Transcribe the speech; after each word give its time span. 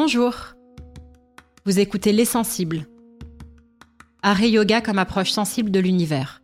Bonjour. 0.00 0.54
Vous 1.66 1.80
écoutez 1.80 2.12
Les 2.12 2.24
Sensibles. 2.24 2.86
Art 4.22 4.40
et 4.40 4.48
yoga 4.48 4.80
comme 4.80 5.00
approche 5.00 5.32
sensible 5.32 5.72
de 5.72 5.80
l'univers. 5.80 6.40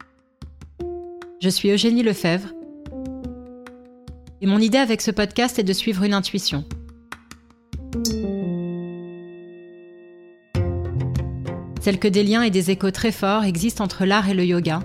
Je 1.41 1.49
suis 1.49 1.71
Eugénie 1.71 2.03
Lefebvre. 2.03 2.49
Et 4.41 4.47
mon 4.47 4.59
idée 4.59 4.79
avec 4.79 5.01
ce 5.01 5.13
podcast 5.13 5.61
est 5.61 5.63
de 5.63 5.73
suivre 5.73 6.03
une 6.03 6.15
intuition. 6.15 6.65
Celle 11.81 12.01
que 12.01 12.09
des 12.09 12.25
liens 12.25 12.43
et 12.43 12.51
des 12.51 12.73
échos 12.73 12.91
très 12.91 13.13
forts 13.13 13.45
existent 13.45 13.85
entre 13.85 14.05
l'art 14.05 14.29
et 14.29 14.35
le 14.35 14.45
yoga, 14.45 14.81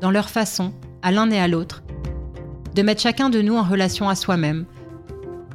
dans 0.00 0.10
leur 0.10 0.30
façon, 0.30 0.72
à 1.02 1.12
l'un 1.12 1.30
et 1.30 1.38
à 1.38 1.46
l'autre, 1.46 1.82
de 2.74 2.80
mettre 2.80 3.02
chacun 3.02 3.28
de 3.28 3.42
nous 3.42 3.56
en 3.56 3.64
relation 3.64 4.08
à 4.08 4.14
soi-même, 4.14 4.64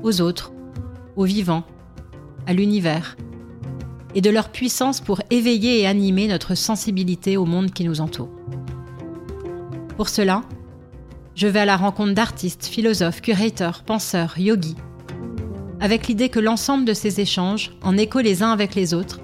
aux 0.04 0.22
autres, 0.22 0.52
au 1.18 1.26
vivant, 1.26 1.64
à 2.46 2.54
l'univers, 2.54 3.18
et 4.16 4.22
de 4.22 4.30
leur 4.30 4.50
puissance 4.50 5.02
pour 5.02 5.22
éveiller 5.30 5.82
et 5.82 5.88
animer 5.88 6.28
notre 6.28 6.56
sensibilité 6.56 7.36
au 7.36 7.46
monde 7.46 7.72
qui 7.72 7.84
nous 7.84 8.00
entoure. 8.00 8.30
Pour 9.98 10.10
cela, 10.10 10.44
je 11.36 11.48
vais 11.48 11.60
à 11.60 11.66
la 11.66 11.78
rencontre 11.78 12.14
d'artistes, 12.14 12.66
philosophes, 12.66 13.22
curateurs, 13.22 13.84
penseurs, 13.84 14.40
yogis, 14.40 14.76
avec 15.80 16.08
l'idée 16.08 16.30
que 16.30 16.40
l'ensemble 16.40 16.86
de 16.86 16.94
ces 16.94 17.20
échanges, 17.20 17.72
en 17.84 17.98
écho 17.98 18.20
les 18.20 18.42
uns 18.42 18.52
avec 18.52 18.74
les 18.74 18.94
autres, 18.94 19.20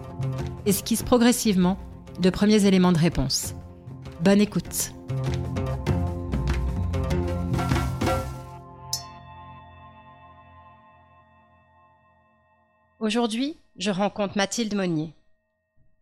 esquissent 0.66 1.04
progressivement 1.04 1.80
de 2.20 2.30
premiers 2.30 2.66
éléments 2.66 2.92
de 2.92 3.00
réponse. 3.00 3.56
Bonne 4.22 4.42
écoute. 4.42 4.94
Aujourd'hui, 13.04 13.58
je 13.76 13.92
rencontre 13.92 14.38
Mathilde 14.38 14.76
Monnier. 14.76 15.14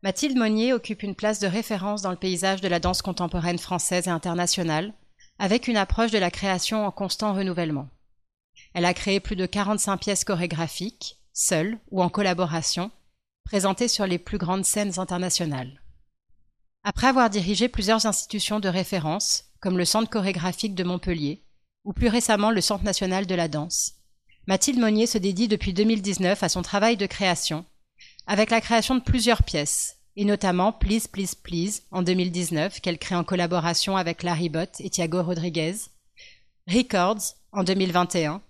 Mathilde 0.04 0.38
Monnier 0.38 0.72
occupe 0.72 1.02
une 1.02 1.16
place 1.16 1.40
de 1.40 1.48
référence 1.48 2.04
dans 2.04 2.12
le 2.12 2.16
paysage 2.16 2.62
de 2.62 2.68
la 2.68 2.80
danse 2.80 3.02
contemporaine 3.02 3.58
française 3.58 4.06
et 4.06 4.12
internationale, 4.12 4.94
avec 5.40 5.68
une 5.68 5.78
approche 5.78 6.12
de 6.12 6.20
la 6.20 6.30
création 6.30 6.86
en 6.86 6.92
constant 6.92 7.34
renouvellement. 7.34 7.90
Elle 8.76 8.86
a 8.86 8.94
créé 8.94 9.20
plus 9.20 9.36
de 9.36 9.48
45 9.48 9.98
pièces 9.98 10.24
chorégraphiques, 10.24 11.18
seule 11.34 11.80
ou 11.90 12.04
en 12.04 12.10
collaboration, 12.10 12.92
présentées 13.46 13.88
sur 13.88 14.06
les 14.06 14.20
plus 14.20 14.38
grandes 14.38 14.66
scènes 14.66 15.00
internationales. 15.00 15.82
Après 16.84 17.08
avoir 17.08 17.32
dirigé 17.32 17.68
plusieurs 17.68 18.06
institutions 18.06 18.60
de 18.60 18.70
référence, 18.70 19.46
comme 19.60 19.80
le 19.80 19.86
Centre 19.86 20.12
chorégraphique 20.12 20.76
de 20.76 20.84
Montpellier, 20.84 21.42
ou 21.84 21.94
plus 21.94 22.10
récemment 22.10 22.52
le 22.52 22.62
Centre 22.62 22.84
national 22.84 23.26
de 23.26 23.34
la 23.34 23.48
danse, 23.48 23.96
Mathilde 24.48 24.80
Monnier 24.80 25.06
se 25.06 25.20
dédie 25.20 25.48
depuis 25.48 25.72
2019 25.72 26.42
à 26.42 26.50
son 26.50 26.64
travail 26.64 26.98
de 26.98 27.06
création, 27.06 27.64
avec 28.26 28.50
la 28.50 28.60
création 28.60 28.96
de 28.96 29.02
plusieurs 29.02 29.44
pièces, 29.44 29.98
et 30.16 30.26
notamment 30.26 30.72
Please 30.72 31.08
Please 31.12 31.36
Please 31.36 31.84
en 31.92 32.02
2019 32.02 32.82
qu'elle 32.82 32.98
crée 32.98 33.16
en 33.16 33.24
collaboration 33.24 33.98
avec 33.98 34.24
Larry 34.24 34.50
Bott 34.50 34.80
et 34.80 34.90
Thiago 34.90 35.22
Rodriguez, 35.22 35.76
Records 36.68 37.36
en 37.52 37.64
2021, 37.64 38.42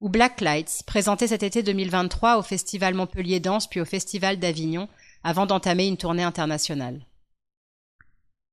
ou 0.00 0.08
Black 0.08 0.40
Lights, 0.40 0.82
présenté 0.86 1.28
cet 1.28 1.44
été 1.44 1.62
2023 1.62 2.38
au 2.38 2.42
Festival 2.42 2.94
Montpellier 2.94 3.38
Danse 3.38 3.68
puis 3.68 3.80
au 3.80 3.84
Festival 3.84 4.38
d'Avignon, 4.38 4.88
avant 5.22 5.46
d'entamer 5.46 5.86
une 5.86 5.96
tournée 5.96 6.24
internationale. 6.24 7.06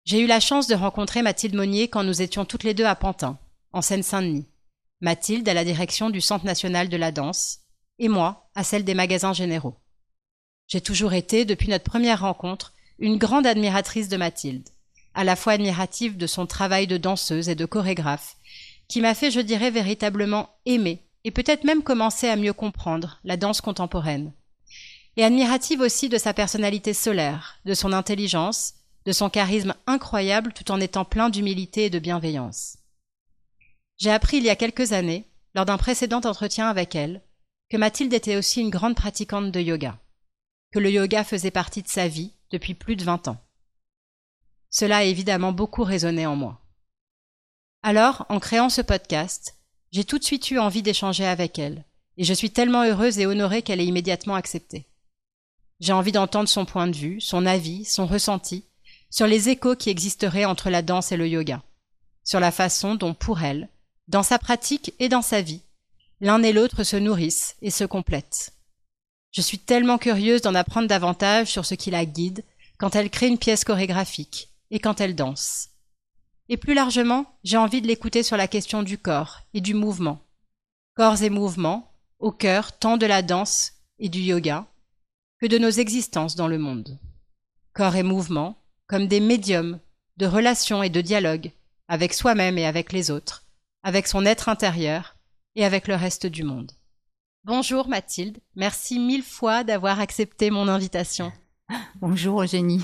J'ai 0.06 0.20
eu 0.20 0.28
la 0.28 0.40
chance 0.40 0.68
de 0.68 0.76
rencontrer 0.76 1.22
Mathilde 1.22 1.56
Monnier 1.56 1.88
quand 1.88 2.04
nous 2.04 2.22
étions 2.22 2.46
toutes 2.46 2.64
les 2.64 2.74
deux 2.74 2.86
à 2.86 2.96
Pantin, 2.96 3.38
en 3.74 3.82
Seine-Saint-Denis. 3.82 4.46
Mathilde 5.00 5.48
à 5.48 5.54
la 5.54 5.64
direction 5.64 6.10
du 6.10 6.22
Centre 6.22 6.46
national 6.46 6.90
de 6.90 6.98
la 6.98 7.12
danse, 7.12 7.60
et 8.00 8.08
moi 8.08 8.50
à 8.56 8.64
celle 8.64 8.84
des 8.84 8.96
magasins 8.96 9.34
généraux. 9.34 9.78
J'ai 10.68 10.82
toujours 10.82 11.14
été, 11.14 11.46
depuis 11.46 11.70
notre 11.70 11.84
première 11.84 12.22
rencontre, 12.22 12.74
une 12.98 13.18
grande 13.18 13.46
admiratrice 13.46 14.10
de 14.10 14.18
Mathilde, 14.18 14.68
à 15.14 15.24
la 15.24 15.36
fois 15.36 15.54
admirative 15.54 16.18
de 16.18 16.26
son 16.26 16.48
travail 16.48 16.88
de 16.88 16.98
danseuse 16.98 17.48
et 17.48 17.56
de 17.56 17.66
chorégraphe, 17.66 18.38
qui 18.88 19.02
m'a 19.02 19.14
fait, 19.14 19.30
je 19.30 19.40
dirais, 19.40 19.70
véritablement 19.70 20.50
aimer, 20.66 21.04
et 21.24 21.32
peut-être 21.32 21.64
même 21.64 21.84
commencer 21.84 22.28
à 22.28 22.36
mieux 22.36 22.54
comprendre 22.54 23.20
la 23.24 23.38
danse 23.38 23.62
contemporaine. 23.62 24.34
Et 25.16 25.24
admirative 25.24 25.82
aussi 25.82 26.10
de 26.10 26.18
sa 26.18 26.34
personnalité 26.34 26.94
solaire, 26.94 27.60
de 27.66 27.74
son 27.76 27.94
intelligence, 27.94 28.74
de 29.06 29.12
son 29.12 29.30
charisme 29.30 29.76
incroyable 29.86 30.54
tout 30.54 30.72
en 30.72 30.80
étant 30.80 31.06
plein 31.06 31.30
d'humilité 31.30 31.86
et 31.86 31.90
de 31.90 32.00
bienveillance. 32.00 32.78
J'ai 33.98 34.12
appris 34.12 34.38
il 34.38 34.44
y 34.44 34.50
a 34.50 34.56
quelques 34.56 34.94
années, 34.94 35.26
lors 35.56 35.66
d'un 35.66 35.78
précédent 35.78 36.22
entretien 36.24 36.70
avec 36.70 36.96
elle, 36.96 37.22
que 37.70 37.78
Mathilde 37.78 38.14
était 38.14 38.36
aussi 38.36 38.62
une 38.62 38.70
grande 38.70 38.96
pratiquante 38.96 39.52
de 39.52 39.60
yoga, 39.60 40.00
que 40.72 40.80
le 40.80 40.92
yoga 40.92 41.24
faisait 41.24 41.52
partie 41.52 41.82
de 41.82 41.88
sa 41.88 42.08
vie 42.08 42.34
depuis 42.52 42.76
plus 42.76 42.96
de 42.96 43.04
vingt 43.04 43.28
ans. 43.28 43.42
Cela 44.70 44.98
a 44.98 45.04
évidemment 45.04 45.52
beaucoup 45.52 45.84
résonné 45.84 46.28
en 46.28 46.36
moi. 46.36 46.62
Alors, 47.82 48.26
en 48.30 48.40
créant 48.40 48.70
ce 48.70 48.82
podcast, 48.82 49.56
j'ai 49.92 50.04
tout 50.04 50.20
de 50.20 50.24
suite 50.24 50.52
eu 50.52 50.60
envie 50.60 50.84
d'échanger 50.84 51.26
avec 51.26 51.58
elle, 51.58 51.84
et 52.18 52.24
je 52.24 52.34
suis 52.34 52.52
tellement 52.52 52.84
heureuse 52.84 53.18
et 53.18 53.26
honorée 53.26 53.64
qu'elle 53.64 53.82
ait 53.82 53.86
immédiatement 53.86 54.36
accepté. 54.36 54.86
J'ai 55.80 55.94
envie 55.94 56.12
d'entendre 56.12 56.50
son 56.50 56.66
point 56.66 56.88
de 56.88 56.96
vue, 56.96 57.20
son 57.22 57.46
avis, 57.46 57.86
son 57.86 58.06
ressenti, 58.06 58.66
sur 59.10 59.26
les 59.26 59.50
échos 59.50 59.76
qui 59.76 59.90
existeraient 59.90 60.46
entre 60.46 60.70
la 60.70 60.82
danse 60.82 61.12
et 61.12 61.18
le 61.18 61.28
yoga, 61.28 61.64
sur 62.24 62.40
la 62.40 62.52
façon 62.52 62.96
dont, 62.96 63.14
pour 63.14 63.42
elle, 63.42 63.70
dans 64.08 64.24
sa 64.24 64.40
pratique 64.40 64.94
et 65.00 65.10
dans 65.10 65.22
sa 65.22 65.42
vie, 65.42 65.62
l'un 66.22 66.42
et 66.44 66.54
l'autre 66.54 66.84
se 66.84 66.96
nourrissent 66.96 67.56
et 67.62 67.72
se 67.72 67.84
complètent. 67.84 68.54
Je 69.32 69.42
suis 69.42 69.60
tellement 69.60 69.98
curieuse 69.98 70.42
d'en 70.42 70.56
apprendre 70.56 70.88
davantage 70.88 71.48
sur 71.48 71.66
ce 71.66 71.76
qui 71.76 71.92
la 71.92 72.06
guide 72.06 72.44
quand 72.78 72.96
elle 72.96 73.10
crée 73.10 73.28
une 73.28 73.38
pièce 73.38 73.64
chorégraphique 73.64 74.50
et 74.72 74.80
quand 74.80 75.02
elle 75.02 75.16
danse. 75.16 75.70
Et 76.50 76.58
plus 76.58 76.74
largement, 76.74 77.26
j'ai 77.44 77.58
envie 77.58 77.82
de 77.82 77.88
l'écouter 77.88 78.24
sur 78.24 78.38
la 78.38 78.48
question 78.48 78.84
du 78.84 78.98
corps 78.98 79.42
et 79.54 79.62
du 79.62 79.74
mouvement. 79.74 80.22
Corps 80.96 81.22
et 81.22 81.30
mouvements, 81.30 81.92
au 82.20 82.32
cœur 82.32 82.72
tant 82.78 82.98
de 82.98 83.06
la 83.06 83.22
danse 83.22 83.74
et 84.00 84.10
du 84.10 84.20
yoga 84.20 84.66
que 85.40 85.46
de 85.46 85.58
nos 85.58 85.70
existences 85.70 86.36
dans 86.36 86.48
le 86.48 86.58
monde. 86.58 86.98
Corps 87.74 87.96
et 87.96 88.04
mouvement 88.04 88.58
comme 88.88 89.08
des 89.08 89.20
médiums 89.20 89.80
de 90.16 90.26
relations 90.26 90.82
et 90.82 90.90
de 90.90 91.02
dialogue 91.02 91.52
avec 91.88 92.14
soi-même 92.14 92.58
et 92.58 92.66
avec 92.66 92.92
les 92.92 93.12
autres, 93.12 93.44
avec 93.88 94.06
son 94.06 94.26
être 94.26 94.50
intérieur 94.50 95.16
et 95.56 95.64
avec 95.64 95.88
le 95.88 95.96
reste 95.96 96.26
du 96.26 96.44
monde. 96.44 96.74
Bonjour 97.46 97.88
Mathilde, 97.88 98.42
merci 98.54 99.00
mille 99.00 99.24
fois 99.24 99.64
d'avoir 99.64 100.02
accepté 100.02 100.52
mon 100.52 100.68
invitation. 100.68 101.32
Bonjour 102.02 102.44
Eugénie, 102.44 102.84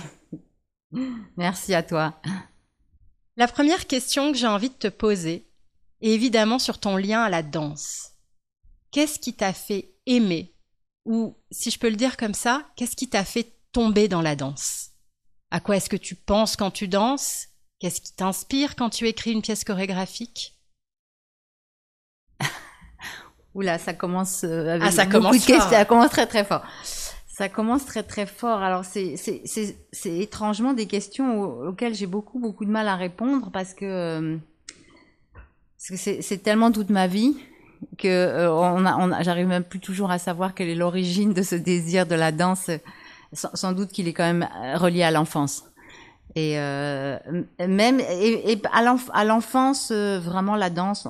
merci 1.35 1.73
à 1.73 1.83
toi. 1.83 2.21
La 3.35 3.49
première 3.49 3.85
question 3.85 4.31
que 4.31 4.37
j'ai 4.37 4.47
envie 4.47 4.69
de 4.69 4.75
te 4.75 4.87
poser 4.87 5.51
est 5.99 6.11
évidemment 6.11 6.57
sur 6.57 6.79
ton 6.79 6.95
lien 6.95 7.21
à 7.21 7.29
la 7.29 7.43
danse. 7.43 8.13
Qu'est-ce 8.91 9.19
qui 9.19 9.33
t'a 9.33 9.51
fait 9.51 9.95
aimer? 10.05 10.55
Ou, 11.03 11.37
si 11.51 11.69
je 11.69 11.79
peux 11.79 11.89
le 11.89 11.97
dire 11.97 12.15
comme 12.15 12.33
ça, 12.33 12.65
qu'est-ce 12.77 12.95
qui 12.95 13.09
t'a 13.09 13.25
fait 13.25 13.59
tomber 13.73 14.07
dans 14.07 14.21
la 14.21 14.37
danse? 14.37 14.91
À 15.51 15.59
quoi 15.59 15.75
est-ce 15.75 15.89
que 15.89 15.97
tu 15.97 16.15
penses 16.15 16.55
quand 16.55 16.71
tu 16.71 16.87
danses? 16.87 17.49
Qu'est-ce 17.79 17.99
qui 17.99 18.15
t'inspire 18.15 18.77
quand 18.77 18.89
tu 18.89 19.05
écris 19.09 19.33
une 19.33 19.41
pièce 19.41 19.65
chorégraphique? 19.65 20.52
Oula, 23.55 23.77
ça 23.77 23.93
commence 23.93 24.43
euh, 24.43 24.69
avec 24.75 24.83
ah, 24.87 24.91
ça 24.91 25.05
beaucoup 25.05 25.17
commence 25.17 25.41
de 25.41 25.45
questions. 25.45 25.69
Ça 25.69 25.85
commence 25.85 26.09
très 26.09 26.25
très 26.27 26.43
fort. 26.43 26.63
Ça 27.27 27.49
commence 27.49 27.85
très 27.85 28.03
très 28.03 28.25
fort. 28.25 28.61
Alors 28.61 28.85
c'est 28.85 29.15
c'est 29.17 29.41
c'est 29.45 29.77
c'est 29.91 30.17
étrangement 30.17 30.73
des 30.73 30.85
questions 30.87 31.41
au- 31.41 31.67
auxquelles 31.69 31.93
j'ai 31.95 32.07
beaucoup 32.07 32.39
beaucoup 32.39 32.65
de 32.65 32.71
mal 32.71 32.87
à 32.87 32.95
répondre 32.95 33.49
parce 33.51 33.73
que 33.73 33.85
euh, 33.85 34.37
parce 35.77 35.89
que 35.89 35.97
c'est 35.97 36.21
c'est 36.21 36.37
tellement 36.39 36.71
toute 36.71 36.89
ma 36.89 37.07
vie 37.07 37.35
que 37.97 38.07
euh, 38.07 38.51
on 38.53 38.85
a, 38.85 38.95
on 38.97 39.11
a- 39.11 39.23
j'arrive 39.23 39.47
même 39.47 39.63
plus 39.63 39.79
toujours 39.79 40.09
à 40.11 40.17
savoir 40.19 40.53
quelle 40.55 40.69
est 40.69 40.75
l'origine 40.75 41.33
de 41.33 41.41
ce 41.41 41.55
désir 41.55 42.05
de 42.05 42.15
la 42.15 42.31
danse. 42.31 42.69
Sans, 43.35 43.49
sans 43.55 43.71
doute 43.71 43.89
qu'il 43.91 44.07
est 44.07 44.13
quand 44.13 44.31
même 44.31 44.47
relié 44.75 45.01
à 45.01 45.09
l'enfance. 45.09 45.63
Et 46.35 46.59
euh, 46.59 47.17
même 47.59 47.99
et, 47.99 48.51
et 48.53 48.61
à 48.71 48.83
l'enf- 48.83 49.09
à 49.11 49.23
l'enfance, 49.25 49.91
vraiment 49.91 50.55
la 50.55 50.69
danse 50.69 51.07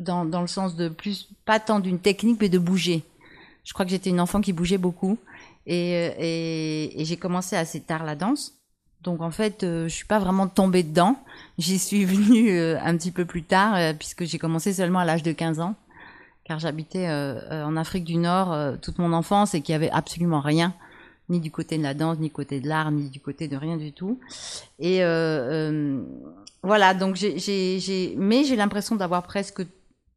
dans, 0.00 0.24
dans 0.24 0.40
le 0.40 0.46
sens 0.46 0.76
de 0.76 0.88
plus 0.88 1.28
pas 1.44 1.60
tant 1.60 1.80
d'une 1.80 1.98
technique 1.98 2.38
mais 2.40 2.48
de 2.48 2.58
bouger. 2.58 3.04
Je 3.64 3.72
crois 3.72 3.84
que 3.84 3.90
j'étais 3.90 4.10
une 4.10 4.20
enfant 4.20 4.40
qui 4.40 4.52
bougeait 4.52 4.78
beaucoup 4.78 5.18
et, 5.66 5.94
euh, 5.94 6.10
et, 6.18 7.04
j'ai 7.04 7.16
commencé 7.16 7.56
assez 7.56 7.80
tard 7.80 8.04
la 8.04 8.16
danse. 8.16 8.60
Donc 9.02 9.22
en 9.22 9.30
fait, 9.30 9.62
euh, 9.64 9.84
je 9.84 9.94
suis 9.94 10.06
pas 10.06 10.18
vraiment 10.18 10.46
tombée 10.46 10.82
dedans. 10.82 11.16
J'y 11.58 11.78
suis 11.78 12.04
venue 12.06 12.50
euh, 12.50 12.78
un 12.82 12.96
petit 12.96 13.10
peu 13.10 13.24
plus 13.24 13.42
tard 13.42 13.74
euh, 13.76 13.92
puisque 13.92 14.24
j'ai 14.24 14.38
commencé 14.38 14.72
seulement 14.72 14.98
à 14.98 15.04
l'âge 15.04 15.22
de 15.22 15.32
15 15.32 15.60
ans 15.60 15.74
car 16.44 16.58
j'habitais 16.58 17.08
en 17.08 17.76
Afrique 17.76 18.02
du 18.02 18.16
Nord 18.16 18.80
toute 18.82 18.98
mon 18.98 19.12
enfance 19.12 19.54
et 19.54 19.60
qu'il 19.60 19.72
y 19.72 19.76
avait 19.76 19.90
absolument 19.90 20.40
rien 20.40 20.74
ni 21.28 21.38
du 21.38 21.52
côté 21.52 21.78
de 21.78 21.84
la 21.84 21.94
danse, 21.94 22.18
ni 22.18 22.26
du 22.26 22.32
côté 22.32 22.58
de 22.58 22.66
l'art, 22.66 22.90
ni 22.90 23.08
du 23.08 23.20
côté 23.20 23.46
de 23.46 23.56
rien 23.56 23.76
du 23.76 23.92
tout. 23.92 24.18
Et 24.80 24.98
voilà, 26.64 26.94
donc 26.94 27.14
j'ai, 27.14 28.16
mais 28.18 28.42
j'ai 28.42 28.56
l'impression 28.56 28.96
d'avoir 28.96 29.22
presque 29.22 29.62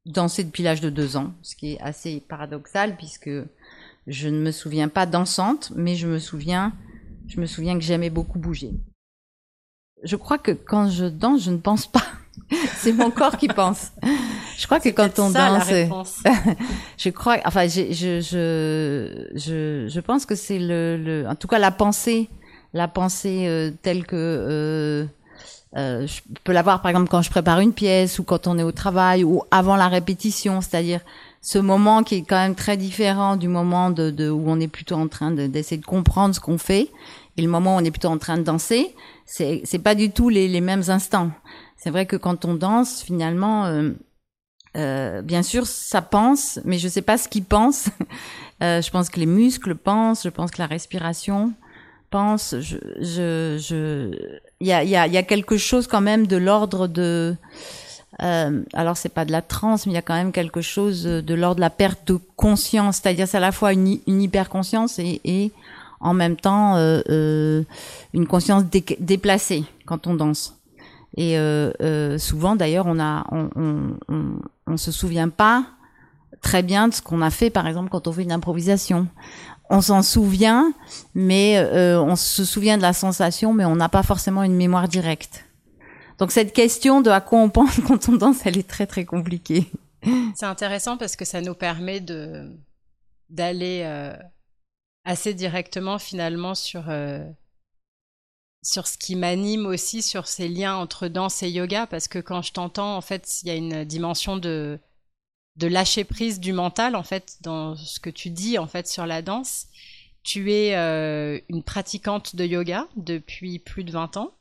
dansé 0.05 0.43
depuis 0.43 0.63
l'âge 0.63 0.81
de 0.81 0.89
deux 0.89 1.17
ans, 1.17 1.33
ce 1.41 1.55
qui 1.55 1.73
est 1.73 1.81
assez 1.81 2.21
paradoxal 2.27 2.97
puisque 2.97 3.31
je 4.07 4.27
ne 4.29 4.39
me 4.39 4.51
souviens 4.51 4.89
pas 4.89 5.05
dansante, 5.05 5.71
mais 5.75 5.95
je 5.95 6.07
me 6.07 6.19
souviens, 6.19 6.73
je 7.27 7.39
me 7.39 7.45
souviens 7.45 7.75
que 7.75 7.83
j'aimais 7.83 8.09
beaucoup 8.09 8.39
bouger. 8.39 8.71
Je 10.03 10.15
crois 10.17 10.37
que 10.37 10.51
quand 10.51 10.89
je 10.89 11.05
danse, 11.05 11.43
je 11.43 11.51
ne 11.51 11.57
pense 11.57 11.87
pas. 11.87 12.03
c'est 12.75 12.91
mon 12.91 13.11
corps 13.11 13.37
qui 13.37 13.47
pense. 13.47 13.91
Je 14.57 14.65
crois 14.65 14.79
que 14.79 14.89
quand 14.89 15.19
on 15.19 15.31
ça, 15.31 15.49
danse, 15.49 16.23
la 16.25 16.33
je 16.97 17.09
crois, 17.09 17.37
enfin, 17.45 17.67
je, 17.67 17.93
je, 17.93 18.19
je, 18.19 19.27
je, 19.35 19.87
je 19.87 19.99
pense 19.99 20.25
que 20.25 20.35
c'est 20.35 20.59
le, 20.59 20.97
le, 20.97 21.27
en 21.27 21.35
tout 21.35 21.47
cas, 21.47 21.59
la 21.59 21.71
pensée, 21.71 22.29
la 22.73 22.87
pensée 22.87 23.45
euh, 23.47 23.71
telle 23.81 24.05
que 24.05 24.15
euh, 24.15 25.05
euh, 25.75 26.05
je 26.05 26.21
peux 26.43 26.51
l'avoir, 26.51 26.81
par 26.81 26.89
exemple, 26.91 27.09
quand 27.09 27.21
je 27.21 27.29
prépare 27.29 27.59
une 27.59 27.73
pièce 27.73 28.19
ou 28.19 28.23
quand 28.23 28.47
on 28.47 28.57
est 28.57 28.63
au 28.63 28.71
travail 28.71 29.23
ou 29.23 29.41
avant 29.51 29.75
la 29.75 29.87
répétition, 29.87 30.61
c'est-à-dire 30.61 31.01
ce 31.41 31.57
moment 31.59 32.03
qui 32.03 32.15
est 32.15 32.21
quand 32.21 32.37
même 32.37 32.55
très 32.55 32.77
différent 32.77 33.35
du 33.35 33.47
moment 33.47 33.89
de, 33.89 34.11
de 34.11 34.29
où 34.29 34.43
on 34.47 34.59
est 34.59 34.67
plutôt 34.67 34.95
en 34.95 35.07
train 35.07 35.31
de- 35.31 35.47
d'essayer 35.47 35.81
de, 35.81 35.85
comprendre 35.85 36.33
ce 36.35 36.39
qu'on 36.39 36.57
fait 36.57 36.89
et 37.37 37.41
le 37.41 37.49
moment 37.49 37.75
où 37.75 37.79
on 37.79 37.83
est 37.83 37.91
plutôt 37.91 38.09
en 38.09 38.17
train 38.17 38.37
de 38.37 38.43
danser, 38.43 38.95
c'est 39.25 39.61
c'est 39.65 39.79
pas 39.79 39.95
du 39.95 40.11
tout 40.11 40.29
les, 40.29 40.47
les 40.47 40.61
mêmes 40.61 40.83
instants. 40.87 41.31
C'est 41.75 41.89
vrai 41.89 42.05
que 42.05 42.15
quand 42.15 42.45
on 42.45 42.53
danse, 42.53 43.01
finalement, 43.01 43.65
euh, 43.65 43.91
euh, 44.77 45.21
bien 45.21 45.43
sûr, 45.43 45.65
ça 45.65 46.01
pense, 46.01 46.59
mais 46.65 46.77
je 46.77 46.87
sais 46.87 47.01
pas 47.01 47.17
ce 47.17 47.27
qui 47.27 47.41
pense. 47.41 47.89
Euh, 48.61 48.81
je 48.81 48.91
pense 48.91 49.09
que 49.09 49.19
les 49.19 49.25
muscles 49.25 49.75
pensent, 49.75 50.23
je 50.23 50.29
pense 50.29 50.51
que 50.51 50.59
la 50.61 50.67
respiration 50.67 51.51
pense. 52.11 52.55
Je, 52.61 52.77
je, 52.99 53.57
je, 53.59 54.39
il 54.63 54.89
y 54.89 55.17
a, 55.17 55.23
quelque 55.23 55.57
chose 55.57 55.87
quand 55.87 56.01
même 56.01 56.27
de 56.27 56.37
l'ordre 56.37 56.87
de. 56.87 57.35
Euh, 58.21 58.61
alors 58.73 58.95
c'est 58.95 59.09
pas 59.09 59.25
de 59.25 59.31
la 59.31 59.41
transe, 59.41 59.85
mais 59.85 59.93
il 59.93 59.95
y 59.95 59.99
a 59.99 60.03
quand 60.03 60.13
même 60.13 60.31
quelque 60.31 60.61
chose 60.61 61.03
de 61.03 61.33
l'ordre 61.33 61.55
de 61.55 61.61
la 61.61 61.69
perte 61.69 62.07
de 62.07 62.19
conscience, 62.35 62.97
c'est-à-dire 62.97 63.27
c'est 63.27 63.37
à 63.37 63.41
la 63.41 63.51
fois 63.51 63.73
une, 63.73 63.99
une 64.07 64.21
hyper 64.21 64.49
conscience 64.49 64.99
et, 64.99 65.51
en 65.99 66.13
même 66.13 66.35
temps 66.35 66.75
euh, 66.75 67.01
euh, 67.09 67.63
une 68.13 68.27
conscience 68.27 68.65
dé- 68.65 68.97
déplacée 68.99 69.63
quand 69.85 70.07
on 70.07 70.15
danse. 70.15 70.59
Et 71.15 71.37
euh, 71.37 72.17
souvent, 72.17 72.55
d'ailleurs, 72.55 72.85
on 72.87 72.99
a, 72.99 73.25
on 73.55 74.77
se 74.77 74.91
souvient 74.91 75.29
pas 75.29 75.65
très 76.41 76.61
bien 76.61 76.89
de 76.89 76.93
ce 76.93 77.01
qu'on 77.01 77.21
a 77.21 77.31
fait, 77.31 77.49
par 77.49 77.67
exemple, 77.67 77.89
quand 77.89 78.07
on 78.07 78.11
fait 78.11 78.23
une 78.23 78.31
improvisation. 78.31 79.07
On 79.69 79.81
s'en 79.81 80.01
souvient, 80.01 80.73
mais 81.15 81.57
euh, 81.57 82.01
on 82.01 82.15
se 82.15 82.45
souvient 82.45 82.77
de 82.77 82.81
la 82.81 82.93
sensation, 82.93 83.53
mais 83.53 83.65
on 83.65 83.75
n'a 83.75 83.89
pas 83.89 84.03
forcément 84.03 84.43
une 84.43 84.55
mémoire 84.55 84.87
directe. 84.87 85.45
Donc 86.19 86.31
cette 86.31 86.53
question 86.53 87.01
de 87.01 87.09
à 87.09 87.21
quoi 87.21 87.39
on 87.39 87.49
pense 87.49 87.79
quand 87.87 88.09
on 88.09 88.13
danse, 88.13 88.45
elle 88.45 88.57
est 88.57 88.67
très 88.67 88.87
très 88.87 89.05
compliquée. 89.05 89.71
C'est 90.35 90.45
intéressant 90.45 90.97
parce 90.97 91.15
que 91.15 91.25
ça 91.25 91.41
nous 91.41 91.55
permet 91.55 92.01
de 92.01 92.51
d'aller 93.29 93.81
euh, 93.83 94.15
assez 95.05 95.33
directement 95.33 95.97
finalement 95.97 96.55
sur 96.55 96.89
euh, 96.89 97.23
sur 98.63 98.87
ce 98.87 98.97
qui 98.97 99.15
m'anime 99.15 99.65
aussi 99.65 100.01
sur 100.01 100.27
ces 100.27 100.47
liens 100.47 100.75
entre 100.75 101.07
danse 101.07 101.41
et 101.43 101.49
yoga 101.49 101.87
parce 101.87 102.07
que 102.07 102.19
quand 102.19 102.41
je 102.41 102.53
t'entends 102.53 102.95
en 102.95 103.01
fait 103.01 103.41
il 103.41 103.47
y 103.47 103.51
a 103.51 103.55
une 103.55 103.83
dimension 103.85 104.37
de 104.37 104.79
de 105.55 105.67
lâcher 105.67 106.03
prise 106.03 106.39
du 106.39 106.53
mental 106.53 106.95
en 106.95 107.03
fait 107.03 107.37
dans 107.41 107.75
ce 107.75 107.99
que 107.99 108.09
tu 108.09 108.29
dis 108.29 108.57
en 108.57 108.67
fait 108.67 108.87
sur 108.87 109.05
la 109.05 109.21
danse. 109.21 109.67
Tu 110.23 110.51
es 110.53 110.75
euh, 110.75 111.39
une 111.49 111.63
pratiquante 111.63 112.35
de 112.35 112.45
yoga 112.45 112.87
depuis 112.95 113.59
plus 113.59 113.83
de 113.83 113.91
20 113.91 114.17
ans. 114.17 114.31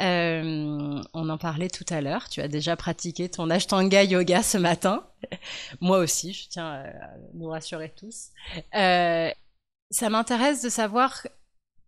Euh, 0.00 1.00
on 1.12 1.28
en 1.28 1.38
parlait 1.38 1.68
tout 1.68 1.84
à 1.90 2.00
l'heure. 2.00 2.28
Tu 2.30 2.40
as 2.40 2.48
déjà 2.48 2.76
pratiqué 2.76 3.28
ton 3.28 3.50
Ashtanga 3.50 4.02
yoga 4.04 4.42
ce 4.42 4.56
matin. 4.56 5.06
Moi 5.80 5.98
aussi, 5.98 6.32
je 6.32 6.48
tiens 6.48 6.66
à 6.66 6.84
nous 7.34 7.48
rassurer 7.48 7.92
tous. 7.94 8.28
Euh, 8.74 9.30
ça 9.90 10.08
m'intéresse 10.08 10.62
de 10.62 10.70
savoir 10.70 11.26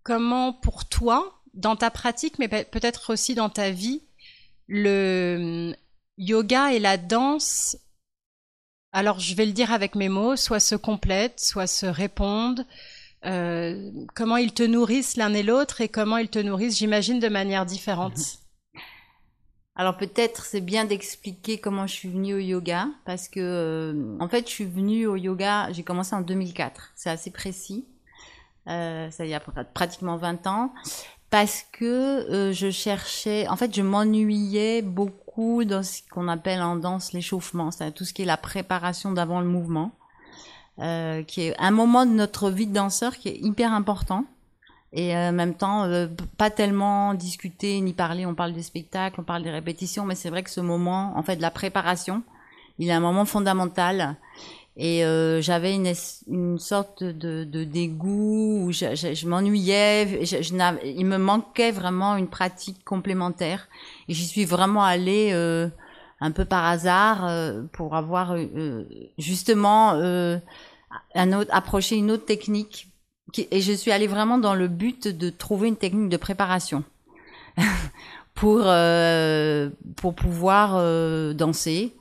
comment, 0.02 0.52
pour 0.52 0.84
toi, 0.86 1.40
dans 1.54 1.76
ta 1.76 1.90
pratique, 1.90 2.38
mais 2.38 2.48
pe- 2.48 2.64
peut-être 2.70 3.10
aussi 3.12 3.34
dans 3.34 3.48
ta 3.48 3.70
vie, 3.70 4.02
le 4.68 5.70
hum, 5.70 5.76
yoga 6.18 6.72
et 6.72 6.78
la 6.78 6.98
danse, 6.98 7.78
alors 8.94 9.18
je 9.18 9.34
vais 9.34 9.44
le 9.44 9.52
dire 9.52 9.72
avec 9.72 9.96
mes 9.96 10.08
mots, 10.08 10.36
soit 10.36 10.60
se 10.60 10.76
complètent, 10.76 11.40
soit 11.40 11.66
se 11.66 11.84
répondent. 11.84 12.64
Euh, 13.26 13.90
comment 14.14 14.36
ils 14.36 14.52
te 14.52 14.62
nourrissent 14.62 15.16
l'un 15.16 15.32
et 15.34 15.42
l'autre 15.42 15.80
et 15.80 15.88
comment 15.88 16.16
ils 16.18 16.28
te 16.28 16.38
nourrissent, 16.38 16.78
j'imagine, 16.78 17.18
de 17.18 17.28
manière 17.28 17.66
différente. 17.66 18.18
Alors 19.76 19.96
peut-être 19.96 20.44
c'est 20.44 20.60
bien 20.60 20.84
d'expliquer 20.84 21.58
comment 21.58 21.86
je 21.88 21.92
suis 21.92 22.08
venue 22.08 22.34
au 22.34 22.38
yoga 22.38 22.86
parce 23.04 23.28
que 23.28 23.40
euh, 23.40 24.16
en 24.20 24.28
fait 24.28 24.46
je 24.46 24.52
suis 24.52 24.64
venue 24.64 25.06
au 25.06 25.16
yoga, 25.16 25.72
j'ai 25.72 25.82
commencé 25.82 26.14
en 26.14 26.20
2004, 26.20 26.92
c'est 26.94 27.10
assez 27.10 27.32
précis, 27.32 27.84
euh, 28.68 29.10
ça 29.10 29.26
y 29.26 29.34
a 29.34 29.40
pr- 29.40 29.66
pratiquement 29.74 30.16
20 30.16 30.46
ans, 30.46 30.72
parce 31.28 31.64
que 31.72 32.52
je 32.54 32.70
cherchais, 32.70 33.48
en 33.48 33.56
fait 33.56 33.74
je 33.74 33.82
m'ennuyais 33.82 34.80
beaucoup 34.80 35.23
dans 35.36 35.82
ce 35.82 36.00
qu'on 36.10 36.28
appelle 36.28 36.62
en 36.62 36.76
danse 36.76 37.12
l'échauffement, 37.12 37.70
c'est-à-dire 37.70 37.94
tout 37.94 38.04
ce 38.04 38.12
qui 38.12 38.22
est 38.22 38.26
la 38.26 38.36
préparation 38.36 39.12
d'avant 39.12 39.40
le 39.40 39.46
mouvement, 39.46 39.92
euh, 40.80 41.22
qui 41.22 41.42
est 41.42 41.54
un 41.58 41.70
moment 41.70 42.06
de 42.06 42.12
notre 42.12 42.50
vie 42.50 42.66
de 42.66 42.74
danseur 42.74 43.16
qui 43.16 43.28
est 43.28 43.38
hyper 43.38 43.72
important. 43.72 44.24
Et 44.92 45.16
euh, 45.16 45.30
en 45.30 45.32
même 45.32 45.54
temps 45.54 45.84
euh, 45.84 46.06
pas 46.36 46.50
tellement 46.50 47.14
discuter 47.14 47.80
ni 47.80 47.92
parler. 47.92 48.26
On 48.26 48.34
parle 48.34 48.52
des 48.52 48.62
spectacles 48.62 49.20
on 49.20 49.24
parle 49.24 49.42
des 49.42 49.50
répétitions 49.50 50.04
mais 50.04 50.14
c'est 50.14 50.30
vrai 50.30 50.44
que 50.44 50.50
ce 50.50 50.60
moment 50.60 51.16
en 51.16 51.22
fait 51.24 51.34
de 51.34 51.42
la 51.42 51.50
préparation 51.50 52.22
il 52.78 52.88
est 52.88 52.92
un 52.92 53.00
moment 53.00 53.24
fondamental. 53.24 54.16
Et 54.76 55.04
j'avais 55.40 55.76
une, 55.76 55.92
une 56.26 56.58
sorte 56.58 57.04
de, 57.04 57.44
de 57.44 57.62
dégoût 57.62 58.64
où 58.64 58.72
je, 58.72 59.26
m'ennuyais 59.26 60.24
il 60.84 61.06
me 61.06 61.16
manquait 61.16 61.70
vraiment 61.70 62.16
une 62.16 62.26
pratique 62.26 62.84
complémentaire 62.84 63.68
et 64.08 64.14
j'y 64.14 64.26
suis 64.26 64.44
vraiment 64.44 64.84
allée 64.84 65.30
euh, 65.32 65.68
un 66.20 66.30
peu 66.30 66.44
par 66.44 66.64
hasard 66.64 67.26
euh, 67.26 67.62
pour 67.72 67.94
avoir 67.96 68.32
euh, 68.34 68.84
justement 69.18 69.92
un 71.14 71.32
autre, 71.32 71.50
approcher 71.52 71.96
une 71.96 72.10
autre 72.10 72.24
technique 72.24 72.88
et 73.50 73.60
je 73.60 73.72
suis 73.72 73.90
allée 73.90 74.06
vraiment 74.06 74.38
dans 74.38 74.54
le 74.54 74.68
but 74.68 75.08
de 75.08 75.30
trouver 75.30 75.68
une 75.68 75.76
technique 75.76 76.08
de 76.08 76.16
préparation 76.16 76.84
pour 78.34 78.64
pour 79.96 80.14
pouvoir 80.14 81.34
danser 81.34 81.92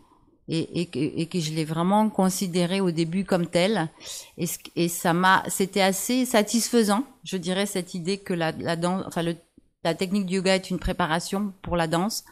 et, 0.50 0.86
que- 0.88 1.40
je 1.40 1.54
l'ai 1.54 1.66
vraiment 1.66 2.10
considéré 2.10 2.82
au 2.82 2.92
début 2.92 3.24
comme 3.24 3.48
tel 3.48 3.90
et 4.38 4.90
ça 4.90 5.14
m'a 5.14 5.44
c'était 5.48 5.82
assez 5.82 6.26
satisfaisant 6.26 7.06
je 7.24 7.38
dirais 7.38 7.66
cette 7.66 7.94
idée 7.94 8.18
que 8.18 8.34
la, 8.34 8.52
la 8.52 8.76
danse 8.76 9.04
enfin 9.08 9.24
le, 9.24 9.36
la 9.84 9.96
technique 9.96 10.26
du 10.26 10.36
yoga 10.36 10.56
est 10.56 10.70
une 10.70 10.80
préparation 10.80 11.54
pour 11.62 11.76
la 11.76 11.88
danse 11.88 12.24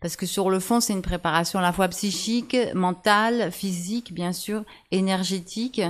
parce 0.00 0.16
que 0.16 0.26
sur 0.26 0.50
le 0.50 0.60
fond 0.60 0.80
c'est 0.80 0.92
une 0.92 1.02
préparation 1.02 1.58
à 1.58 1.62
la 1.62 1.72
fois 1.72 1.88
psychique 1.88 2.56
mentale 2.74 3.52
physique 3.52 4.12
bien 4.12 4.32
sûr 4.32 4.64
énergétique 4.90 5.82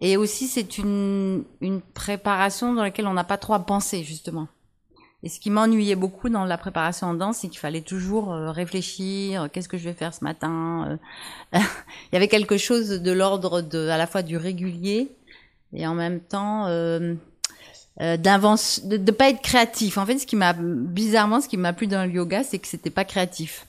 et 0.00 0.16
aussi, 0.16 0.46
c'est 0.46 0.78
une, 0.78 1.44
une 1.60 1.80
préparation 1.80 2.74
dans 2.74 2.82
laquelle 2.82 3.06
on 3.06 3.14
n'a 3.14 3.24
pas 3.24 3.38
trop 3.38 3.54
à 3.54 3.60
penser, 3.60 4.02
justement. 4.04 4.48
Et 5.22 5.28
ce 5.28 5.40
qui 5.40 5.50
m'ennuyait 5.50 5.96
beaucoup 5.96 6.28
dans 6.28 6.44
la 6.44 6.58
préparation 6.58 7.06
en 7.08 7.14
danse, 7.14 7.38
c'est 7.38 7.48
qu'il 7.48 7.58
fallait 7.58 7.80
toujours 7.80 8.32
euh, 8.32 8.50
réfléchir, 8.50 9.42
euh, 9.42 9.48
qu'est-ce 9.50 9.68
que 9.68 9.78
je 9.78 9.84
vais 9.84 9.94
faire 9.94 10.12
ce 10.12 10.22
matin. 10.22 10.98
euh. 11.54 11.58
Il 12.12 12.14
y 12.14 12.16
avait 12.16 12.28
quelque 12.28 12.58
chose 12.58 12.90
de 12.90 13.12
l'ordre 13.12 13.62
de, 13.62 13.88
à 13.88 13.96
la 13.96 14.06
fois 14.06 14.22
du 14.22 14.36
régulier 14.36 15.10
et 15.72 15.86
en 15.86 15.94
même 15.94 16.20
temps 16.20 16.66
euh, 18.00 18.16
de, 18.16 18.96
de 18.96 19.12
pas 19.12 19.30
être 19.30 19.42
créatif. 19.42 19.98
En 19.98 20.06
fait, 20.06 20.18
ce 20.18 20.26
qui 20.26 20.36
m'a 20.36 20.52
bizarrement, 20.52 21.40
ce 21.40 21.48
qui 21.48 21.56
m'a 21.56 21.72
plu 21.72 21.86
dans 21.86 22.04
le 22.04 22.12
yoga, 22.12 22.44
c'est 22.44 22.58
que 22.58 22.68
c'était 22.68 22.90
pas 22.90 23.04
créatif 23.04 23.66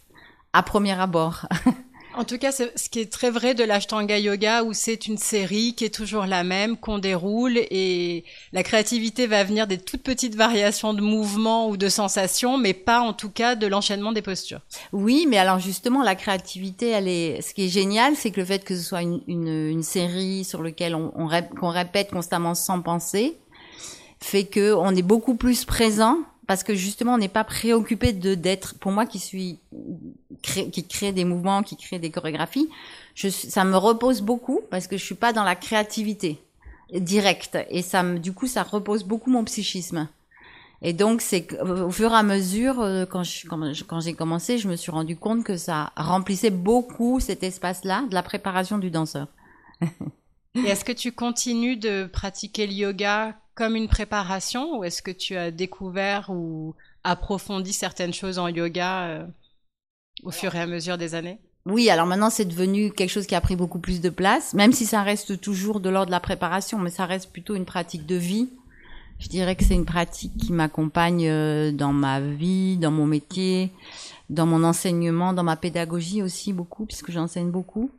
à 0.54 0.64
premier 0.64 1.00
abord. 1.00 1.46
En 2.18 2.24
tout 2.24 2.40
cas, 2.40 2.52
c'est 2.52 2.76
ce 2.76 2.90
qui 2.90 3.00
est 3.00 3.12
très 3.12 3.30
vrai 3.30 3.54
de 3.54 3.64
l'Ashtanga 3.64 4.18
Yoga, 4.18 4.64
où 4.64 4.74
c'est 4.74 5.06
une 5.06 5.20
série 5.20 5.76
qui 5.76 5.86
est 5.86 5.94
toujours 5.94 6.26
la 6.26 6.44
même, 6.44 6.76
qu'on 6.76 6.98
déroule, 6.98 7.60
et 7.70 8.24
la 8.54 8.64
créativité 8.64 9.28
va 9.28 9.44
venir 9.44 9.68
des 9.68 9.78
toutes 9.78 10.02
petites 10.02 10.34
variations 10.34 10.96
de 10.96 11.02
mouvements 11.02 11.70
ou 11.70 11.78
de 11.78 11.90
sensations, 11.90 12.58
mais 12.58 12.74
pas 12.74 13.02
en 13.02 13.14
tout 13.14 13.30
cas 13.30 13.54
de 13.54 13.68
l'enchaînement 13.68 14.14
des 14.14 14.24
postures. 14.24 14.62
Oui, 14.94 15.28
mais 15.30 15.38
alors 15.38 15.60
justement, 15.60 16.02
la 16.02 16.16
créativité, 16.16 16.90
elle 16.90 17.08
est. 17.08 17.40
Ce 17.44 17.54
qui 17.54 17.66
est 17.66 17.70
génial, 17.70 18.16
c'est 18.16 18.32
que 18.32 18.40
le 18.40 18.48
fait 18.48 18.64
que 18.64 18.76
ce 18.76 18.82
soit 18.82 19.04
une, 19.04 19.22
une, 19.28 19.70
une 19.70 19.84
série 19.84 20.44
sur 20.44 20.64
laquelle 20.64 20.96
on, 20.96 21.12
on 21.16 21.30
qu'on 21.60 21.70
répète 21.70 22.10
constamment 22.10 22.56
sans 22.56 22.82
penser, 22.82 23.38
fait 24.20 24.46
que 24.46 24.74
on 24.74 24.92
est 24.96 25.02
beaucoup 25.02 25.36
plus 25.36 25.66
présent 25.66 26.20
parce 26.48 26.64
que 26.64 26.74
justement, 26.76 27.16
on 27.16 27.18
n'est 27.18 27.28
pas 27.28 27.44
préoccupé 27.44 28.14
de 28.14 28.34
d'être. 28.36 28.76
Pour 28.80 28.92
moi, 28.92 29.06
qui 29.06 29.20
suis 29.20 29.60
cré- 30.42 30.70
qui 30.70 30.88
crée 30.88 31.12
des 31.12 31.26
mouvements, 31.26 31.62
qui 31.64 31.76
crée 31.76 32.00
des 32.00 32.10
chorégraphies, 32.10 32.70
ça 33.16 33.64
me 33.64 33.76
repose 33.78 34.22
beaucoup 34.22 34.62
parce 34.72 34.88
que 34.88 34.98
je 34.98 35.04
suis 35.04 35.16
pas 35.16 35.34
dans 35.34 35.44
la 35.44 35.56
créativité 35.56 36.40
directe 36.94 37.58
et 37.70 37.82
ça 37.82 38.04
du 38.04 38.32
coup, 38.34 38.48
ça 38.48 38.64
repose 38.64 39.04
beaucoup 39.04 39.30
mon 39.30 39.44
psychisme. 39.44 40.08
Et 40.84 40.94
donc, 40.94 41.22
c'est 41.22 41.60
au 41.62 41.90
fur 41.90 42.12
et 42.12 42.16
à 42.16 42.22
mesure, 42.24 42.82
euh, 42.82 43.06
quand 43.06 43.24
quand 43.88 44.00
j'ai 44.00 44.14
commencé, 44.14 44.60
je 44.60 44.68
me 44.68 44.76
suis 44.76 44.92
rendu 44.92 45.18
compte 45.18 45.44
que 45.44 45.58
ça 45.58 45.92
remplissait 45.98 46.52
beaucoup 46.52 47.20
cet 47.20 47.42
espace-là 47.44 48.04
de 48.10 48.14
la 48.14 48.22
préparation 48.22 48.78
du 48.78 48.92
danseur. 48.92 49.28
Est-ce 50.56 50.86
que 50.86 50.92
tu 50.92 51.12
continues 51.12 51.78
de 51.78 52.06
pratiquer 52.06 52.68
le 52.68 52.74
yoga 52.74 53.36
comme 53.58 53.76
une 53.76 53.88
préparation 53.88 54.78
ou 54.78 54.84
est-ce 54.84 55.02
que 55.02 55.10
tu 55.10 55.36
as 55.36 55.50
découvert 55.50 56.30
ou 56.30 56.76
approfondi 57.04 57.74
certaines 57.74 58.14
choses 58.14 58.38
en 58.38 58.48
yoga 58.48 59.08
euh, 59.08 59.26
au 60.24 60.30
fur 60.30 60.54
et 60.54 60.60
à 60.60 60.68
mesure 60.68 61.00
des 61.00 61.16
années? 61.16 61.40
Oui, 61.66 61.90
alors 61.90 62.06
maintenant 62.06 62.30
c'est 62.30 62.46
devenu 62.46 62.92
quelque 62.92 63.10
chose 63.10 63.26
qui 63.26 63.34
a 63.34 63.42
pris 63.42 63.56
beaucoup 63.56 63.80
plus 63.80 64.00
de 64.00 64.10
place, 64.10 64.54
même 64.54 64.74
si 64.74 64.86
ça 64.86 65.02
reste 65.02 65.42
toujours 65.42 65.80
de 65.80 65.90
l'ordre 65.90 66.06
de 66.06 66.12
la 66.12 66.20
préparation, 66.20 66.78
mais 66.78 66.92
ça 66.92 67.08
reste 67.08 67.32
plutôt 67.32 67.56
une 67.56 67.66
pratique 67.66 68.06
de 68.06 68.16
vie. 68.16 68.48
Je 69.20 69.28
dirais 69.28 69.56
que 69.56 69.64
c'est 69.64 69.74
une 69.74 69.86
pratique 69.86 70.38
qui 70.38 70.54
m'accompagne 70.54 71.28
euh, 71.28 71.72
dans 71.72 71.92
ma 71.92 72.22
vie, 72.22 72.78
dans 72.78 72.92
mon 72.92 73.08
métier, 73.08 73.72
dans 74.30 74.46
mon 74.46 74.64
enseignement, 74.64 75.34
dans 75.34 75.44
ma 75.44 75.56
pédagogie 75.56 76.22
aussi 76.22 76.54
beaucoup, 76.54 76.86
puisque 76.86 77.10
j'enseigne 77.10 77.50
beaucoup. 77.50 77.90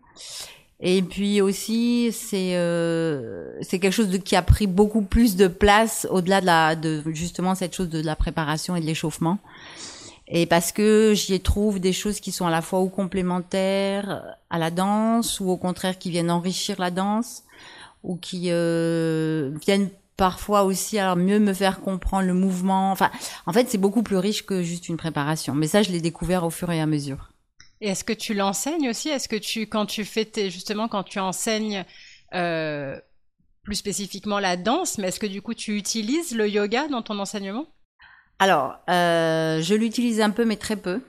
Et 0.80 1.02
puis 1.02 1.40
aussi, 1.40 2.10
c'est 2.12 2.54
euh, 2.54 3.50
c'est 3.62 3.80
quelque 3.80 3.92
chose 3.92 4.10
de, 4.10 4.16
qui 4.16 4.36
a 4.36 4.42
pris 4.42 4.68
beaucoup 4.68 5.02
plus 5.02 5.34
de 5.34 5.48
place 5.48 6.06
au-delà 6.10 6.76
de 6.76 7.02
de 7.02 7.12
justement 7.12 7.54
cette 7.54 7.74
chose 7.74 7.88
de 7.88 8.00
la 8.00 8.14
préparation 8.14 8.76
et 8.76 8.80
de 8.80 8.86
l'échauffement 8.86 9.38
et 10.30 10.46
parce 10.46 10.72
que 10.72 11.14
j'y 11.14 11.40
trouve 11.40 11.80
des 11.80 11.92
choses 11.92 12.20
qui 12.20 12.32
sont 12.32 12.46
à 12.46 12.50
la 12.50 12.60
fois 12.60 12.80
ou 12.80 12.88
complémentaires 12.88 14.36
à 14.50 14.58
la 14.58 14.70
danse 14.70 15.40
ou 15.40 15.48
au 15.50 15.56
contraire 15.56 15.98
qui 15.98 16.10
viennent 16.10 16.30
enrichir 16.30 16.78
la 16.78 16.90
danse 16.90 17.44
ou 18.04 18.16
qui 18.16 18.50
euh, 18.50 19.50
viennent 19.64 19.88
parfois 20.16 20.64
aussi 20.64 20.98
alors 20.98 21.16
mieux 21.16 21.38
me 21.38 21.54
faire 21.54 21.80
comprendre 21.80 22.26
le 22.26 22.34
mouvement. 22.34 22.92
Enfin, 22.92 23.10
en 23.46 23.52
fait, 23.52 23.70
c'est 23.70 23.78
beaucoup 23.78 24.02
plus 24.02 24.16
riche 24.16 24.44
que 24.44 24.62
juste 24.62 24.88
une 24.88 24.96
préparation. 24.96 25.54
Mais 25.54 25.66
ça, 25.66 25.82
je 25.82 25.90
l'ai 25.90 26.00
découvert 26.00 26.44
au 26.44 26.50
fur 26.50 26.70
et 26.70 26.80
à 26.80 26.86
mesure. 26.86 27.30
Et 27.80 27.88
est-ce 27.90 28.04
que 28.04 28.12
tu 28.12 28.34
l'enseignes 28.34 28.88
aussi? 28.88 29.08
Est-ce 29.08 29.28
que 29.28 29.36
tu, 29.36 29.66
quand 29.66 29.86
tu 29.86 30.04
fais 30.04 30.28
justement, 30.50 30.88
quand 30.88 31.04
tu 31.04 31.18
enseignes 31.18 31.84
euh, 32.34 32.98
plus 33.62 33.76
spécifiquement 33.76 34.38
la 34.38 34.56
danse, 34.56 34.98
mais 34.98 35.08
est-ce 35.08 35.20
que 35.20 35.26
du 35.26 35.42
coup 35.42 35.54
tu 35.54 35.76
utilises 35.76 36.34
le 36.34 36.48
yoga 36.48 36.88
dans 36.88 37.02
ton 37.02 37.18
enseignement? 37.18 37.66
Alors, 38.38 38.76
euh, 38.88 39.60
je 39.60 39.74
l'utilise 39.74 40.20
un 40.20 40.30
peu, 40.30 40.44
mais 40.44 40.56
très 40.56 40.76
peu. 40.76 41.02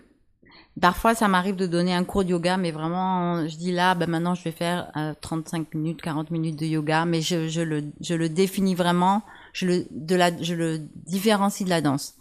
Parfois, 0.81 1.13
ça 1.13 1.27
m'arrive 1.27 1.55
de 1.55 1.67
donner 1.67 1.93
un 1.93 2.03
cours 2.03 2.23
de 2.23 2.29
yoga, 2.29 2.57
mais 2.57 2.71
vraiment, 2.71 3.47
je 3.47 3.55
dis 3.55 3.71
là, 3.71 3.95
ben 3.95 4.09
maintenant, 4.09 4.33
je 4.33 4.43
vais 4.43 4.51
faire 4.51 4.91
35 5.21 5.61
euh, 5.61 5.77
minutes, 5.77 6.01
40 6.01 6.31
minutes 6.31 6.57
de 6.57 6.65
yoga, 6.65 7.05
mais 7.05 7.21
je, 7.21 7.49
je, 7.49 7.61
le, 7.61 7.83
je 8.01 8.13
le 8.13 8.29
définis 8.29 8.75
vraiment, 8.75 9.21
je 9.53 9.65
le, 9.65 9.87
de 9.91 10.15
la, 10.15 10.41
je 10.41 10.53
le 10.53 10.79
différencie 11.05 11.65
de 11.65 11.69
la 11.69 11.81
danse. 11.81 12.15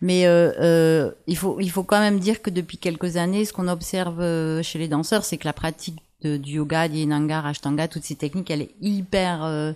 Mais 0.00 0.26
euh, 0.26 0.52
euh, 0.60 1.10
il 1.26 1.36
faut, 1.36 1.58
il 1.60 1.70
faut 1.70 1.82
quand 1.82 2.00
même 2.00 2.20
dire 2.20 2.40
que 2.40 2.50
depuis 2.50 2.78
quelques 2.78 3.16
années, 3.16 3.44
ce 3.44 3.52
qu'on 3.52 3.68
observe 3.68 4.20
euh, 4.20 4.62
chez 4.62 4.78
les 4.78 4.88
danseurs, 4.88 5.24
c'est 5.24 5.38
que 5.38 5.44
la 5.46 5.52
pratique 5.52 5.98
de, 6.22 6.36
du 6.36 6.52
yoga, 6.52 6.88
d'Yenanga, 6.88 7.40
Ashtanga, 7.44 7.88
toutes 7.88 8.04
ces 8.04 8.14
techniques, 8.14 8.50
elle 8.50 8.62
est 8.62 8.74
hyper 8.80 9.42
euh, 9.44 9.72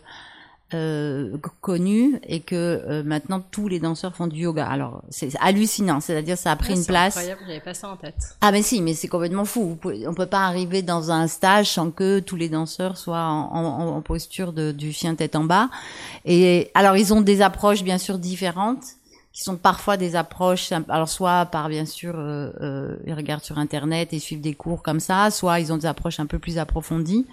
euh, 0.75 1.37
connu 1.61 2.21
et 2.27 2.41
que 2.41 2.55
euh, 2.55 3.03
maintenant 3.05 3.43
tous 3.51 3.69
les 3.69 3.79
danseurs 3.81 4.15
font 4.15 4.27
du 4.27 4.43
yoga. 4.43 4.67
Alors 4.67 5.03
c'est 5.11 5.31
hallucinant, 5.41 6.01
c'est-à-dire 6.01 6.39
ça 6.39 6.53
a 6.53 6.57
pris 6.57 6.75
une 6.75 6.85
place. 6.87 7.17
Incroyable, 7.17 7.43
j'avais 7.47 7.61
pas 7.61 7.75
ça 7.75 7.89
en 7.89 7.97
tête. 7.97 8.37
Ah 8.41 8.53
mais 8.53 8.63
si, 8.63 8.81
mais 8.81 8.95
c'est 8.95 9.09
complètement 9.09 9.45
fou. 9.45 9.77
on 9.85 10.15
peut 10.15 10.27
pas 10.27 10.47
arriver 10.47 10.83
dans 10.83 11.11
un 11.11 11.27
stage 11.27 11.69
sans 11.69 11.91
que 11.91 12.21
tous 12.21 12.37
les 12.37 12.49
danseurs 12.49 12.97
soient 12.97 13.25
en, 13.25 13.51
en, 13.53 13.97
en 13.97 14.01
posture 14.03 14.53
de, 14.53 14.73
du 14.73 14.93
chien 14.93 15.15
tête 15.15 15.37
en 15.37 15.45
bas. 15.45 15.69
Et 16.25 16.71
alors 16.75 16.97
ils 16.97 17.13
ont 17.13 17.21
des 17.21 17.43
approches 17.43 17.83
bien 17.83 17.99
sûr 17.99 18.19
différentes 18.19 18.85
qui 19.33 19.43
sont 19.43 19.57
parfois 19.57 19.97
des 19.97 20.15
approches, 20.15 20.73
alors 20.89 21.09
soit 21.09 21.47
par 21.47 21.69
bien 21.69 21.87
sûr, 21.87 22.15
euh, 22.17 22.51
euh, 22.61 22.97
ils 23.07 23.15
regardent 23.15 23.45
sur 23.45 23.59
internet 23.59 24.13
et 24.13 24.19
suivent 24.19 24.43
des 24.43 24.55
cours 24.55 24.83
comme 24.83 25.01
ça, 25.01 25.31
soit 25.31 25.59
ils 25.59 25.73
ont 25.73 25.79
des 25.79 25.87
approches 25.87 26.21
un 26.21 26.27
peu 26.27 26.39
plus 26.39 26.59
approfondies. 26.59 27.27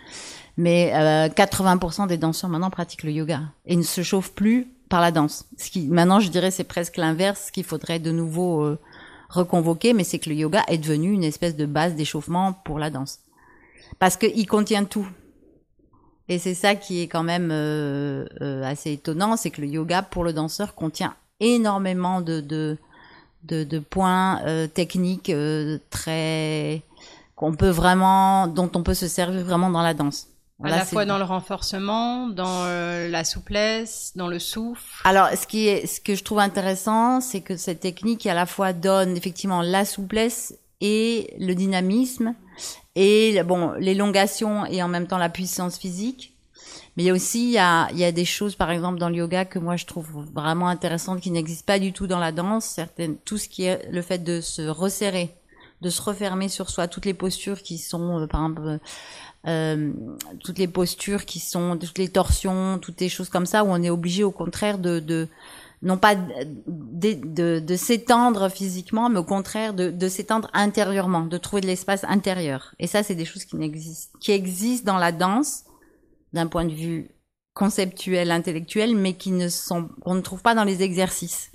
Mais 0.60 0.92
euh, 0.94 1.30
80% 1.30 2.08
des 2.08 2.18
danseurs 2.18 2.50
maintenant 2.50 2.70
pratiquent 2.70 3.04
le 3.04 3.12
yoga 3.12 3.44
et 3.66 3.78
ne 3.78 3.82
se 3.82 4.02
chauffent 4.02 4.34
plus 4.34 4.68
par 4.90 5.00
la 5.00 5.12
danse. 5.12 5.46
Ce 5.58 5.72
qui, 5.72 5.88
maintenant, 5.88 6.20
je 6.20 6.30
dirais, 6.30 6.52
c'est 6.52 6.66
presque 6.66 6.98
l'inverse 6.98 7.50
qu'il 7.50 7.64
faudrait 7.64 8.00
de 8.00 8.12
nouveau 8.12 8.64
euh, 8.64 8.78
reconvoquer, 9.30 9.94
mais 9.94 10.04
c'est 10.04 10.20
que 10.20 10.30
le 10.30 10.36
yoga 10.36 10.64
est 10.68 10.78
devenu 10.78 11.14
une 11.14 11.24
espèce 11.24 11.56
de 11.56 11.66
base 11.66 11.96
d'échauffement 11.96 12.52
pour 12.52 12.78
la 12.78 12.90
danse. 12.90 13.20
Parce 14.00 14.18
qu'il 14.18 14.48
contient 14.48 14.84
tout. 14.84 15.08
Et 16.28 16.40
c'est 16.40 16.56
ça 16.56 16.76
qui 16.76 17.02
est 17.02 17.08
quand 17.08 17.24
même 17.24 17.52
euh, 17.52 18.26
assez 18.64 18.92
étonnant, 18.92 19.38
c'est 19.38 19.52
que 19.52 19.62
le 19.62 19.68
yoga 19.68 20.02
pour 20.02 20.26
le 20.26 20.34
danseur 20.34 20.76
contient 20.76 21.16
énormément 21.40 22.22
de, 22.22 22.42
de, 22.42 22.78
de, 23.44 23.64
de 23.64 23.80
points 23.80 24.42
euh, 24.46 24.68
techniques 24.68 25.30
euh, 25.30 25.80
très 25.90 26.84
qu'on 27.36 27.56
peut 27.56 27.70
vraiment, 27.70 28.48
dont 28.48 28.70
on 28.76 28.84
peut 28.84 28.94
se 28.94 29.08
servir 29.08 29.46
vraiment 29.46 29.70
dans 29.70 29.82
la 29.82 29.94
danse. 29.94 30.28
À 30.62 30.70
la 30.70 30.86
fois 30.86 31.06
dans 31.06 31.18
le 31.18 31.24
renforcement, 31.24 32.28
dans 32.28 32.66
euh, 32.66 33.08
la 33.08 33.24
souplesse, 33.24 34.12
dans 34.18 34.28
le 34.28 34.40
souffle. 34.40 35.02
Alors, 35.06 35.30
ce 35.30 35.48
qui 35.48 35.68
est, 35.68 35.88
ce 35.88 36.02
que 36.02 36.16
je 36.16 36.24
trouve 36.26 36.40
intéressant, 36.40 37.22
c'est 37.22 37.40
que 37.40 37.56
cette 37.56 37.80
technique 37.80 38.26
à 38.26 38.34
la 38.34 38.46
fois 38.46 38.74
donne 38.74 39.16
effectivement 39.16 39.62
la 39.62 39.86
souplesse 39.86 40.54
et 40.82 41.34
le 41.40 41.54
dynamisme 41.56 42.36
et 42.96 43.42
bon 43.44 43.72
l'élongation 43.80 44.66
et 44.66 44.84
en 44.84 44.90
même 44.90 45.08
temps 45.08 45.18
la 45.18 45.30
puissance 45.30 45.78
physique. 45.78 46.36
Mais 47.00 47.06
il 47.06 47.08
y 47.08 47.12
a 47.12 47.14
aussi 47.14 47.46
il 47.46 47.52
y 47.52 47.58
a, 47.58 47.88
il 47.94 47.98
y 47.98 48.04
a 48.04 48.12
des 48.12 48.26
choses 48.26 48.56
par 48.56 48.70
exemple 48.72 49.00
dans 49.00 49.08
le 49.08 49.16
yoga 49.16 49.46
que 49.46 49.58
moi 49.58 49.78
je 49.78 49.86
trouve 49.86 50.26
vraiment 50.34 50.68
intéressantes 50.68 51.22
qui 51.22 51.32
n'existent 51.32 51.64
pas 51.66 51.80
du 51.80 51.94
tout 51.94 52.08
dans 52.08 52.20
la 52.20 52.34
danse. 52.34 52.66
Certaines, 52.66 53.16
tout 53.24 53.38
ce 53.38 53.48
qui 53.48 53.64
est 53.64 53.90
le 53.90 54.02
fait 54.02 54.18
de 54.18 54.42
se 54.42 54.64
resserrer, 54.64 55.34
de 55.80 55.90
se 55.90 56.02
refermer 56.02 56.50
sur 56.50 56.70
soi, 56.70 56.90
toutes 56.90 57.06
les 57.06 57.14
postures 57.14 57.62
qui 57.62 57.78
sont 57.78 58.20
euh, 58.20 58.28
par 58.28 58.42
exemple 58.42 58.80
euh, 59.48 59.94
toutes 60.44 60.58
les 60.58 60.68
postures 60.68 61.24
qui 61.24 61.40
sont, 61.40 61.78
toutes 61.78 62.00
les 62.00 62.10
torsions, 62.10 62.80
toutes 62.80 63.00
les 63.00 63.08
choses 63.08 63.30
comme 63.30 63.46
ça, 63.46 63.64
où 63.64 63.68
on 63.70 63.82
est 63.82 63.90
obligé 63.90 64.26
au 64.26 64.32
contraire 64.32 64.78
de, 64.78 65.00
de 65.00 65.30
non 65.82 65.96
pas 65.96 66.16
de, 66.16 67.14
de, 67.14 67.60
de 67.60 67.76
s'étendre 67.78 68.50
physiquement, 68.50 69.08
mais 69.08 69.20
au 69.20 69.24
contraire 69.24 69.74
de, 69.74 69.90
de 69.90 70.10
s'étendre 70.10 70.50
intérieurement, 70.52 71.22
de 71.22 71.38
trouver 71.38 71.62
de 71.62 71.68
l'espace 71.68 72.04
intérieur. 72.04 72.74
Et 72.78 72.88
ça, 72.88 73.04
c'est 73.04 73.16
des 73.16 73.24
choses 73.24 73.46
qui 73.46 73.56
n'existent, 73.56 74.20
qui 74.20 74.34
existent 74.34 74.92
dans 74.92 75.00
la 75.00 75.14
danse 75.14 75.64
d'un 76.34 76.48
point 76.48 76.66
de 76.66 76.74
vue 76.74 77.10
conceptuel, 77.54 78.32
intellectuel, 78.32 78.96
mais 78.96 79.14
qui 79.14 79.32
ne 79.32 79.50
sont, 79.50 79.90
qu'on 80.02 80.16
ne 80.16 80.22
trouve 80.22 80.42
pas 80.42 80.56
dans 80.56 80.64
les 80.64 80.82
exercices. 80.82 81.52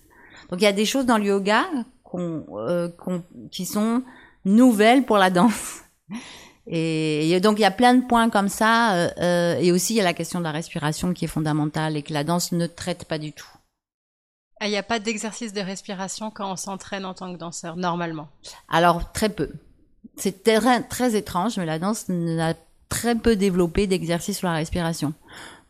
Donc 0.50 0.60
il 0.60 0.64
y 0.64 0.68
a 0.68 0.72
des 0.72 0.84
choses 0.84 1.06
dans 1.06 1.18
le 1.18 1.24
yoga 1.24 1.64
qu'on, 2.02 2.44
euh, 2.52 2.88
qu'on, 2.88 3.22
qui 3.50 3.64
sont 3.64 4.02
nouvelles 4.44 5.04
pour 5.04 5.18
la 5.18 5.30
danse. 5.30 5.80
Et, 6.66 7.40
donc 7.40 7.58
il 7.58 7.62
y 7.62 7.66
a 7.66 7.70
plein 7.70 7.94
de 7.94 8.06
points 8.06 8.30
comme 8.30 8.48
ça, 8.48 8.94
euh, 8.94 9.10
euh, 9.18 9.56
et 9.58 9.70
aussi 9.72 9.94
il 9.94 9.96
y 9.96 10.00
a 10.00 10.04
la 10.04 10.14
question 10.14 10.38
de 10.38 10.44
la 10.44 10.52
respiration 10.52 11.12
qui 11.12 11.26
est 11.26 11.28
fondamentale 11.28 11.96
et 11.96 12.02
que 12.02 12.12
la 12.12 12.24
danse 12.24 12.52
ne 12.52 12.66
traite 12.66 13.04
pas 13.04 13.18
du 13.18 13.32
tout. 13.32 13.48
Ah, 14.60 14.66
il 14.66 14.70
n'y 14.70 14.78
a 14.78 14.82
pas 14.82 14.98
d'exercice 14.98 15.52
de 15.52 15.60
respiration 15.60 16.30
quand 16.30 16.50
on 16.50 16.56
s'entraîne 16.56 17.04
en 17.04 17.12
tant 17.12 17.32
que 17.32 17.38
danseur, 17.38 17.76
normalement? 17.76 18.28
Alors 18.68 19.12
très 19.12 19.28
peu. 19.28 19.50
C'est 20.16 20.44
très, 20.44 20.82
très 20.82 21.16
étrange, 21.16 21.56
mais 21.58 21.66
la 21.66 21.78
danse 21.78 22.08
n'a 22.08 22.54
très 22.94 23.16
peu 23.16 23.34
développé 23.34 23.88
d'exercices 23.88 24.38
sur 24.38 24.46
la 24.46 24.54
respiration. 24.54 25.14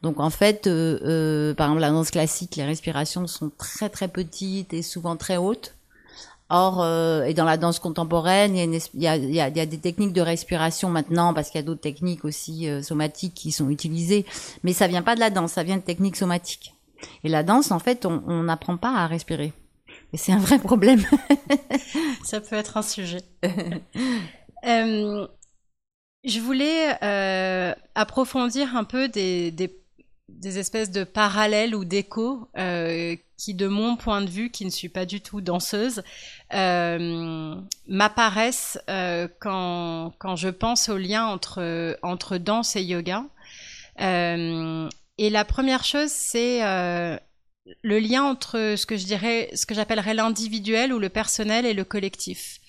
Donc 0.02 0.20
en 0.20 0.28
fait, 0.28 0.66
euh, 0.66 0.98
euh, 1.04 1.54
par 1.54 1.68
exemple 1.68 1.80
la 1.80 1.90
danse 1.90 2.10
classique, 2.10 2.56
les 2.56 2.64
respirations 2.64 3.26
sont 3.26 3.50
très 3.56 3.88
très 3.88 4.08
petites 4.08 4.74
et 4.74 4.82
souvent 4.82 5.16
très 5.16 5.38
hautes. 5.38 5.74
Or, 6.50 6.82
euh, 6.82 7.24
et 7.24 7.32
dans 7.32 7.46
la 7.46 7.56
danse 7.56 7.78
contemporaine, 7.78 8.54
il 8.54 8.74
y, 8.74 9.06
a, 9.06 9.16
il, 9.16 9.34
y 9.34 9.40
a, 9.40 9.48
il 9.48 9.56
y 9.56 9.60
a 9.60 9.66
des 9.66 9.78
techniques 9.78 10.12
de 10.12 10.20
respiration 10.20 10.90
maintenant, 10.90 11.32
parce 11.32 11.48
qu'il 11.48 11.58
y 11.58 11.64
a 11.64 11.66
d'autres 11.66 11.80
techniques 11.80 12.26
aussi 12.26 12.68
somatiques 12.82 13.32
qui 13.32 13.50
sont 13.50 13.70
utilisées, 13.70 14.26
mais 14.62 14.74
ça 14.74 14.86
vient 14.86 15.00
pas 15.00 15.14
de 15.14 15.20
la 15.20 15.30
danse, 15.30 15.52
ça 15.52 15.62
vient 15.62 15.78
de 15.78 15.82
techniques 15.82 16.16
somatiques. 16.16 16.74
Et 17.24 17.30
la 17.30 17.42
danse, 17.42 17.70
en 17.70 17.78
fait, 17.78 18.04
on 18.04 18.42
n'apprend 18.42 18.76
pas 18.76 18.94
à 18.94 19.06
respirer. 19.06 19.54
Et 20.12 20.18
c'est 20.18 20.32
un 20.32 20.38
vrai 20.38 20.58
problème. 20.58 21.02
ça 22.24 22.42
peut 22.42 22.56
être 22.56 22.76
un 22.76 22.82
sujet. 22.82 23.22
euh, 24.66 25.26
je 26.24 26.40
voulais 26.40 26.96
euh, 27.02 27.74
approfondir 27.94 28.76
un 28.76 28.84
peu 28.84 29.08
des, 29.08 29.50
des, 29.50 29.76
des, 30.28 30.58
espèces 30.58 30.90
de 30.90 31.04
parallèles 31.04 31.74
ou 31.74 31.84
d'échos 31.84 32.48
euh, 32.56 33.14
qui, 33.36 33.54
de 33.54 33.66
mon 33.66 33.96
point 33.96 34.22
de 34.22 34.30
vue, 34.30 34.50
qui 34.50 34.64
ne 34.64 34.70
suis 34.70 34.88
pas 34.88 35.04
du 35.04 35.20
tout 35.20 35.42
danseuse, 35.42 36.02
euh, 36.54 37.54
m'apparaissent 37.88 38.78
euh, 38.88 39.28
quand, 39.40 40.12
quand 40.18 40.36
je 40.36 40.48
pense 40.48 40.88
au 40.88 40.96
lien 40.96 41.26
entre, 41.26 41.98
entre 42.02 42.38
danse 42.38 42.74
et 42.76 42.82
yoga. 42.82 43.24
Euh, 44.00 44.88
et 45.18 45.30
la 45.30 45.44
première 45.44 45.84
chose, 45.84 46.10
c'est 46.10 46.64
euh, 46.64 47.18
le 47.82 47.98
lien 47.98 48.24
entre 48.24 48.74
ce 48.76 48.86
que 48.86 48.96
je 48.96 49.04
dirais, 49.04 49.50
ce 49.54 49.66
que 49.66 49.74
j'appellerais 49.74 50.14
l'individuel 50.14 50.92
ou 50.92 50.98
le 50.98 51.08
personnel 51.08 51.66
et 51.66 51.74
le 51.74 51.84
collectif. 51.84 52.60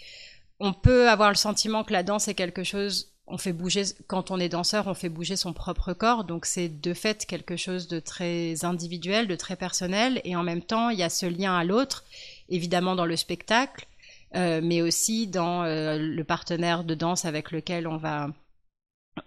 On 0.59 0.73
peut 0.73 1.09
avoir 1.09 1.29
le 1.29 1.35
sentiment 1.35 1.83
que 1.83 1.93
la 1.93 2.03
danse 2.03 2.27
est 2.27 2.35
quelque 2.35 2.63
chose 2.63 3.14
on 3.27 3.37
fait 3.37 3.53
bouger, 3.53 3.83
quand 4.07 4.29
on 4.31 4.39
est 4.39 4.49
danseur, 4.49 4.87
on 4.87 4.93
fait 4.93 5.09
bouger 5.09 5.35
son 5.35 5.53
propre 5.53 5.93
corps, 5.93 6.23
donc 6.23 6.45
c'est 6.45 6.69
de 6.69 6.93
fait 6.93 7.25
quelque 7.25 7.57
chose 7.57 7.87
de 7.87 7.99
très 7.99 8.63
individuel, 8.63 9.27
de 9.27 9.35
très 9.35 9.55
personnel, 9.55 10.21
et 10.23 10.35
en 10.35 10.43
même 10.43 10.61
temps, 10.61 10.89
il 10.89 10.99
y 10.99 11.03
a 11.03 11.09
ce 11.09 11.25
lien 11.25 11.57
à 11.57 11.63
l'autre, 11.63 12.05
évidemment 12.49 12.95
dans 12.95 13.05
le 13.05 13.15
spectacle, 13.15 13.87
euh, 14.35 14.61
mais 14.63 14.81
aussi 14.81 15.27
dans 15.27 15.63
euh, 15.63 15.97
le 15.97 16.23
partenaire 16.23 16.83
de 16.83 16.93
danse 16.93 17.25
avec 17.25 17.51
lequel 17.51 17.87
on 17.87 17.97
va, 17.97 18.29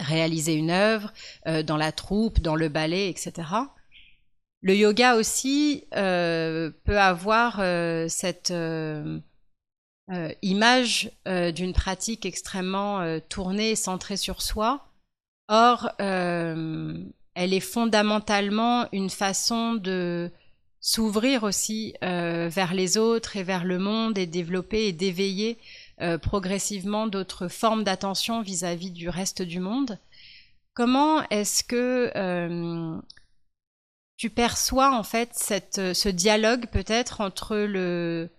réaliser 0.00 0.52
une 0.52 0.71
œuvre, 0.71 1.14
dans 1.64 1.78
la 1.78 1.93
troupe, 1.93 2.40
dans 2.40 2.57
le 2.57 2.69
ballet, 2.69 3.09
etc. 3.09 3.33
Le 4.61 4.76
yoga 4.76 5.17
aussi 5.17 5.87
peut 5.93 6.99
avoir 6.99 7.55
cette 8.11 8.52
image 10.43 11.11
d'une 11.27 11.73
pratique 11.73 12.25
extrêmement 12.25 13.19
tournée 13.29 13.71
et 13.71 13.77
centrée 13.77 14.17
sur 14.17 14.43
soi. 14.43 14.87
Or, 15.49 15.91
elle 15.99 17.55
est 17.55 17.61
fondamentalement 17.61 18.88
une 18.93 19.11
façon 19.11 19.75
de 19.75 20.31
s'ouvrir 20.81 21.43
aussi 21.43 21.95
euh, 22.03 22.49
vers 22.49 22.75
les 22.75 22.99
autres 22.99 23.37
et 23.37 23.43
vers 23.43 23.65
le 23.65 23.79
monde 23.79 24.19
et 24.19 24.27
développer 24.27 24.87
et 24.87 24.93
d'éveiller 24.93 25.59
euh, 26.00 26.19
progressivement 26.19 27.07
d'autres 27.07 27.49
formes 27.49 27.85
d'attention 27.85 28.43
vis-à-vis 28.43 28.91
du 28.91 29.09
reste 29.09 29.43
du 29.43 29.61
monde. 29.61 29.99
Comment 30.75 31.29
est-ce 31.31 31.65
que 31.65 32.12
euh, 32.17 32.97
tu 34.17 34.31
perçois 34.31 34.97
en 34.97 35.03
fait 35.03 35.31
cette, 35.33 35.95
ce 35.95 36.09
dialogue 36.09 36.67
peut-être 36.71 37.21
entre 37.21 37.57
le, 37.57 38.31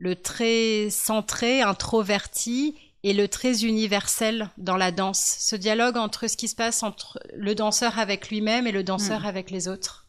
le 0.00 0.16
très 0.16 0.88
centré, 0.90 1.62
introverti 1.62 2.74
et 3.02 3.12
le 3.12 3.28
très 3.28 3.64
universel 3.64 4.50
dans 4.58 4.76
la 4.76 4.90
danse, 4.90 5.36
ce 5.38 5.56
dialogue 5.56 5.96
entre 5.96 6.28
ce 6.28 6.36
qui 6.36 6.48
se 6.48 6.56
passe 6.56 6.82
entre 6.82 7.20
le 7.36 7.54
danseur 7.54 7.98
avec 7.98 8.30
lui-même 8.30 8.66
et 8.66 8.72
le 8.72 8.82
danseur 8.82 9.20
hmm. 9.22 9.26
avec 9.26 9.50
les 9.50 9.68
autres. 9.68 10.06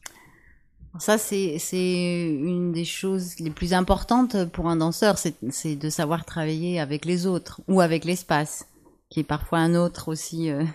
Ça, 1.00 1.18
c'est 1.18 1.58
une 1.72 2.74
des 2.74 2.84
choses 2.84 3.40
les 3.40 3.50
plus 3.50 3.74
importantes 3.74 4.44
pour 4.46 4.68
un 4.68 4.76
danseur, 4.76 5.18
c'est 5.18 5.76
de 5.76 5.90
savoir 5.90 6.26
travailler 6.26 6.82
avec 6.82 7.06
les 7.06 7.28
autres 7.28 7.62
ou 7.70 7.80
avec 7.80 8.04
l'espace, 8.04 8.66
qui 9.10 9.22
est 9.22 9.26
parfois 9.26 9.60
un 9.60 9.74
autre 9.74 10.10
aussi. 10.10 10.50
Euh. 10.50 10.66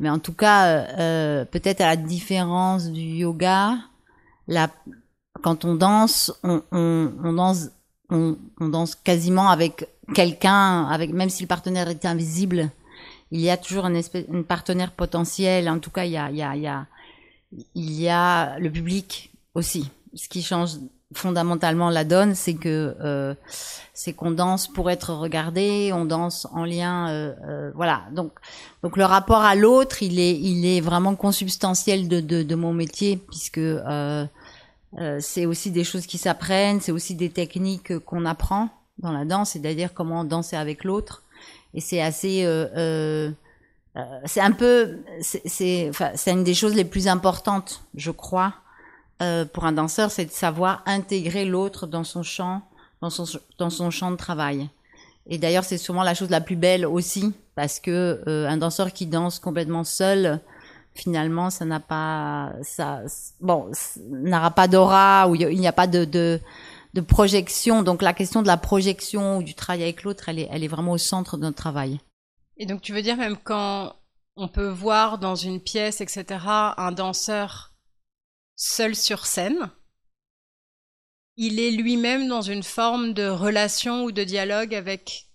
Mais 0.00 0.10
en 0.10 0.18
tout 0.18 0.34
cas, 0.34 0.66
euh, 0.66 0.86
euh, 0.98 1.44
peut-être 1.46 1.80
à 1.80 1.86
la 1.86 1.96
différence 1.96 2.90
du 2.90 3.00
yoga, 3.00 3.78
la, 4.48 4.68
quand 5.42 5.64
on 5.64 5.76
danse, 5.76 6.30
on, 6.42 6.62
on, 6.70 7.10
on 7.24 7.32
danse, 7.32 7.70
on, 8.10 8.36
danse 8.60 8.94
quasiment 8.94 9.50
avec 9.50 9.88
quelqu'un, 10.14 10.86
avec 10.86 11.12
même 11.12 11.30
si 11.30 11.42
le 11.42 11.48
partenaire 11.48 11.88
est 11.88 12.04
invisible, 12.04 12.70
il 13.30 13.40
y 13.40 13.50
a 13.50 13.56
toujours 13.56 13.84
un, 13.84 13.94
espèce, 13.94 14.24
partenaire 14.46 14.92
potentiel. 14.92 15.68
En 15.68 15.78
tout 15.78 15.90
cas, 15.90 16.04
il 16.04 16.12
y 16.12 16.16
a, 16.16 16.30
il 16.30 16.36
y 16.36 16.42
a, 16.42 16.54
il 16.54 16.62
y 16.62 16.66
a, 16.66 16.86
il 17.74 17.92
y 17.92 18.08
a 18.08 18.58
le 18.58 18.70
public 18.70 19.30
aussi. 19.54 19.90
Ce 20.14 20.28
qui 20.28 20.42
change 20.42 20.78
fondamentalement 21.14 21.90
la 21.90 22.04
donne, 22.04 22.34
c'est 22.34 22.54
que 22.54 22.94
euh, 23.00 23.34
c'est 23.94 24.12
qu'on 24.12 24.30
danse 24.30 24.68
pour 24.68 24.90
être 24.90 25.12
regardé, 25.14 25.90
on 25.94 26.04
danse 26.04 26.46
en 26.52 26.64
lien, 26.64 27.08
euh, 27.08 27.34
euh, 27.46 27.70
voilà. 27.74 28.04
Donc, 28.12 28.32
donc 28.82 28.96
le 28.96 29.04
rapport 29.04 29.40
à 29.40 29.54
l'autre, 29.54 30.02
il 30.02 30.18
est, 30.18 30.38
il 30.38 30.66
est 30.66 30.80
vraiment 30.80 31.14
consubstantiel 31.14 32.08
de, 32.08 32.20
de, 32.20 32.42
de 32.42 32.54
mon 32.54 32.72
métier 32.72 33.16
puisque 33.16 33.60
euh, 34.96 35.00
euh, 35.00 35.18
c'est 35.20 35.46
aussi 35.46 35.70
des 35.70 35.84
choses 35.84 36.06
qui 36.06 36.18
s'apprennent, 36.18 36.80
c'est 36.80 36.92
aussi 36.92 37.14
des 37.14 37.30
techniques 37.30 37.98
qu'on 38.00 38.24
apprend 38.24 38.70
dans 38.98 39.12
la 39.12 39.24
danse, 39.24 39.50
c'est-à-dire 39.50 39.94
comment 39.94 40.24
danser 40.24 40.56
avec 40.56 40.84
l'autre. 40.84 41.22
Et 41.74 41.80
c'est 41.80 42.00
assez, 42.00 42.44
euh, 42.44 42.66
euh, 42.76 43.30
euh 43.96 44.20
c'est 44.24 44.40
un 44.40 44.52
peu, 44.52 44.98
c'est, 45.20 45.88
enfin, 45.88 46.10
c'est 46.14 46.32
une 46.32 46.44
des 46.44 46.54
choses 46.54 46.74
les 46.74 46.84
plus 46.84 47.08
importantes, 47.08 47.82
je 47.94 48.10
crois, 48.10 48.54
euh, 49.20 49.44
pour 49.44 49.64
un 49.64 49.72
danseur, 49.72 50.10
c'est 50.10 50.26
de 50.26 50.30
savoir 50.30 50.82
intégrer 50.86 51.44
l'autre 51.44 51.86
dans 51.86 52.04
son 52.04 52.22
champ, 52.22 52.62
dans 53.00 53.10
son, 53.10 53.24
dans 53.58 53.70
son 53.70 53.90
champ 53.90 54.10
de 54.10 54.16
travail. 54.16 54.68
Et 55.26 55.38
d'ailleurs, 55.38 55.64
c'est 55.64 55.78
souvent 55.78 56.02
la 56.02 56.14
chose 56.14 56.30
la 56.30 56.40
plus 56.40 56.56
belle 56.56 56.86
aussi, 56.86 57.32
parce 57.54 57.80
que 57.80 58.22
euh, 58.26 58.48
un 58.48 58.56
danseur 58.56 58.92
qui 58.92 59.06
danse 59.06 59.38
complètement 59.38 59.84
seul, 59.84 60.40
finalement, 60.98 61.50
ça 61.50 61.64
n'a 61.64 61.80
pas, 61.80 62.52
ça, 62.62 63.02
bon, 63.40 63.70
n'aura 64.10 64.50
pas 64.50 64.68
d'aura 64.68 65.28
ou 65.28 65.34
il 65.34 65.58
n'y 65.58 65.68
a 65.68 65.72
pas 65.72 65.86
de, 65.86 66.04
de 66.04 66.40
de 66.94 67.00
projection. 67.00 67.82
Donc 67.82 68.02
la 68.02 68.12
question 68.12 68.42
de 68.42 68.46
la 68.46 68.56
projection 68.56 69.38
ou 69.38 69.42
du 69.42 69.54
travail 69.54 69.82
avec 69.82 70.02
l'autre, 70.02 70.28
elle 70.28 70.38
est, 70.38 70.48
elle 70.50 70.64
est 70.64 70.68
vraiment 70.68 70.92
au 70.92 70.98
centre 70.98 71.36
de 71.36 71.42
notre 71.42 71.56
travail. 71.56 72.00
Et 72.56 72.66
donc 72.66 72.82
tu 72.82 72.92
veux 72.92 73.02
dire 73.02 73.16
même 73.16 73.36
quand 73.36 73.94
on 74.36 74.48
peut 74.48 74.68
voir 74.68 75.18
dans 75.18 75.34
une 75.34 75.60
pièce, 75.60 76.00
etc., 76.00 76.24
un 76.46 76.92
danseur 76.92 77.74
seul 78.56 78.94
sur 78.94 79.26
scène, 79.26 79.70
il 81.36 81.60
est 81.60 81.70
lui-même 81.70 82.28
dans 82.28 82.42
une 82.42 82.64
forme 82.64 83.14
de 83.14 83.28
relation 83.28 84.04
ou 84.04 84.12
de 84.12 84.24
dialogue 84.24 84.74
avec 84.74 85.28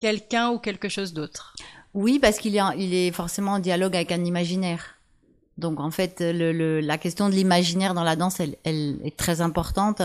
quelqu'un 0.00 0.50
ou 0.50 0.58
quelque 0.58 0.88
chose 0.88 1.12
d'autre. 1.12 1.54
Oui, 1.94 2.18
parce 2.18 2.38
qu'il 2.38 2.56
est, 2.56 2.62
il 2.78 2.94
est 2.94 3.12
forcément 3.12 3.52
en 3.52 3.58
dialogue 3.58 3.94
avec 3.94 4.12
un 4.12 4.24
imaginaire. 4.24 4.96
Donc 5.58 5.80
en 5.80 5.90
fait, 5.90 6.16
le, 6.20 6.80
la 6.80 6.98
question 6.98 7.28
de 7.28 7.34
l'imaginaire 7.34 7.94
dans 7.94 8.04
la 8.04 8.16
danse, 8.16 8.40
elle, 8.40 8.56
elle 8.64 8.98
est 9.04 9.16
très 9.16 9.40
importante. 9.40 10.02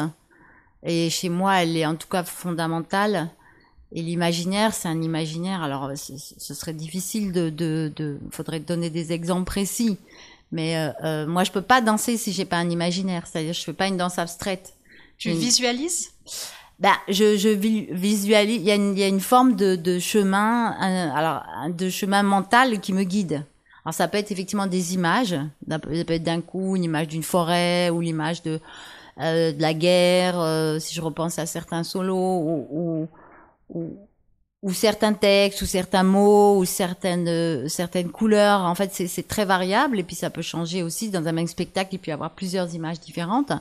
Et 0.83 1.09
chez 1.09 1.29
moi, 1.29 1.61
elle 1.63 1.75
est 1.75 1.85
en 1.85 1.95
tout 1.95 2.07
cas 2.07 2.23
fondamentale. 2.23 3.29
Et 3.93 4.01
l'imaginaire, 4.01 4.73
c'est 4.73 4.89
un 4.89 5.01
imaginaire. 5.01 5.63
Alors, 5.63 5.91
ce 5.95 6.53
serait 6.53 6.73
difficile 6.73 7.31
de, 7.31 7.49
de, 7.49 7.91
de, 7.95 8.19
faudrait 8.31 8.59
donner 8.59 8.89
des 8.89 9.13
exemples 9.13 9.45
précis. 9.45 9.97
Mais 10.51 10.77
euh, 10.77 10.91
euh, 11.03 11.27
moi, 11.27 11.43
je 11.43 11.51
peux 11.51 11.61
pas 11.61 11.81
danser 11.81 12.17
si 12.17 12.33
j'ai 12.33 12.45
pas 12.45 12.57
un 12.57 12.69
imaginaire. 12.69 13.25
C'est-à-dire, 13.27 13.53
je 13.53 13.63
fais 13.63 13.73
pas 13.73 13.87
une 13.87 13.97
danse 13.97 14.19
abstraite. 14.19 14.73
Tu 15.17 15.31
visualises? 15.31 16.11
Ben, 16.79 16.93
je, 17.07 17.37
je 17.37 17.49
visualise. 17.49 18.57
Il 18.57 18.67
y 18.67 18.71
a 18.71 18.75
une, 18.75 18.95
y 18.97 19.03
a 19.03 19.07
une 19.07 19.19
forme 19.19 19.55
de, 19.55 19.75
de 19.75 19.97
chemin, 19.97 20.71
alors 21.15 21.43
de 21.69 21.89
chemin 21.89 22.23
mental 22.23 22.79
qui 22.79 22.93
me 22.93 23.03
guide. 23.03 23.43
Alors, 23.83 23.93
ça 23.93 24.07
peut 24.07 24.17
être 24.17 24.31
effectivement 24.31 24.67
des 24.67 24.93
images. 24.93 25.35
Ça 25.67 25.79
peut 25.79 25.93
être 25.93 26.23
d'un 26.23 26.41
coup 26.41 26.75
une 26.75 26.83
image 26.83 27.07
d'une 27.07 27.23
forêt 27.23 27.89
ou 27.89 28.01
l'image 28.01 28.43
de 28.43 28.59
euh, 29.19 29.51
de 29.51 29.61
la 29.61 29.73
guerre, 29.73 30.39
euh, 30.39 30.77
si 30.77 30.93
je 30.93 31.01
repense 31.01 31.39
à 31.39 31.47
certains 31.47 31.83
solos 31.83 32.67
ou, 32.69 33.07
ou, 33.69 33.97
ou, 34.61 34.73
certains 34.73 35.13
textes 35.13 35.63
ou 35.63 35.65
certains 35.65 36.03
mots 36.03 36.59
ou 36.59 36.65
certaines 36.65 37.67
certaines 37.67 38.11
couleurs. 38.11 38.61
En 38.61 38.75
fait, 38.75 38.91
c'est 38.93 39.27
très 39.27 39.45
variable 39.45 39.97
et 39.97 40.03
puis 40.03 40.15
ça 40.15 40.29
peut 40.29 40.43
changer 40.43 40.83
aussi 40.83 41.09
dans 41.09 41.27
un 41.27 41.31
même 41.31 41.47
spectacle. 41.47 41.95
Il 41.95 41.97
peut 41.97 42.11
y 42.11 42.13
avoir 42.13 42.31
plusieurs 42.31 42.75
images 42.75 42.99
différentes 42.99 43.51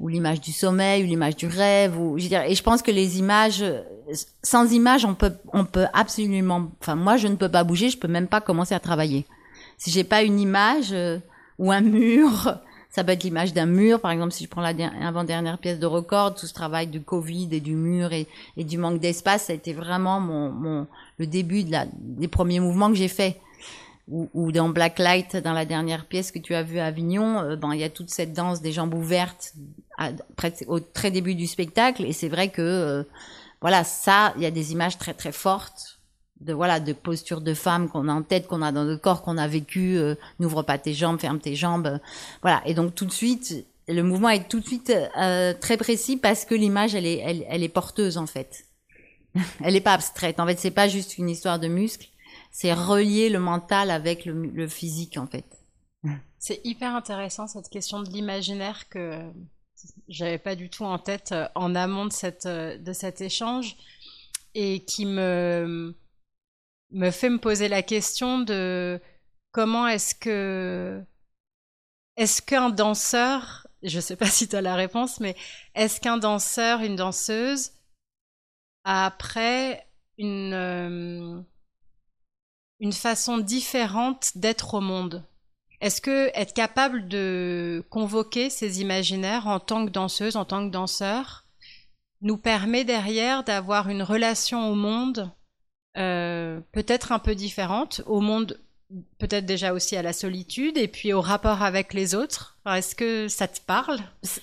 ou 0.00 0.08
l'image 0.08 0.40
du 0.40 0.52
sommeil 0.52 1.04
ou 1.04 1.06
l'image 1.06 1.36
du 1.36 1.46
rêve 1.46 1.98
ou 1.98 2.18
je 2.18 2.24
veux 2.24 2.28
dire, 2.28 2.42
et 2.42 2.54
je 2.54 2.62
pense 2.62 2.82
que 2.82 2.90
les 2.90 3.18
images 3.18 3.64
sans 4.42 4.72
images 4.72 5.04
on 5.04 5.14
peut 5.14 5.34
on 5.52 5.64
peut 5.64 5.86
absolument 5.92 6.70
enfin 6.80 6.96
moi 6.96 7.16
je 7.16 7.28
ne 7.28 7.36
peux 7.36 7.48
pas 7.48 7.62
bouger 7.62 7.90
je 7.90 7.98
peux 7.98 8.08
même 8.08 8.26
pas 8.26 8.40
commencer 8.40 8.74
à 8.74 8.80
travailler 8.80 9.26
si 9.78 9.90
j'ai 9.90 10.04
pas 10.04 10.22
une 10.22 10.40
image 10.40 10.94
ou 11.58 11.70
un 11.70 11.82
mur 11.82 12.58
ça 12.90 13.04
peut 13.04 13.12
être 13.12 13.22
l'image 13.22 13.54
d'un 13.54 13.66
mur, 13.66 14.00
par 14.00 14.10
exemple, 14.10 14.32
si 14.32 14.44
je 14.44 14.48
prends 14.48 14.60
la 14.60 14.74
avant-dernière 15.00 15.58
pièce 15.58 15.78
de 15.78 15.86
record, 15.86 16.34
tout 16.34 16.46
ce 16.46 16.52
travail 16.52 16.88
du 16.88 17.00
Covid 17.00 17.48
et 17.52 17.60
du 17.60 17.76
mur 17.76 18.12
et, 18.12 18.26
et 18.56 18.64
du 18.64 18.78
manque 18.78 18.98
d'espace, 18.98 19.44
ça 19.44 19.52
a 19.52 19.56
été 19.56 19.72
vraiment 19.72 20.18
mon, 20.20 20.50
mon 20.50 20.86
le 21.18 21.26
début 21.26 21.62
de 21.62 21.70
la, 21.70 21.86
des 21.92 22.26
premiers 22.26 22.58
mouvements 22.58 22.88
que 22.88 22.96
j'ai 22.96 23.08
faits. 23.08 23.36
Ou, 24.10 24.28
ou, 24.34 24.52
dans 24.52 24.68
Blacklight, 24.68 25.36
dans 25.36 25.52
la 25.52 25.64
dernière 25.64 26.06
pièce 26.06 26.32
que 26.32 26.38
tu 26.38 26.54
as 26.54 26.62
vue 26.62 26.80
à 26.80 26.86
Avignon, 26.86 27.38
euh, 27.38 27.56
ben, 27.56 27.72
il 27.72 27.80
y 27.80 27.84
a 27.84 27.90
toute 27.90 28.10
cette 28.10 28.32
danse 28.32 28.60
des 28.60 28.72
jambes 28.72 28.94
ouvertes 28.94 29.54
à, 29.98 30.10
au 30.66 30.80
très 30.80 31.10
début 31.10 31.34
du 31.34 31.46
spectacle. 31.46 32.04
Et 32.04 32.12
c'est 32.12 32.28
vrai 32.28 32.48
que, 32.48 32.60
euh, 32.60 33.02
voilà, 33.60 33.84
ça, 33.84 34.32
il 34.36 34.42
y 34.42 34.46
a 34.46 34.50
des 34.50 34.72
images 34.72 34.98
très 34.98 35.14
très 35.14 35.32
fortes 35.32 36.00
de 36.40 36.52
voilà 36.52 36.80
de 36.80 36.92
posture 36.92 37.40
de 37.40 37.54
femme 37.54 37.88
qu'on 37.88 38.08
a 38.08 38.12
en 38.12 38.22
tête, 38.22 38.46
qu'on 38.46 38.62
a 38.62 38.72
dans 38.72 38.84
notre 38.84 39.02
corps, 39.02 39.22
qu'on 39.22 39.38
a 39.38 39.46
vécu. 39.46 39.96
Euh, 39.96 40.14
n'ouvre 40.38 40.62
pas 40.62 40.78
tes 40.78 40.94
jambes, 40.94 41.20
ferme 41.20 41.38
tes 41.38 41.54
jambes, 41.54 41.86
euh, 41.86 41.98
voilà. 42.42 42.62
Et 42.66 42.74
donc 42.74 42.94
tout 42.94 43.04
de 43.04 43.12
suite, 43.12 43.66
le 43.88 44.02
mouvement 44.02 44.30
est 44.30 44.48
tout 44.48 44.60
de 44.60 44.66
suite 44.66 44.92
euh, 45.18 45.54
très 45.58 45.76
précis 45.76 46.16
parce 46.16 46.44
que 46.44 46.54
l'image 46.54 46.94
elle 46.94 47.06
est 47.06 47.18
elle, 47.18 47.44
elle, 47.48 47.62
est 47.62 47.68
porteuse 47.68 48.16
en 48.16 48.26
fait. 48.26 48.64
elle 49.62 49.76
est 49.76 49.80
pas 49.80 49.94
abstraite. 49.94 50.40
En 50.40 50.46
fait, 50.46 50.58
c'est 50.58 50.70
pas 50.70 50.88
juste 50.88 51.18
une 51.18 51.28
histoire 51.28 51.58
de 51.58 51.68
muscles, 51.68 52.08
c'est 52.50 52.72
relier 52.72 53.30
le 53.30 53.38
mental 53.38 53.90
avec 53.90 54.24
le, 54.24 54.68
physique 54.68 55.16
en 55.16 55.26
fait. 55.26 55.44
C'est 56.38 56.60
hyper 56.64 56.94
intéressant 56.94 57.46
cette 57.46 57.68
question 57.68 58.02
de 58.02 58.10
l'imaginaire 58.10 58.88
que 58.88 59.20
j'avais 60.08 60.38
pas 60.38 60.56
du 60.56 60.70
tout 60.70 60.84
en 60.84 60.98
tête 60.98 61.34
en 61.54 61.74
amont 61.74 62.06
de 62.06 62.12
cette 62.12 62.46
de 62.46 62.92
cet 62.92 63.20
échange 63.20 63.76
et 64.54 64.84
qui 64.84 65.06
me 65.06 65.94
me 66.90 67.10
fait 67.10 67.30
me 67.30 67.38
poser 67.38 67.68
la 67.68 67.82
question 67.82 68.40
de 68.40 69.00
comment 69.52 69.86
est-ce 69.86 70.14
que 70.14 71.02
est-ce 72.16 72.42
qu'un 72.42 72.70
danseur, 72.70 73.66
je 73.82 74.00
sais 74.00 74.16
pas 74.16 74.26
si 74.30 74.48
tu 74.48 74.56
as 74.56 74.60
la 74.60 74.74
réponse, 74.74 75.20
mais 75.20 75.36
est-ce 75.74 76.00
qu'un 76.00 76.18
danseur, 76.18 76.80
une 76.80 76.96
danseuse 76.96 77.72
a 78.84 79.06
après 79.06 79.86
une, 80.18 80.52
euh, 80.52 81.40
une 82.80 82.92
façon 82.92 83.38
différente 83.38 84.32
d'être 84.34 84.74
au 84.74 84.80
monde. 84.80 85.24
Est-ce 85.80 86.00
que 86.00 86.30
être 86.34 86.52
capable 86.52 87.08
de 87.08 87.84
convoquer 87.90 88.50
ces 88.50 88.80
imaginaires 88.80 89.46
en 89.46 89.60
tant 89.60 89.86
que 89.86 89.90
danseuse, 89.90 90.36
en 90.36 90.44
tant 90.44 90.66
que 90.66 90.72
danseur, 90.72 91.46
nous 92.22 92.36
permet 92.36 92.84
derrière 92.84 93.44
d'avoir 93.44 93.88
une 93.88 94.02
relation 94.02 94.70
au 94.70 94.74
monde 94.74 95.30
euh, 95.96 96.60
peut-être 96.72 97.12
un 97.12 97.18
peu 97.18 97.34
différente 97.34 98.02
au 98.06 98.20
monde, 98.20 98.60
peut-être 99.18 99.46
déjà 99.46 99.72
aussi 99.72 99.96
à 99.96 100.02
la 100.02 100.12
solitude 100.12 100.76
et 100.76 100.88
puis 100.88 101.12
au 101.12 101.20
rapport 101.20 101.62
avec 101.62 101.94
les 101.94 102.14
autres. 102.14 102.56
Est-ce 102.66 102.94
que 102.94 103.28
ça 103.28 103.46
te 103.48 103.60
parle? 103.64 103.98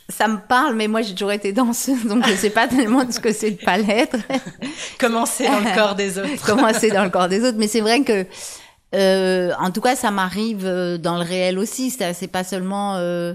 Ça 0.09 0.27
me 0.27 0.37
parle, 0.37 0.75
mais 0.75 0.87
moi 0.87 1.01
j'ai 1.01 1.13
toujours 1.13 1.31
été 1.31 1.51
danseuse, 1.51 2.05
donc 2.05 2.25
je 2.25 2.31
ne 2.31 2.37
sais 2.37 2.49
pas 2.49 2.67
tellement 2.67 3.09
ce 3.09 3.19
que 3.19 3.33
c'est 3.33 3.51
de 3.51 3.63
pas 3.63 3.77
l'être. 3.77 4.17
Commencer 4.99 5.45
dans 5.47 5.59
le 5.59 5.75
corps 5.75 5.95
des 5.95 6.17
autres? 6.17 6.45
Commencer 6.45 6.91
dans 6.91 7.03
le 7.03 7.09
corps 7.09 7.27
des 7.27 7.43
autres, 7.43 7.57
mais 7.57 7.67
c'est 7.67 7.81
vrai 7.81 8.03
que, 8.03 8.25
euh, 8.95 9.53
en 9.59 9.71
tout 9.71 9.81
cas, 9.81 9.95
ça 9.95 10.11
m'arrive 10.11 10.65
euh, 10.65 10.97
dans 10.97 11.17
le 11.17 11.23
réel 11.23 11.59
aussi. 11.59 11.89
C'est 11.89 12.27
pas 12.27 12.43
seulement 12.43 12.95
euh, 12.95 13.33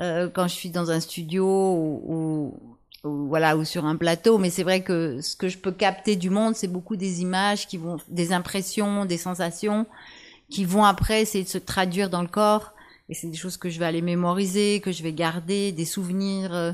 euh, 0.00 0.28
quand 0.32 0.48
je 0.48 0.54
suis 0.54 0.70
dans 0.70 0.90
un 0.90 1.00
studio 1.00 1.44
ou, 1.44 2.02
ou 2.06 2.60
ou 3.02 3.28
voilà 3.28 3.56
ou 3.56 3.64
sur 3.64 3.86
un 3.86 3.96
plateau 3.96 4.36
mais 4.36 4.50
c'est 4.50 4.62
vrai 4.62 4.82
que 4.82 5.22
ce 5.22 5.34
que 5.34 5.48
je 5.48 5.56
peux 5.56 5.72
capter 5.72 6.16
du 6.16 6.28
monde 6.28 6.54
c'est 6.54 6.68
beaucoup 6.68 6.96
des 6.96 7.22
images 7.22 7.66
qui 7.66 7.78
vont 7.78 7.96
des 8.08 8.34
impressions 8.34 9.06
des 9.06 9.16
sensations 9.16 9.86
qui 10.50 10.64
vont 10.64 10.84
après 10.84 11.22
essayer 11.22 11.44
de 11.44 11.48
se 11.48 11.58
traduire 11.58 12.10
dans 12.10 12.22
le 12.22 12.28
corps 12.28 12.72
et 13.08 13.14
c'est 13.14 13.26
des 13.26 13.36
choses 13.36 13.56
que 13.56 13.70
je 13.70 13.78
vais 13.78 13.86
aller 13.86 14.02
mémoriser 14.02 14.80
que 14.80 14.92
je 14.92 15.02
vais 15.02 15.12
garder 15.12 15.72
des 15.72 15.84
souvenirs 15.84 16.54
euh, 16.54 16.72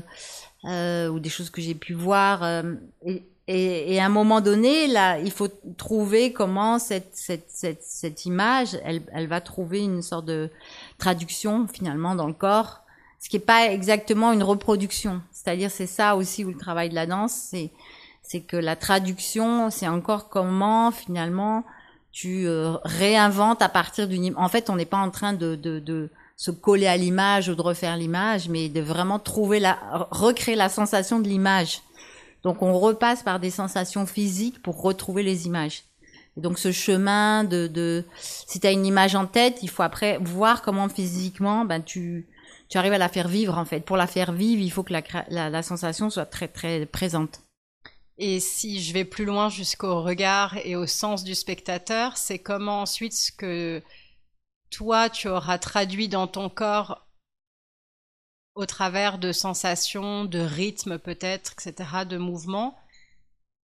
euh, 0.65 1.07
ou 1.09 1.19
des 1.19 1.29
choses 1.29 1.49
que 1.49 1.61
j'ai 1.61 1.75
pu 1.75 1.93
voir 1.93 2.43
euh, 2.43 2.73
et, 3.05 3.23
et, 3.47 3.93
et, 3.93 3.99
à 3.99 4.05
un 4.05 4.09
moment 4.09 4.41
donné 4.41 4.87
là 4.87 5.19
il 5.19 5.31
faut 5.31 5.47
trouver 5.77 6.33
comment 6.33 6.79
cette 6.79 7.11
cette 7.13 7.49
cette, 7.49 7.83
cette 7.83 8.25
image 8.25 8.77
elle 8.83 9.01
elle 9.13 9.27
va 9.27 9.41
trouver 9.41 9.81
une 9.81 10.01
sorte 10.01 10.25
de 10.25 10.49
traduction 10.97 11.67
finalement 11.67 12.15
dans 12.15 12.27
le 12.27 12.33
corps 12.33 12.81
ce 13.19 13.29
qui 13.29 13.37
n'est 13.37 13.43
pas 13.43 13.71
exactement 13.71 14.31
une 14.31 14.43
reproduction. 14.43 15.21
C'est-à-dire, 15.31 15.71
c'est 15.71 15.87
ça 15.87 16.15
aussi 16.15 16.45
où 16.45 16.49
le 16.49 16.57
travail 16.57 16.89
de 16.89 16.95
la 16.95 17.05
danse, 17.05 17.33
c'est 17.33 17.71
c'est 18.21 18.41
que 18.41 18.57
la 18.57 18.75
traduction, 18.75 19.69
c'est 19.69 19.87
encore 19.87 20.27
comment 20.27 20.91
finalement 20.91 21.63
tu 22.17 22.47
euh, 22.47 22.77
réinventes 22.83 23.61
à 23.61 23.69
partir 23.69 24.07
d'une. 24.07 24.33
En 24.37 24.49
fait, 24.49 24.71
on 24.71 24.75
n'est 24.75 24.87
pas 24.87 24.97
en 24.97 25.11
train 25.11 25.33
de, 25.33 25.53
de, 25.53 25.77
de 25.77 26.09
se 26.35 26.49
coller 26.49 26.87
à 26.87 26.97
l'image 26.97 27.47
ou 27.47 27.53
de 27.53 27.61
refaire 27.61 27.95
l'image, 27.95 28.49
mais 28.49 28.69
de 28.69 28.81
vraiment 28.81 29.19
trouver 29.19 29.59
la, 29.59 30.07
recréer 30.09 30.55
la 30.55 30.67
sensation 30.67 31.19
de 31.19 31.27
l'image. 31.27 31.83
Donc, 32.41 32.63
on 32.63 32.75
repasse 32.79 33.21
par 33.21 33.39
des 33.39 33.51
sensations 33.51 34.07
physiques 34.07 34.63
pour 34.63 34.81
retrouver 34.81 35.21
les 35.21 35.45
images. 35.45 35.83
Et 36.37 36.41
donc, 36.41 36.57
ce 36.57 36.71
chemin 36.71 37.43
de, 37.43 37.67
de 37.67 38.03
si 38.17 38.59
tu 38.59 38.65
as 38.65 38.71
une 38.71 38.87
image 38.87 39.13
en 39.13 39.27
tête, 39.27 39.59
il 39.61 39.69
faut 39.69 39.83
après 39.83 40.17
voir 40.19 40.63
comment 40.63 40.89
physiquement, 40.89 41.65
ben 41.65 41.83
tu 41.83 42.25
tu 42.67 42.79
arrives 42.79 42.93
à 42.93 42.97
la 42.97 43.09
faire 43.09 43.27
vivre 43.27 43.59
en 43.59 43.65
fait. 43.65 43.81
Pour 43.81 43.95
la 43.95 44.07
faire 44.07 44.31
vivre, 44.31 44.63
il 44.63 44.71
faut 44.71 44.81
que 44.81 44.91
la, 44.91 45.03
la, 45.29 45.51
la 45.51 45.61
sensation 45.61 46.09
soit 46.09 46.25
très 46.25 46.47
très 46.47 46.87
présente. 46.87 47.41
Et 48.17 48.39
si 48.39 48.81
je 48.81 48.93
vais 48.93 49.05
plus 49.05 49.25
loin 49.25 49.49
jusqu'au 49.49 50.01
regard 50.01 50.57
et 50.65 50.75
au 50.75 50.87
sens 50.87 51.23
du 51.23 51.35
spectateur, 51.35 52.17
c'est 52.17 52.39
comment 52.39 52.81
ensuite 52.81 53.13
ce 53.13 53.31
que 53.31 53.83
toi 54.71 55.09
tu 55.09 55.27
auras 55.27 55.59
traduit 55.59 56.07
dans 56.07 56.27
ton 56.27 56.49
corps 56.49 57.07
au 58.55 58.65
travers 58.65 59.19
de 59.19 59.31
sensations, 59.31 60.25
de 60.25 60.39
rythmes 60.39 60.97
peut-être, 60.97 61.53
etc., 61.53 62.05
de 62.09 62.17
mouvements, 62.17 62.75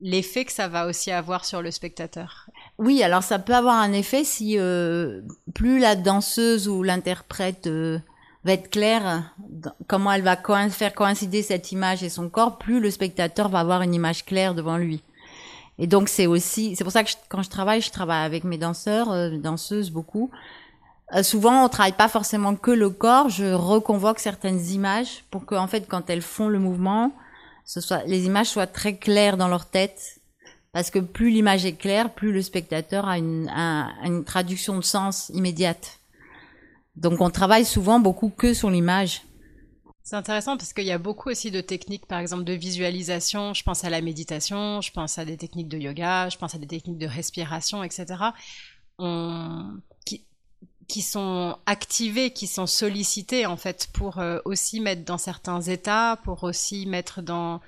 l'effet 0.01 0.45
que 0.45 0.53
ça 0.53 0.67
va 0.67 0.87
aussi 0.87 1.13
avoir 1.13 1.45
sur 1.45 1.63
le 1.63 1.71
spectateur. 1.71 2.49
Oui, 2.77 3.03
alors 3.05 3.23
ça 3.23 3.39
peut 3.39 3.55
avoir 3.55 3.77
un 3.77 3.93
effet 3.93 4.25
si 4.25 4.59
euh, 4.59 5.23
plus 5.55 5.79
la 5.79 5.95
danseuse 5.95 6.67
ou 6.67 6.83
l'interprète 6.83 7.69
euh, 7.69 8.01
va 8.45 8.53
être 8.53 8.71
claire, 8.71 9.35
comment 9.87 10.13
elle 10.13 10.23
va 10.23 10.37
faire 10.71 10.95
coïncider 10.95 11.43
cette 11.43 11.73
image 11.73 12.03
et 12.03 12.09
son 12.09 12.29
corps, 12.29 12.59
plus 12.59 12.81
le 12.81 12.91
spectateur 12.91 13.49
va 13.49 13.61
avoir 13.61 13.83
une 13.83 13.95
image 13.95 14.25
claire 14.25 14.55
devant 14.55 14.77
lui. 14.77 15.03
Et 15.79 15.87
donc 15.87 16.09
c'est 16.09 16.27
aussi, 16.27 16.77
c'est 16.77 16.85
pour 16.85 16.93
ça 16.93 17.05
que 17.05 17.11
quand 17.29 17.43
je 17.43 17.51
travaille, 17.51 17.81
je 17.81 17.91
travaille 17.91 18.25
avec 18.25 18.45
mes 18.45 18.59
danseurs, 18.59 19.11
euh, 19.11 19.39
danseuses 19.39 19.91
beaucoup. 19.91 20.31
Euh, 21.15 21.23
souvent, 21.23 21.65
on 21.65 21.69
travaille 21.69 21.93
pas 21.93 22.09
forcément 22.09 22.55
que 22.55 22.71
le 22.71 22.91
corps. 22.91 23.29
Je 23.29 23.53
reconvoque 23.53 24.21
certaines 24.21 24.65
images 24.69 25.25
pour 25.31 25.45
que, 25.45 25.55
en 25.55 25.67
fait, 25.67 25.89
quand 25.89 26.09
elles 26.09 26.23
font 26.23 26.49
le 26.49 26.59
mouvement, 26.59 27.13
ce 27.65 27.81
soit 27.81 28.05
les 28.05 28.27
images 28.27 28.49
soient 28.49 28.67
très 28.67 28.97
claires 28.97 29.37
dans 29.37 29.49
leur 29.49 29.67
tête. 29.67 30.21
Parce 30.73 30.91
que 30.91 31.01
plus 31.01 31.31
l'image 31.31 31.65
est 31.65 31.73
claire, 31.73 32.11
plus 32.11 32.31
le 32.31 32.43
spectateur 32.43 33.09
a 33.09 33.19
une, 33.19 33.49
a 33.49 33.89
une 34.05 34.25
traduction 34.25 34.77
de 34.77 34.85
sens 34.85 35.31
immédiate. 35.35 36.00
Donc 36.97 37.21
on 37.21 37.31
travaille 37.31 37.65
souvent 37.65 38.01
beaucoup 38.01 38.31
que 38.31 38.55
sur 38.55 38.71
l'image. 38.71 39.23
C'est 40.03 40.17
intéressant 40.17 40.57
parce 40.57 40.73
qu'il 40.73 40.87
y 40.87 40.93
a 40.93 40.99
beaucoup 40.99 41.31
aussi 41.31 41.51
de 41.51 41.61
techniques, 41.61 42.07
par 42.07 42.19
exemple 42.19 42.45
de 42.45 42.53
visualisation. 42.53 43.55
Je 43.55 43.63
pense 43.63 43.85
à 43.85 43.91
la 43.91 44.01
méditation, 44.01 44.81
je 44.81 44.91
pense 44.91 45.19
à 45.19 45.25
des 45.25 45.37
techniques 45.37 45.69
de 45.69 45.79
yoga, 45.79 46.29
je 46.29 46.37
pense 46.37 46.55
à 46.55 46.59
des 46.59 46.67
techniques 46.67 46.99
de 46.99 47.07
respiration, 47.07 47.85
etc. 47.85 48.07
Qui 50.89 51.03
sont 51.03 51.57
activées, 51.67 52.33
qui 52.33 52.49
sont 52.49 52.67
sollicitées 52.67 53.47
en 53.47 53.57
fait 53.57 53.89
pour 53.93 54.19
euh, 54.19 54.41
aussi 54.45 54.81
mettre 54.81 55.05
dans 55.05 55.19
certains 55.19 55.61
états, 55.61 56.19
pour 56.25 56.43
aussi 56.43 56.87
mettre 56.87 57.23
dans 57.23 57.61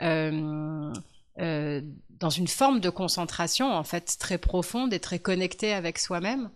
euh, 0.00 0.92
euh, 1.40 1.80
dans 2.20 2.30
une 2.30 2.46
forme 2.46 2.78
de 2.78 2.90
concentration 2.90 3.72
en 3.72 3.82
fait 3.82 4.16
très 4.20 4.38
profonde 4.38 4.92
et 4.92 5.00
très 5.00 5.18
connectée 5.18 5.72
avec 5.72 5.98
soi-même. 5.98 6.50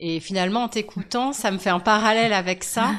Et 0.00 0.20
finalement, 0.20 0.64
en 0.64 0.68
t'écoutant, 0.68 1.32
ça 1.32 1.50
me 1.50 1.58
fait 1.58 1.70
un 1.70 1.80
parallèle 1.80 2.32
avec 2.32 2.64
ça, 2.64 2.92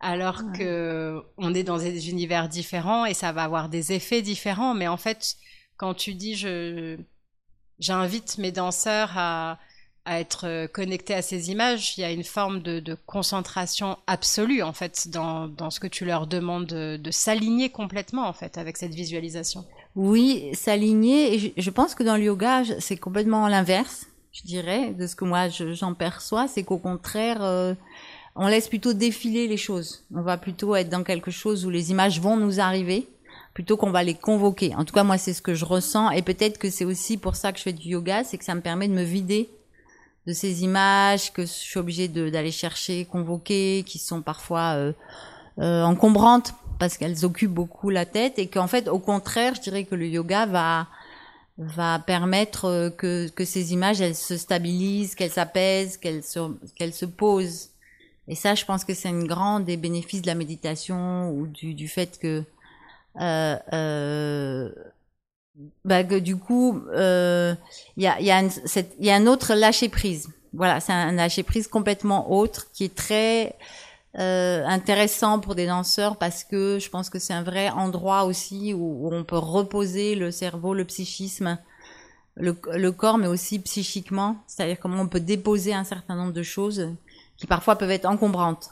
alors 0.00 0.42
que 0.56 1.22
on 1.36 1.54
est 1.54 1.62
dans 1.62 1.78
des 1.78 2.10
univers 2.10 2.48
différents 2.48 3.04
et 3.04 3.14
ça 3.14 3.32
va 3.32 3.44
avoir 3.44 3.68
des 3.68 3.92
effets 3.92 4.22
différents. 4.22 4.74
Mais 4.74 4.88
en 4.88 4.96
fait, 4.96 5.36
quand 5.76 5.94
tu 5.94 6.14
dis 6.14 6.34
je 6.34 6.98
j'invite 7.78 8.36
mes 8.38 8.52
danseurs 8.52 9.12
à, 9.16 9.58
à 10.04 10.20
être 10.20 10.66
connectés 10.66 11.14
à 11.14 11.22
ces 11.22 11.50
images, 11.50 11.96
il 11.96 12.02
y 12.02 12.04
a 12.04 12.10
une 12.10 12.24
forme 12.24 12.60
de, 12.60 12.80
de 12.80 12.94
concentration 13.06 13.98
absolue 14.06 14.62
en 14.62 14.72
fait 14.72 15.08
dans, 15.08 15.48
dans, 15.48 15.70
ce 15.70 15.80
que 15.80 15.86
tu 15.86 16.04
leur 16.04 16.26
demandes 16.26 16.66
de, 16.66 16.98
de 16.98 17.10
s'aligner 17.10 17.70
complètement 17.70 18.26
en 18.26 18.32
fait 18.32 18.58
avec 18.58 18.76
cette 18.76 18.94
visualisation. 18.94 19.64
Oui, 19.96 20.50
s'aligner. 20.54 21.34
Et 21.34 21.54
je, 21.56 21.70
pense 21.70 21.94
que 21.94 22.02
dans 22.02 22.16
le 22.16 22.24
yoga, 22.24 22.62
c'est 22.78 22.96
complètement 22.96 23.48
l'inverse 23.48 24.06
je 24.32 24.42
dirais, 24.42 24.92
de 24.92 25.06
ce 25.06 25.16
que 25.16 25.24
moi 25.24 25.48
j'en 25.48 25.94
perçois, 25.94 26.48
c'est 26.48 26.62
qu'au 26.62 26.78
contraire, 26.78 27.42
euh, 27.42 27.74
on 28.36 28.46
laisse 28.46 28.68
plutôt 28.68 28.92
défiler 28.92 29.48
les 29.48 29.56
choses. 29.56 30.04
On 30.14 30.22
va 30.22 30.36
plutôt 30.36 30.76
être 30.76 30.88
dans 30.88 31.02
quelque 31.02 31.30
chose 31.30 31.66
où 31.66 31.70
les 31.70 31.90
images 31.90 32.20
vont 32.20 32.36
nous 32.36 32.60
arriver, 32.60 33.08
plutôt 33.54 33.76
qu'on 33.76 33.90
va 33.90 34.04
les 34.04 34.14
convoquer. 34.14 34.74
En 34.76 34.84
tout 34.84 34.94
cas, 34.94 35.02
moi, 35.02 35.18
c'est 35.18 35.32
ce 35.32 35.42
que 35.42 35.54
je 35.54 35.64
ressens, 35.64 36.10
et 36.10 36.22
peut-être 36.22 36.58
que 36.58 36.70
c'est 36.70 36.84
aussi 36.84 37.16
pour 37.16 37.36
ça 37.36 37.52
que 37.52 37.58
je 37.58 37.64
fais 37.64 37.72
du 37.72 37.88
yoga, 37.88 38.24
c'est 38.24 38.38
que 38.38 38.44
ça 38.44 38.54
me 38.54 38.60
permet 38.60 38.88
de 38.88 38.94
me 38.94 39.02
vider 39.02 39.50
de 40.26 40.32
ces 40.32 40.62
images 40.62 41.32
que 41.32 41.42
je 41.42 41.46
suis 41.46 41.80
obligée 41.80 42.06
d'aller 42.06 42.52
chercher, 42.52 43.06
convoquer, 43.06 43.84
qui 43.86 43.98
sont 43.98 44.22
parfois 44.22 44.74
euh, 44.76 44.92
euh, 45.58 45.82
encombrantes 45.82 46.54
parce 46.78 46.96
qu'elles 46.96 47.24
occupent 47.24 47.52
beaucoup 47.52 47.90
la 47.90 48.06
tête, 48.06 48.38
et 48.38 48.46
qu'en 48.46 48.68
fait, 48.68 48.88
au 48.88 48.98
contraire, 48.98 49.54
je 49.54 49.60
dirais 49.60 49.84
que 49.84 49.94
le 49.94 50.06
yoga 50.06 50.46
va 50.46 50.86
va 51.60 51.98
permettre 51.98 52.64
euh, 52.64 52.90
que, 52.90 53.28
que 53.28 53.44
ces 53.44 53.72
images 53.72 54.00
elles 54.00 54.16
se 54.16 54.36
stabilisent, 54.36 55.14
qu'elles 55.14 55.30
s'apaisent, 55.30 55.98
qu'elles 55.98 56.24
se, 56.24 56.40
qu'elles 56.74 56.94
se 56.94 57.04
posent. 57.04 57.70
Et 58.28 58.34
ça, 58.34 58.54
je 58.54 58.64
pense 58.64 58.84
que 58.84 58.94
c'est 58.94 59.08
une 59.08 59.26
grande 59.26 59.64
des 59.64 59.76
bénéfices 59.76 60.22
de 60.22 60.26
la 60.26 60.34
méditation 60.34 61.30
ou 61.32 61.46
du, 61.46 61.74
du 61.74 61.88
fait 61.88 62.18
que, 62.18 62.44
euh, 63.20 63.56
euh, 63.72 64.70
bah, 65.84 66.04
que 66.04 66.14
du 66.14 66.36
coup, 66.36 66.80
il 66.86 66.92
euh, 66.94 67.54
y, 67.96 68.06
a, 68.06 68.20
y, 68.20 68.30
a 68.30 68.42
y 69.00 69.10
a 69.10 69.14
un 69.14 69.26
autre 69.26 69.54
lâcher 69.54 69.88
prise. 69.88 70.28
Voilà, 70.52 70.80
c'est 70.80 70.92
un 70.92 71.12
lâcher 71.12 71.42
prise 71.42 71.68
complètement 71.68 72.32
autre 72.32 72.68
qui 72.72 72.84
est 72.84 72.94
très 72.94 73.54
euh, 74.18 74.64
intéressant 74.66 75.38
pour 75.38 75.54
des 75.54 75.66
danseurs 75.66 76.16
parce 76.16 76.42
que 76.42 76.78
je 76.80 76.90
pense 76.90 77.10
que 77.10 77.20
c'est 77.20 77.32
un 77.32 77.44
vrai 77.44 77.70
endroit 77.70 78.24
aussi 78.24 78.74
où, 78.74 79.06
où, 79.06 79.14
on 79.14 79.22
peut 79.22 79.38
reposer 79.38 80.16
le 80.16 80.32
cerveau, 80.32 80.74
le 80.74 80.84
psychisme, 80.84 81.58
le, 82.34 82.56
le 82.74 82.92
corps, 82.92 83.18
mais 83.18 83.28
aussi 83.28 83.60
psychiquement. 83.60 84.42
C'est-à-dire 84.48 84.80
comment 84.80 85.00
on 85.00 85.08
peut 85.08 85.20
déposer 85.20 85.74
un 85.74 85.84
certain 85.84 86.16
nombre 86.16 86.32
de 86.32 86.42
choses 86.42 86.88
qui 87.36 87.46
parfois 87.46 87.76
peuvent 87.76 87.90
être 87.92 88.06
encombrantes. 88.06 88.70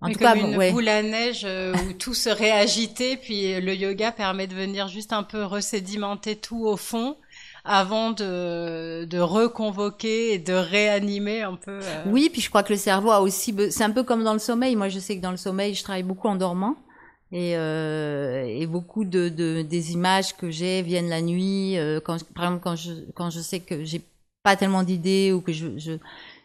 En 0.00 0.08
mais 0.08 0.14
tout 0.14 0.18
comme 0.18 0.28
cas, 0.28 0.34
une 0.34 0.56
ouais. 0.56 0.72
boule 0.72 0.88
à 0.88 1.02
neige 1.02 1.42
euh, 1.44 1.74
où 1.86 1.92
tout 1.92 2.14
serait 2.14 2.50
agité, 2.50 3.16
puis 3.16 3.60
le 3.60 3.74
yoga 3.74 4.10
permet 4.10 4.46
de 4.46 4.54
venir 4.54 4.88
juste 4.88 5.12
un 5.12 5.22
peu 5.22 5.44
resédimenter 5.44 6.36
tout 6.36 6.64
au 6.64 6.76
fond 6.76 7.16
avant 7.64 8.10
de, 8.10 9.04
de 9.04 9.18
reconvoquer 9.18 10.34
et 10.34 10.38
de 10.38 10.52
réanimer 10.52 11.42
un 11.42 11.54
peu. 11.54 11.80
Euh... 11.82 12.04
Oui, 12.06 12.30
puis 12.32 12.40
je 12.40 12.48
crois 12.48 12.62
que 12.62 12.72
le 12.72 12.78
cerveau 12.78 13.10
a 13.10 13.20
aussi, 13.20 13.54
c'est 13.70 13.84
un 13.84 13.90
peu 13.90 14.02
comme 14.02 14.24
dans 14.24 14.32
le 14.32 14.38
sommeil. 14.38 14.76
Moi, 14.76 14.88
je 14.88 14.98
sais 14.98 15.16
que 15.16 15.22
dans 15.22 15.30
le 15.30 15.36
sommeil, 15.36 15.74
je 15.74 15.82
travaille 15.82 16.02
beaucoup 16.02 16.28
en 16.28 16.36
dormant. 16.36 16.76
Et, 17.32 17.56
euh, 17.56 18.44
et 18.44 18.66
beaucoup 18.66 19.04
de, 19.04 19.28
de, 19.28 19.62
des 19.62 19.92
images 19.92 20.36
que 20.36 20.50
j'ai 20.50 20.82
viennent 20.82 21.08
la 21.08 21.22
nuit. 21.22 21.78
Euh, 21.78 22.00
par 22.00 22.16
exemple, 22.16 22.60
quand 22.60 22.74
je, 22.74 22.92
quand 23.14 23.30
je 23.30 23.38
sais 23.38 23.60
que 23.60 23.84
j'ai 23.84 24.02
pas 24.42 24.56
tellement 24.56 24.82
d'idées 24.82 25.32
ou 25.32 25.40
que 25.40 25.52
je, 25.52 25.68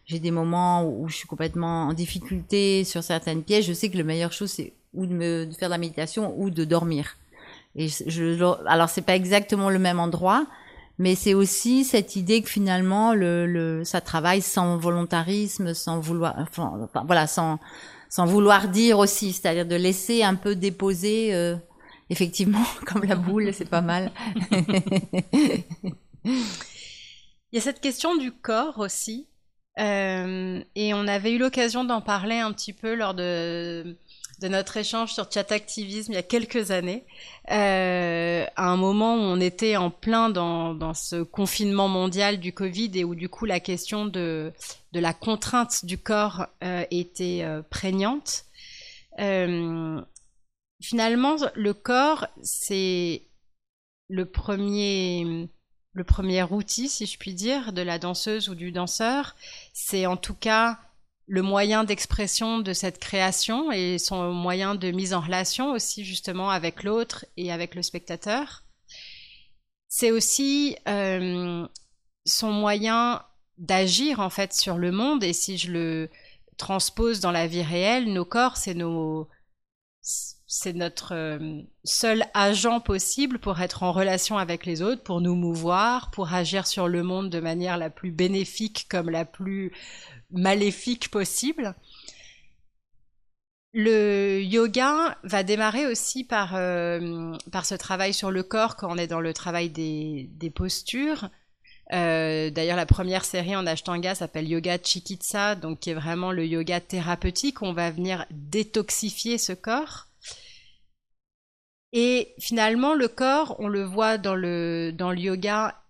j'ai 0.06 0.19
des 0.19 0.30
moments 0.30 0.84
où 0.88 1.08
je 1.10 1.15
suis 1.15 1.28
complètement 1.28 1.88
en 1.88 1.93
difficulté 1.93 2.84
sur 2.84 3.01
certaines 3.01 3.41
pièces, 3.41 3.65
je 3.65 3.73
sais 3.73 3.89
que 3.89 3.97
la 3.97 4.04
meilleure 4.04 4.34
chose 4.34 4.51
c'est 4.51 4.73
ou 4.93 5.08
de 5.08 5.13
me 5.13 5.49
faire 5.58 5.69
de 5.69 5.73
la 5.73 5.80
méditation 5.80 6.36
ou 6.38 6.51
de 6.51 6.63
dormir. 6.65 7.17
Et 7.75 7.88
je, 7.88 8.04
je 8.08 8.67
alors 8.67 8.89
c'est 8.89 9.01
pas 9.01 9.15
exactement 9.15 9.71
le 9.71 9.80
même 9.80 9.99
endroit, 9.99 10.45
mais 10.97 11.15
c'est 11.15 11.34
aussi 11.34 11.84
cette 11.84 12.15
idée 12.15 12.41
que 12.41 12.49
finalement 12.49 13.13
le, 13.13 13.45
le 13.45 13.84
ça 13.84 14.01
travaille 14.01 14.41
sans 14.41 14.77
volontarisme, 14.77 15.73
sans 15.73 15.99
vouloir, 15.99 16.36
enfin, 16.39 16.88
voilà, 17.05 17.27
sans 17.27 17.60
sans 18.10 18.25
vouloir 18.25 18.69
dire 18.69 18.99
aussi, 18.99 19.34
c'est-à-dire 19.34 19.65
de 19.65 19.75
laisser 19.75 20.23
un 20.23 20.36
peu 20.36 20.55
déposer, 20.55 21.34
euh, 21.34 21.58
effectivement, 22.10 22.63
comme 22.86 23.03
la 23.03 23.15
boule, 23.15 23.53
c'est 23.53 23.69
pas 23.69 23.81
mal. 23.81 24.12
Il 26.23 26.43
y 27.51 27.58
a 27.58 27.62
cette 27.62 27.81
question 27.81 28.15
du 28.15 28.31
corps 28.31 28.79
aussi, 28.79 29.27
euh, 29.79 30.63
et 30.75 30.93
on 30.93 31.08
avait 31.08 31.34
eu 31.34 31.38
l'occasion 31.38 31.84
d'en 31.84 32.01
parler 32.01 32.39
un 32.39 32.53
petit 32.53 32.71
peu 32.73 32.95
lors 32.95 33.13
de 33.13 33.97
de 34.39 34.48
notre 34.48 34.78
échange 34.78 35.13
sur 35.13 35.32
chat 35.32 35.52
activisme 35.52 36.12
il 36.12 36.15
y 36.15 36.19
a 36.19 36.24
quelques 36.24 36.71
années, 36.71 37.06
euh, 37.52 38.45
à 38.56 38.69
un 38.69 38.78
moment 38.78 39.15
où 39.15 39.19
on 39.19 39.39
était 39.39 39.78
en 39.78 39.89
plein 39.89 40.30
dans, 40.30 40.74
dans, 40.74 40.93
ce 40.93 41.24
confinement 41.24 41.88
mondial 41.88 42.39
du 42.39 42.54
Covid 42.54 42.91
et 42.95 43.04
où 43.04 43.15
du 43.15 43.30
coup 43.30 43.45
la 43.45 43.60
question 43.60 44.06
de, 44.06 44.52
de 44.91 45.00
la 45.00 45.13
contrainte 45.13 45.86
du 45.86 45.98
corps 45.98 46.48
euh, 46.63 46.84
était 46.91 47.41
euh, 47.43 47.62
prégnante. 47.69 48.45
Finalement, 50.82 51.38
le 51.56 51.74
corps, 51.74 52.28
c'est 52.43 53.21
le 54.10 54.26
premier 54.26 55.48
le 55.93 56.04
premier 56.04 56.43
outil, 56.43 56.89
si 56.89 57.06
je 57.06 57.17
puis 57.17 57.34
dire, 57.34 57.71
de 57.71 57.82
la 57.82 57.98
danseuse 57.98 58.50
ou 58.50 58.56
du 58.56 58.74
danseur. 58.74 59.36
C'est 59.74 60.06
en 60.06 60.17
tout 60.17 60.36
cas 60.36 60.78
le 61.27 61.41
moyen 61.41 61.83
d'expression 61.83 62.59
de 62.59 62.73
cette 62.73 62.99
création 62.99 63.71
et 63.71 63.97
son 63.97 64.31
moyen 64.31 64.75
de 64.75 64.91
mise 64.91 65.13
en 65.13 65.21
relation 65.21 65.71
aussi 65.71 66.05
justement 66.05 66.49
avec 66.49 66.83
l'autre 66.83 67.25
et 67.38 67.51
avec 67.51 67.75
le 67.75 67.81
spectateur. 67.81 68.63
C'est 69.88 70.11
aussi 70.11 70.75
euh, 70.88 71.67
son 72.25 72.51
moyen 72.51 73.23
d'agir 73.57 74.19
en 74.19 74.29
fait 74.29 74.53
sur 74.53 74.77
le 74.77 74.91
monde 74.91 75.23
et 75.23 75.33
si 75.33 75.57
je 75.57 75.71
le 75.71 76.09
transpose 76.57 77.19
dans 77.19 77.31
la 77.31 77.47
vie 77.47 77.63
réelle, 77.63 78.11
nos 78.13 78.25
corps, 78.25 78.57
c'est 78.57 78.73
nos 78.73 79.27
c'est 80.47 80.73
notre 80.73 81.15
euh, 81.15 81.61
seul 81.83 82.23
agent 82.35 82.79
possible 82.79 83.39
pour 83.39 83.59
être 83.59 83.81
en 83.81 83.91
relation 83.91 84.38
avec 84.38 84.65
les 84.67 84.83
autres, 84.83 85.01
pour 85.01 85.19
nous 85.19 85.35
mouvoir, 85.35 86.11
pour 86.11 86.33
agir 86.33 86.67
sur 86.67 86.88
le 86.88 87.01
monde 87.01 87.31
de 87.31 87.39
manière 87.39 87.77
la 87.77 87.89
plus 87.89 88.11
bénéfique 88.11 88.85
comme 88.89 89.09
la 89.09 89.25
plus 89.25 89.71
maléfique 90.31 91.09
possible. 91.09 91.75
Le 93.73 94.41
yoga 94.41 95.17
va 95.23 95.43
démarrer 95.43 95.85
aussi 95.85 96.23
par, 96.23 96.55
euh, 96.55 97.35
par 97.51 97.65
ce 97.65 97.75
travail 97.75 98.13
sur 98.13 98.31
le 98.31 98.41
corps 98.41 98.77
quand 98.77 98.89
on 98.89 98.97
est 98.97 99.07
dans 99.07 99.19
le 99.19 99.33
travail 99.33 99.69
des, 99.69 100.29
des 100.31 100.49
postures. 100.49 101.29
Euh, 101.91 102.49
D'ailleurs, 102.49 102.77
la 102.77 102.85
première 102.85 103.25
série 103.25 103.55
en 103.55 103.67
Ashtanga 103.67 104.15
s'appelle 104.15 104.47
Yoga 104.47 104.77
Chikitsa, 104.81 105.55
donc 105.55 105.81
qui 105.81 105.89
est 105.89 105.93
vraiment 105.93 106.31
le 106.31 106.45
yoga 106.45 106.79
thérapeutique. 106.79 107.61
On 107.61 107.73
va 107.73 107.91
venir 107.91 108.25
détoxifier 108.31 109.38
ce 109.38 109.51
corps. 109.53 110.07
Et 111.91 112.33
finalement, 112.39 112.93
le 112.93 113.07
corps, 113.07 113.55
on 113.59 113.67
le 113.67 113.83
voit 113.83 114.17
dans 114.17 114.35
le, 114.35 114.91
dans 114.93 115.11
le 115.11 115.19
yoga 115.19 115.81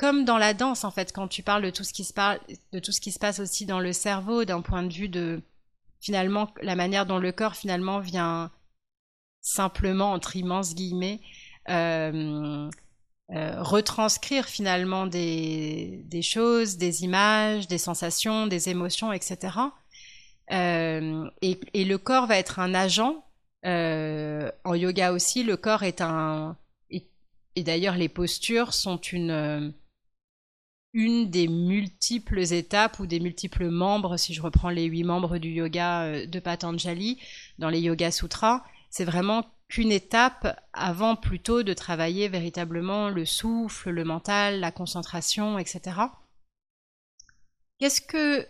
comme 0.00 0.24
dans 0.24 0.38
la 0.38 0.54
danse 0.54 0.84
en 0.84 0.90
fait 0.90 1.12
quand 1.12 1.28
tu 1.28 1.42
parles 1.42 1.62
de 1.62 1.68
tout 1.68 1.84
ce 1.84 1.92
qui 1.92 2.04
se 2.04 2.14
parle 2.14 2.40
de 2.72 2.78
tout 2.78 2.90
ce 2.90 3.02
qui 3.02 3.12
se 3.12 3.18
passe 3.18 3.38
aussi 3.38 3.66
dans 3.66 3.80
le 3.80 3.92
cerveau 3.92 4.46
d'un 4.46 4.62
point 4.62 4.82
de 4.82 4.90
vue 4.90 5.10
de 5.10 5.42
finalement 6.00 6.48
la 6.62 6.74
manière 6.74 7.04
dont 7.04 7.18
le 7.18 7.32
corps 7.32 7.54
finalement 7.54 7.98
vient 7.98 8.50
simplement 9.42 10.12
entre 10.12 10.36
immenses 10.36 10.74
guillemets 10.74 11.20
euh, 11.68 12.70
euh, 13.32 13.62
retranscrire 13.62 14.46
finalement 14.46 15.06
des, 15.06 16.02
des, 16.06 16.22
choses, 16.22 16.78
des 16.78 17.04
images, 17.04 17.68
des 17.68 17.78
sensations, 17.78 18.48
des 18.48 18.70
émotions, 18.70 19.12
etc. 19.12 19.56
Euh, 20.50 21.30
et, 21.40 21.60
et, 21.72 21.84
le 21.84 21.96
corps 21.96 22.26
va 22.26 22.38
être 22.38 22.58
un 22.58 22.74
agent. 22.74 23.24
Euh, 23.64 24.50
en 24.64 24.74
yoga 24.74 25.12
aussi, 25.12 25.44
le 25.44 25.56
corps 25.56 25.84
est 25.84 26.00
un... 26.00 26.56
Et, 26.90 27.06
et 27.54 27.62
d'ailleurs, 27.62 27.94
les 27.94 28.08
postures 28.08 28.74
sont 28.74 28.96
une 28.96 29.72
une 30.92 31.30
des 31.30 31.48
multiples 31.48 32.40
étapes 32.52 32.98
ou 32.98 33.06
des 33.06 33.20
multiples 33.20 33.68
membres, 33.68 34.16
si 34.16 34.34
je 34.34 34.42
reprends 34.42 34.70
les 34.70 34.84
huit 34.84 35.04
membres 35.04 35.38
du 35.38 35.50
yoga 35.50 36.02
euh, 36.02 36.26
de 36.26 36.40
Patanjali 36.40 37.20
dans 37.58 37.68
les 37.68 37.80
Yoga 37.80 38.10
Sutras, 38.10 38.64
c'est 38.90 39.04
vraiment 39.04 39.44
qu'une 39.68 39.92
étape 39.92 40.60
avant 40.72 41.14
plutôt 41.14 41.62
de 41.62 41.74
travailler 41.74 42.28
véritablement 42.28 43.08
le 43.08 43.24
souffle, 43.24 43.90
le 43.90 44.04
mental, 44.04 44.58
la 44.58 44.72
concentration, 44.72 45.58
etc. 45.58 45.96
Qu'est-ce 47.78 48.00
que 48.00 48.46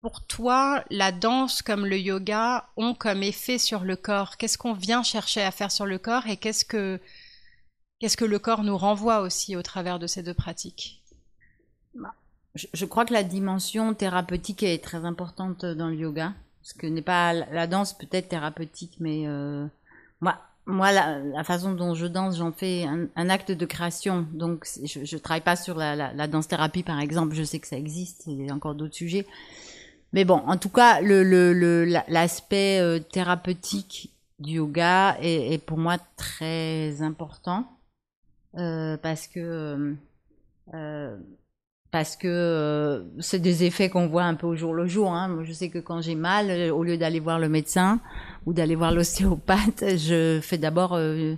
pour 0.00 0.26
toi 0.26 0.84
la 0.90 1.12
danse 1.12 1.62
comme 1.62 1.86
le 1.86 1.98
yoga 1.98 2.68
ont 2.76 2.94
comme 2.94 3.22
effet 3.22 3.58
sur 3.58 3.84
le 3.84 3.94
corps? 3.94 4.36
Qu'est-ce 4.36 4.58
qu'on 4.58 4.74
vient 4.74 5.04
chercher 5.04 5.42
à 5.42 5.52
faire 5.52 5.70
sur 5.70 5.86
le 5.86 5.98
corps 5.98 6.26
et 6.26 6.36
qu'est-ce 6.36 6.64
que 6.64 7.00
qu'est-ce 8.00 8.16
que 8.16 8.24
le 8.24 8.40
corps 8.40 8.64
nous 8.64 8.76
renvoie 8.76 9.20
aussi 9.20 9.54
au 9.54 9.62
travers 9.62 10.00
de 10.00 10.08
ces 10.08 10.24
deux 10.24 10.34
pratiques? 10.34 11.04
Je, 12.54 12.84
crois 12.84 13.04
que 13.04 13.12
la 13.12 13.22
dimension 13.22 13.94
thérapeutique 13.94 14.62
est 14.62 14.82
très 14.82 15.04
importante 15.04 15.64
dans 15.64 15.88
le 15.88 15.96
yoga. 15.96 16.32
Ce 16.62 16.74
que 16.74 16.86
n'est 16.86 17.02
pas 17.02 17.32
la 17.32 17.66
danse 17.66 17.96
peut-être 17.96 18.28
thérapeutique, 18.28 18.96
mais 19.00 19.26
euh, 19.26 19.66
moi, 20.20 20.38
moi 20.66 20.92
la, 20.92 21.44
façon 21.44 21.72
dont 21.72 21.94
je 21.94 22.06
danse, 22.06 22.38
j'en 22.38 22.52
fais 22.52 22.86
un, 23.16 23.30
acte 23.30 23.52
de 23.52 23.66
création. 23.66 24.26
Donc, 24.32 24.66
je, 24.84 25.04
je 25.04 25.16
travaille 25.16 25.42
pas 25.42 25.56
sur 25.56 25.76
la, 25.76 25.96
la, 25.96 26.26
danse 26.28 26.48
thérapie, 26.48 26.82
par 26.82 27.00
exemple. 27.00 27.34
Je 27.34 27.42
sais 27.42 27.58
que 27.58 27.66
ça 27.66 27.76
existe. 27.76 28.24
Il 28.26 28.44
y 28.44 28.50
a 28.50 28.54
encore 28.54 28.74
d'autres 28.74 28.94
sujets. 28.94 29.26
Mais 30.12 30.24
bon, 30.24 30.36
en 30.46 30.56
tout 30.56 30.70
cas, 30.70 31.00
l'aspect 31.00 32.80
euh, 32.80 32.98
thérapeutique 32.98 34.12
du 34.38 34.54
yoga 34.54 35.16
est, 35.20 35.54
est, 35.54 35.58
pour 35.58 35.78
moi 35.78 35.98
très 36.16 37.02
important 37.02 37.66
euh, 38.56 38.96
parce 38.96 39.26
que 39.26 39.94
euh, 40.74 41.16
parce 41.90 42.16
que 42.16 42.28
euh, 42.28 43.02
c'est 43.20 43.38
des 43.38 43.64
effets 43.64 43.88
qu'on 43.88 44.08
voit 44.08 44.24
un 44.24 44.34
peu 44.34 44.46
au 44.46 44.56
jour 44.56 44.74
le 44.74 44.86
jour. 44.86 45.12
Hein. 45.12 45.28
Moi, 45.28 45.44
je 45.44 45.52
sais 45.52 45.70
que 45.70 45.78
quand 45.78 46.02
j'ai 46.02 46.14
mal, 46.14 46.50
euh, 46.50 46.70
au 46.70 46.84
lieu 46.84 46.98
d'aller 46.98 47.20
voir 47.20 47.38
le 47.38 47.48
médecin 47.48 48.00
ou 48.46 48.52
d'aller 48.52 48.74
voir 48.74 48.92
l'ostéopathe, 48.92 49.84
je 49.96 50.40
fais 50.42 50.58
d'abord 50.58 50.94
euh, 50.94 51.36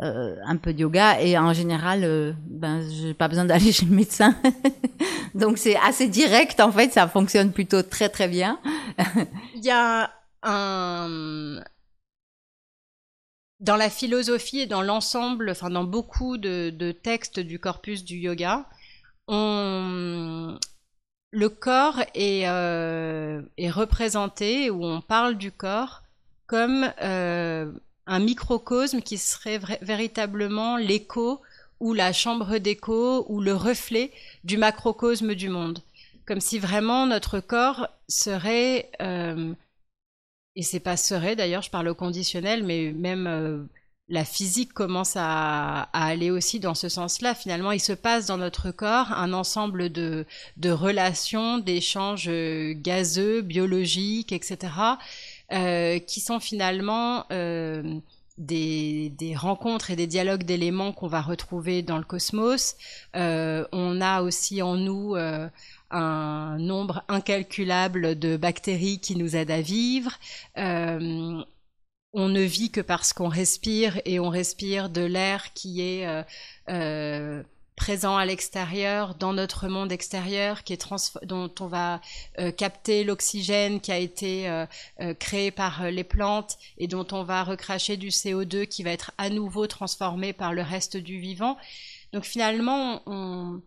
un 0.00 0.56
peu 0.56 0.74
de 0.74 0.80
yoga 0.80 1.20
et 1.20 1.38
en 1.38 1.54
général, 1.54 2.36
ben, 2.46 2.82
j'ai 2.88 3.14
pas 3.14 3.28
besoin 3.28 3.46
d'aller 3.46 3.72
chez 3.72 3.86
le 3.86 3.94
médecin. 3.94 4.36
Donc 5.34 5.58
c'est 5.58 5.76
assez 5.76 6.08
direct 6.08 6.60
en 6.60 6.70
fait, 6.70 6.92
ça 6.92 7.08
fonctionne 7.08 7.52
plutôt 7.52 7.82
très 7.82 8.08
très 8.08 8.28
bien. 8.28 8.58
Il 9.54 9.64
y 9.64 9.70
a 9.70 10.10
un 10.42 11.62
dans 13.60 13.76
la 13.76 13.90
philosophie 13.90 14.60
et 14.60 14.66
dans 14.66 14.82
l'ensemble, 14.82 15.50
enfin 15.50 15.68
dans 15.68 15.82
beaucoup 15.82 16.38
de 16.38 16.92
textes 16.92 17.40
du 17.40 17.58
corpus 17.58 18.04
du 18.04 18.16
yoga, 18.16 18.66
le 19.28 20.58
corps 21.48 22.00
est, 22.14 22.48
euh, 22.48 23.42
est, 23.56 23.70
représenté, 23.70 24.70
ou 24.70 24.84
on 24.84 25.00
parle 25.00 25.36
du 25.36 25.52
corps, 25.52 26.02
comme 26.46 26.90
euh, 27.02 27.70
un 28.06 28.18
microcosme 28.18 29.02
qui 29.02 29.18
serait 29.18 29.60
véritablement 29.82 30.76
l'écho 30.76 31.40
ou 31.80 31.92
la 31.94 32.12
chambre 32.12 32.58
d'écho 32.58 33.24
ou 33.28 33.40
le 33.40 33.54
reflet 33.54 34.10
du 34.44 34.56
macrocosme 34.56 35.34
du 35.34 35.48
monde. 35.48 35.80
Comme 36.26 36.40
si 36.40 36.58
vraiment 36.58 37.06
notre 37.06 37.40
corps 37.40 37.88
serait, 38.08 38.90
euh, 39.00 39.54
et 40.56 40.62
c'est 40.62 40.80
pas 40.80 40.96
serait 40.96 41.36
d'ailleurs, 41.36 41.62
je 41.62 41.70
parle 41.70 41.88
au 41.88 41.94
conditionnel, 41.94 42.64
mais 42.64 42.92
même 42.92 43.26
euh, 43.26 43.62
la 44.08 44.24
physique 44.24 44.72
commence 44.72 45.14
à, 45.16 45.88
aller 45.92 46.30
aussi 46.30 46.60
dans 46.60 46.74
ce 46.74 46.88
sens-là. 46.88 47.34
Finalement, 47.34 47.72
il 47.72 47.80
se 47.80 47.92
passe 47.92 48.26
dans 48.26 48.38
notre 48.38 48.70
corps 48.70 49.12
un 49.12 49.32
ensemble 49.32 49.90
de, 49.90 50.24
relations, 50.64 51.58
d'échanges 51.58 52.30
gazeux, 52.72 53.42
biologiques, 53.42 54.32
etc., 54.32 54.72
euh, 55.52 55.98
qui 55.98 56.20
sont 56.20 56.40
finalement 56.40 57.24
euh, 57.32 57.98
des, 58.38 59.34
rencontres 59.36 59.90
et 59.90 59.96
des 59.96 60.06
dialogues 60.06 60.44
d'éléments 60.44 60.92
qu'on 60.92 61.06
va 61.06 61.20
retrouver 61.20 61.82
dans 61.82 61.98
le 61.98 62.04
cosmos. 62.04 62.76
Euh, 63.14 63.66
on 63.72 64.00
a 64.00 64.22
aussi 64.22 64.62
en 64.62 64.76
nous 64.76 65.16
un 65.90 66.58
nombre 66.58 67.02
incalculable 67.08 68.18
de 68.18 68.38
bactéries 68.38 69.00
qui 69.00 69.16
nous 69.16 69.36
aident 69.36 69.50
à 69.50 69.60
vivre 69.60 70.12
on 72.12 72.28
ne 72.28 72.40
vit 72.40 72.70
que 72.70 72.80
parce 72.80 73.12
qu'on 73.12 73.28
respire 73.28 74.00
et 74.04 74.18
on 74.20 74.28
respire 74.28 74.88
de 74.88 75.02
l'air 75.02 75.52
qui 75.52 75.82
est 75.82 76.06
euh, 76.06 76.22
euh, 76.70 77.42
présent 77.76 78.16
à 78.16 78.24
l'extérieur, 78.24 79.14
dans 79.14 79.32
notre 79.32 79.68
monde 79.68 79.92
extérieur, 79.92 80.64
qui 80.64 80.72
est 80.72 80.88
dont 81.22 81.50
on 81.60 81.66
va 81.66 82.00
euh, 82.38 82.50
capter 82.50 83.04
l'oxygène 83.04 83.80
qui 83.80 83.92
a 83.92 83.98
été 83.98 84.64
créé 85.20 85.50
par 85.50 85.90
les 85.90 86.04
plantes 86.04 86.58
et 86.78 86.88
dont 86.88 87.06
on 87.12 87.22
va 87.22 87.44
recracher 87.44 87.96
du 87.96 88.08
CO2 88.08 88.66
qui 88.66 88.82
va 88.82 88.90
être 88.90 89.12
à 89.18 89.30
nouveau 89.30 89.66
transformé 89.66 90.32
par 90.32 90.52
le 90.52 90.62
reste 90.62 90.96
du 90.96 91.20
vivant. 91.20 91.56
Donc 92.12 92.24
finalement, 92.24 93.02
on, 93.06 93.60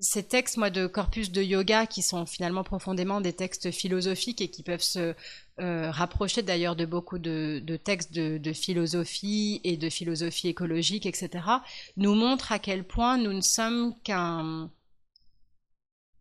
ces 0.00 0.22
textes, 0.22 0.56
moi, 0.56 0.70
de 0.70 0.86
corpus 0.86 1.32
de 1.32 1.42
yoga, 1.42 1.86
qui 1.86 2.02
sont 2.02 2.24
finalement 2.24 2.62
profondément 2.62 3.20
des 3.20 3.32
textes 3.32 3.72
philosophiques 3.72 4.40
et 4.40 4.48
qui 4.48 4.62
peuvent 4.62 4.80
se 4.80 5.14
euh, 5.60 5.90
rapprocher 5.90 6.42
d'ailleurs 6.42 6.76
de 6.76 6.84
beaucoup 6.84 7.18
de, 7.18 7.60
textes 7.82 8.12
de, 8.12 8.52
philosophie 8.52 9.60
et 9.64 9.76
de 9.76 9.90
philosophie 9.90 10.48
écologique, 10.48 11.04
etc., 11.04 11.44
nous 11.96 12.14
montrent 12.14 12.52
à 12.52 12.60
quel 12.60 12.84
point 12.84 13.18
nous 13.18 13.32
ne 13.32 13.40
sommes 13.40 13.94
qu'un 14.04 14.70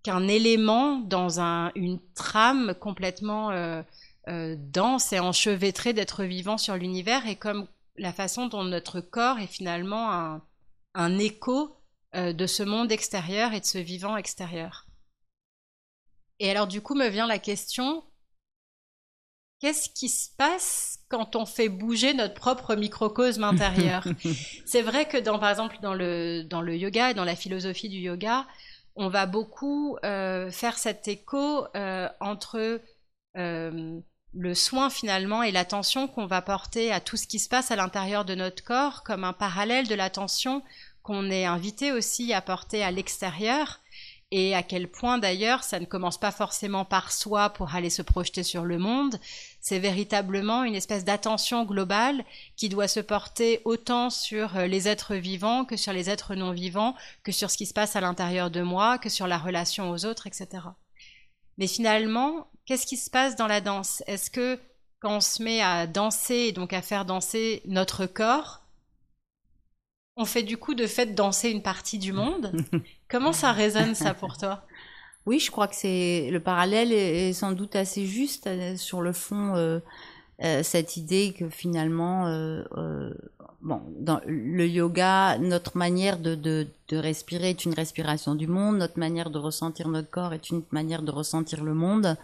qu'un 0.04 0.28
élément 0.28 1.00
dans 1.00 1.42
un, 1.42 1.72
une 1.76 2.00
trame 2.16 2.74
complètement 2.80 3.52
euh, 3.52 3.82
euh, 4.30 4.56
dense 4.58 5.12
et 5.12 5.20
enchevêtrée 5.20 5.92
d'être 5.92 6.24
vivant 6.24 6.58
sur 6.58 6.78
l'univers 6.78 7.28
et 7.28 7.36
comme 7.36 7.68
la 7.98 8.14
façon 8.14 8.48
dont 8.48 8.64
notre 8.64 9.02
corps 9.02 9.40
est 9.40 9.48
finalement 9.48 10.12
un, 10.12 10.42
un 10.94 11.18
écho 11.20 11.77
euh, 12.18 12.34
de 12.34 12.48
ce 12.48 12.64
monde 12.64 12.92
extérieur 12.92 13.54
et 13.54 13.60
de 13.60 13.66
ce 13.66 13.78
vivant 13.78 14.18
extérieur. 14.18 14.88
Et 16.40 16.50
alors 16.50 16.68
du 16.68 16.82
coup 16.82 16.96
me 16.96 17.08
vient 17.08 17.28
la 17.28 17.40
question, 17.40 18.04
qu'est-ce 19.60 19.90
qui 19.90 20.10
se 20.10 20.30
passe 20.38 21.00
quand 21.10 21.36
on 21.36 21.46
fait 21.46 21.70
bouger 21.70 22.14
notre 22.14 22.34
propre 22.34 22.76
microcosme 22.76 23.44
intérieur? 23.44 24.04
C'est 24.66 24.82
vrai 24.82 25.08
que 25.08 25.18
dans, 25.18 25.40
par 25.40 25.50
exemple 25.50 25.78
dans 25.82 25.94
le, 25.94 26.44
dans 26.44 26.62
le 26.62 26.76
yoga 26.76 27.12
et 27.12 27.14
dans 27.14 27.26
la 27.26 27.36
philosophie 27.36 27.90
du 27.90 27.98
yoga, 27.98 28.46
on 28.96 29.10
va 29.10 29.26
beaucoup 29.26 29.98
euh, 30.04 30.50
faire 30.52 30.78
cet 30.78 31.08
écho 31.08 31.68
euh, 31.76 32.10
entre 32.20 32.82
le 34.34 34.54
soin 34.54 34.90
finalement 34.90 35.44
et 35.44 35.52
l'attention 35.52 36.08
qu'on 36.08 36.26
va 36.26 36.42
porter 36.42 36.92
à 36.92 37.00
tout 37.00 37.18
ce 37.18 37.28
qui 37.28 37.40
se 37.40 37.50
passe 37.50 37.72
à 37.72 37.76
l'intérieur 37.76 38.26
de 38.26 38.36
notre 38.36 38.64
corps 38.64 39.04
comme 39.04 39.24
un 39.24 39.34
parallèle 39.34 39.88
de 39.88 39.96
l'attention 39.96 40.64
qu'on 41.08 41.32
est 41.32 41.46
invité 41.46 41.94
aussi 41.94 42.34
à 42.34 42.42
porter 42.42 42.84
à 42.84 42.92
l'extérieur 42.92 43.80
et 44.30 44.54
à 44.54 44.62
quel 44.62 44.92
point 44.92 45.18
d'ailleurs 45.18 45.64
ça 45.64 45.80
ne 45.80 45.86
commence 45.86 46.18
pas 46.18 46.32
forcément 46.32 46.84
par 46.84 47.14
soi 47.14 47.50
pour 47.50 47.74
aller 47.76 47.90
se 47.90 48.02
projeter 48.02 48.44
sur 48.44 48.66
le 48.66 48.78
monde, 48.78 49.18
c'est 49.62 49.80
véritablement 49.80 50.66
une 50.66 50.76
espèce 50.76 51.06
d'attention 51.06 51.64
globale 51.64 52.26
qui 52.58 52.68
doit 52.68 52.90
se 52.90 53.00
porter 53.00 53.62
autant 53.64 54.10
sur 54.10 54.58
euh, 54.58 54.68
les 54.68 54.90
êtres 54.90 55.16
vivants 55.16 55.64
que 55.64 55.78
sur 55.78 55.94
les 55.94 56.10
êtres 56.10 56.36
non 56.36 56.52
vivants, 56.52 56.94
que 57.24 57.32
sur 57.32 57.50
ce 57.50 57.56
qui 57.56 57.66
se 57.66 57.74
passe 57.74 57.96
à 57.96 58.02
l'intérieur 58.02 58.52
de 58.52 58.62
moi, 58.62 58.98
que 58.98 59.08
sur 59.08 59.28
la 59.28 59.38
relation 59.38 59.90
aux 59.92 60.06
autres, 60.06 60.28
etc. 60.28 60.48
Mais 61.58 61.68
finalement, 61.68 62.48
qu'est-ce 62.66 62.86
qui 62.86 62.98
se 62.98 63.10
passe 63.10 63.38
dans 63.38 63.48
la 63.48 63.62
danse? 63.62 64.04
Est-ce 64.08 64.30
que 64.30 64.60
quand 65.00 65.16
on 65.16 65.22
se 65.22 65.42
met 65.42 65.62
à 65.62 65.88
danser 65.88 66.48
et 66.48 66.52
donc 66.52 66.74
à 66.74 66.82
faire 66.82 67.06
danser 67.06 67.62
notre 67.66 68.08
corps, 68.08 68.67
on 70.18 70.26
fait 70.26 70.44
du 70.44 70.58
coup 70.58 70.74
de 70.74 70.88
fait 70.88 71.14
danser 71.14 71.50
une 71.50 71.62
partie 71.62 72.00
du 72.00 72.12
monde. 72.12 72.52
Comment 73.10 73.34
ça 73.34 73.52
résonne 73.52 73.96
ça 73.96 74.14
pour 74.14 74.38
toi? 74.38 74.64
Oui, 75.26 75.40
je 75.40 75.52
crois 75.52 75.68
que 75.68 75.76
c'est 75.76 76.30
le 76.32 76.40
parallèle 76.40 76.92
est, 76.92 77.34
sans 77.34 77.52
doute 77.52 77.76
assez 77.76 78.06
juste 78.06 78.48
euh, 78.48 78.76
sur 78.76 79.02
le 79.02 79.14
fond. 79.14 79.56
Euh, 79.56 79.80
euh, 80.44 80.62
cette 80.62 80.98
idée 80.98 81.34
que 81.38 81.50
finalement, 81.50 82.28
bon, 83.62 83.82
dans 84.00 84.22
le 84.28 84.68
yoga, 84.68 85.40
notre 85.40 85.76
manière 85.78 86.20
de, 86.20 86.36
de, 86.36 86.68
respirer 86.92 87.50
est 87.50 87.66
une 87.66 87.74
respiration 87.74 88.36
du 88.36 88.46
monde, 88.46 88.78
notre 88.78 89.00
manière 89.00 89.32
de 89.32 89.40
ressentir 89.40 89.88
notre 89.88 90.12
corps 90.12 90.34
est 90.34 90.52
une 90.52 90.62
manière 90.72 91.02
de 91.02 91.10
ressentir 91.10 91.64
le 91.64 91.74
monde. 91.74 92.16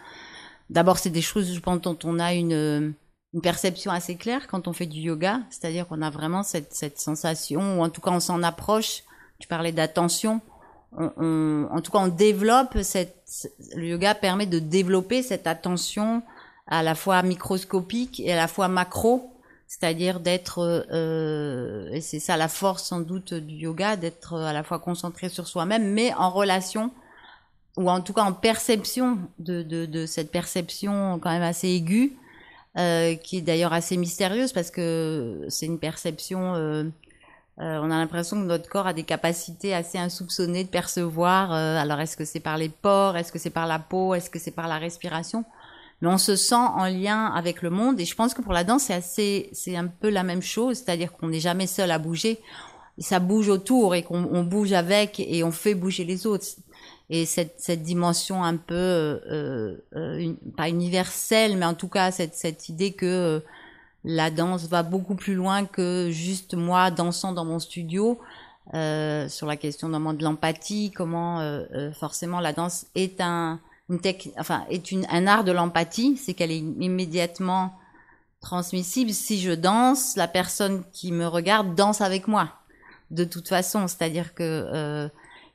D'abord, 0.70 1.00
c'est 1.00 1.10
des 1.10 1.24
choses, 1.24 1.54
je 1.54 1.60
pense, 1.60 1.82
dont 1.82 1.98
on 2.04 2.20
a 2.20 2.36
une 2.36 2.94
une 3.34 3.42
perception 3.42 3.92
assez 3.92 4.16
claire 4.16 4.48
quand 4.48 4.68
on 4.68 4.74
fait 4.74 4.86
du 4.86 5.00
yoga, 5.00 5.40
c'est-à-dire 5.50 5.88
qu'on 5.88 6.02
a 6.02 6.10
vraiment 6.10 6.44
cette, 6.44 6.74
cette 6.74 7.00
sensation, 7.00 7.80
ou 7.80 7.84
en 7.84 7.90
tout 7.90 8.02
cas 8.02 8.12
on 8.12 8.20
s'en 8.20 8.44
approche, 8.44 9.04
tu 9.40 9.48
parlais 9.48 9.72
d'attention, 9.72 10.42
on, 10.96 11.68
en 11.72 11.82
tout 11.82 11.92
cas 11.92 12.00
on 12.00 12.08
développe 12.08 12.78
cette, 12.84 13.50
le 13.76 13.88
yoga 13.88 14.14
permet 14.14 14.46
de 14.46 14.60
développer 14.60 15.24
cette 15.24 15.48
attention 15.48 16.22
à 16.68 16.84
la 16.84 16.94
fois 16.94 17.24
microscopique 17.24 18.20
et 18.20 18.32
à 18.32 18.36
la 18.36 18.48
fois 18.48 18.68
macro, 18.68 19.32
c'est-à-dire 19.68 20.20
d'être, 20.20 20.86
euh, 20.92 21.90
et 21.92 22.02
c'est 22.02 22.20
ça 22.20 22.38
la 22.38 22.48
force 22.48 22.84
sans 22.84 23.00
doute 23.00 23.34
du 23.34 23.56
yoga, 23.56 23.96
d'être 23.96 24.36
à 24.36 24.54
la 24.54 24.64
fois 24.64 24.78
concentré 24.78 25.30
sur 25.30 25.48
soi-même, 25.48 25.92
mais 25.94 26.14
en 26.14 26.30
relation, 26.30 26.92
ou 27.78 27.90
en 27.90 28.02
tout 28.02 28.14
cas 28.14 28.22
en 28.22 28.34
perception 28.34 29.18
de, 29.40 29.64
de, 29.64 29.88
de 29.88 30.06
cette 30.06 30.32
perception 30.32 31.18
quand 31.20 31.32
même 31.32 31.42
assez 31.42 31.70
aiguë, 31.70 32.16
euh, 32.76 33.14
qui 33.14 33.38
est 33.38 33.42
d'ailleurs 33.42 33.72
assez 33.72 33.98
mystérieuse 33.98 34.52
parce 34.52 34.72
que 34.72 35.46
c'est 35.48 35.68
une 35.68 35.78
perception. 35.78 36.56
Euh, 36.56 36.84
euh, 37.60 37.80
on 37.84 37.92
a 37.92 37.98
l'impression 38.00 38.36
que 38.42 38.48
notre 38.48 38.68
corps 38.68 38.88
a 38.88 38.94
des 38.94 39.04
capacités 39.04 39.76
assez 39.76 40.00
insoupçonnées 40.00 40.64
de 40.64 40.70
percevoir. 40.70 41.52
alors 41.52 42.00
est-ce 42.00 42.18
que 42.18 42.26
c'est 42.26 42.40
par 42.40 42.58
les 42.58 42.70
pores, 42.70 43.16
est-ce 43.16 43.32
que 43.32 43.38
c'est 43.38 43.52
par 43.52 43.68
la 43.68 43.78
peau, 43.78 44.16
est-ce 44.16 44.32
que 44.32 44.40
c'est 44.40 44.50
par 44.50 44.68
la 44.68 44.80
respiration 44.80 45.46
Mais 46.02 46.08
on 46.08 46.18
se 46.18 46.36
sent 46.36 46.56
en 46.56 46.86
lien 46.86 47.28
avec 47.28 47.62
le 47.62 47.70
monde 47.70 48.00
et 48.00 48.06
je 48.06 48.16
pense 48.16 48.34
que 48.34 48.42
pour 48.42 48.54
la 48.54 48.64
danse 48.64 48.86
c'est 48.86 48.96
assez, 48.96 49.50
c'est 49.54 49.76
un 49.76 49.86
peu 49.86 50.10
la 50.10 50.24
même 50.24 50.42
chose, 50.42 50.78
c'est-à-dire 50.78 51.12
qu'on 51.14 51.28
n'est 51.28 51.40
jamais 51.40 51.68
seul 51.68 51.92
à 51.92 52.00
bouger. 52.00 52.40
Ça 52.98 53.20
bouge 53.20 53.50
autour 53.50 53.94
et 53.94 54.02
qu'on 54.02 54.44
bouge 54.44 54.74
avec 54.74 55.20
et 55.20 55.44
on 55.44 55.52
fait 55.52 55.76
bouger 55.76 56.06
les 56.06 56.26
autres 56.26 56.46
et 57.10 57.26
cette, 57.26 57.56
cette 57.58 57.84
dimension 57.84 58.44
un 58.44 58.56
peu 58.56 58.76
euh, 58.76 59.76
euh, 59.96 60.34
pas 60.56 60.70
universelle 60.70 61.58
mais 61.58 61.66
en 61.66 61.74
tout 61.74 61.88
cas 61.90 62.12
cette, 62.12 62.36
cette 62.36 62.70
idée 62.70 62.94
que 62.94 63.06
euh, 63.06 63.40
la 64.04 64.32
danse 64.32 64.68
va 64.68 64.84
beaucoup 64.84 65.16
plus 65.16 65.36
loin 65.36 65.66
que 65.66 66.10
juste 66.12 66.54
moi 66.56 66.92
dansant 66.92 67.32
dans 67.32 67.46
mon 67.46 67.60
studio 67.60 68.20
euh, 68.74 69.28
sur 69.28 69.48
la 69.48 69.58
question 69.58 69.90
notamment 69.90 70.14
de 70.14 70.24
l'empathie 70.24 70.92
comment 70.92 71.40
euh, 71.40 71.64
euh, 71.74 71.92
forcément 71.92 72.40
la 72.40 72.54
danse 72.54 72.86
est 72.96 73.20
un 73.22 73.60
une 73.90 74.00
enfin 74.40 74.66
est 74.70 74.92
une, 74.92 75.06
un 75.10 75.28
art 75.28 75.44
de 75.44 75.52
l'empathie 75.52 76.18
c'est 76.18 76.34
qu'elle 76.34 76.52
est 76.52 76.60
immédiatement 76.60 77.74
transmissible. 78.44 79.12
Si 79.12 79.40
je 79.40 79.52
danse 79.52 80.16
la 80.16 80.28
personne 80.28 80.84
qui 80.92 81.12
me 81.12 81.26
regarde 81.26 81.74
danse 81.74 82.02
avec 82.02 82.28
moi 82.28 82.50
de 83.10 83.24
toute 83.24 83.48
façon. 83.48 83.88
C'est-à-dire 83.88 84.36
que 84.36 85.10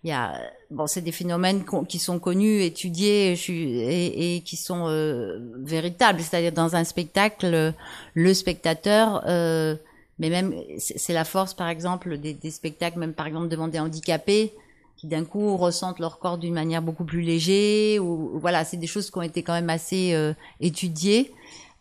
il 0.05 0.11
y 0.11 0.13
a 0.13 0.41
bon 0.71 0.87
c'est 0.87 1.01
des 1.01 1.13
phénomènes 1.13 1.65
qui 1.89 1.99
sont 1.99 2.19
connus 2.19 2.63
étudiés 2.63 3.33
et, 3.49 4.37
et 4.37 4.41
qui 4.43 4.57
sont 4.57 4.87
euh, 4.89 5.39
véritables. 5.59 6.21
C'est-à-dire 6.21 6.53
dans 6.53 6.77
un 6.77 6.85
spectacle 6.85 7.75
le 8.15 8.35
spectateur 8.35 9.25
euh, 9.27 9.75
mais 10.19 10.31
même 10.31 10.55
c'est 10.79 11.13
la 11.13 11.25
force 11.25 11.55
par 11.55 11.69
exemple 11.69 12.19
des, 12.19 12.35
des, 12.35 12.51
spectacles 12.51 12.99
même 12.99 13.13
par 13.13 13.27
exemple 13.27 13.49
devant 13.49 13.69
des 13.69 13.79
handicapés 13.79 14.53
qui 14.97 15.07
d'un 15.07 15.25
coup 15.25 15.57
ressentent 15.57 16.01
leur 16.01 16.19
corps 16.19 16.39
d'une 16.39 16.55
manière 16.55 16.83
beaucoup 16.83 17.05
plus 17.05 17.23
léger 17.23 17.99
ou 17.99 18.39
voilà 18.39 18.65
c'est 18.65 18.77
des 18.77 18.87
choses 18.87 19.11
qui 19.11 19.19
ont 19.19 19.23
été 19.23 19.43
quand 19.43 19.55
même 19.55 19.71
assez 19.71 20.15
euh, 20.15 20.33
étudiées. 20.61 21.33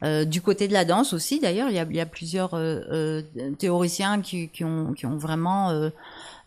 Euh, 0.04 0.26
du 0.26 0.42
côté 0.42 0.68
de 0.68 0.74
la 0.74 0.86
danse 0.86 1.14
aussi, 1.14 1.40
d'ailleurs, 1.40 1.70
il 1.70 1.76
y 1.76 1.80
a, 1.80 1.88
il 1.90 1.96
y 1.96 2.00
a 2.00 2.06
plusieurs 2.06 2.54
euh, 2.54 2.82
euh 2.92 3.22
théoriciens 3.58 4.22
qui, 4.22 4.50
qui, 4.50 4.64
ont, 4.64 4.94
qui 4.94 5.08
ont 5.08 5.18
vraiment 5.18 5.72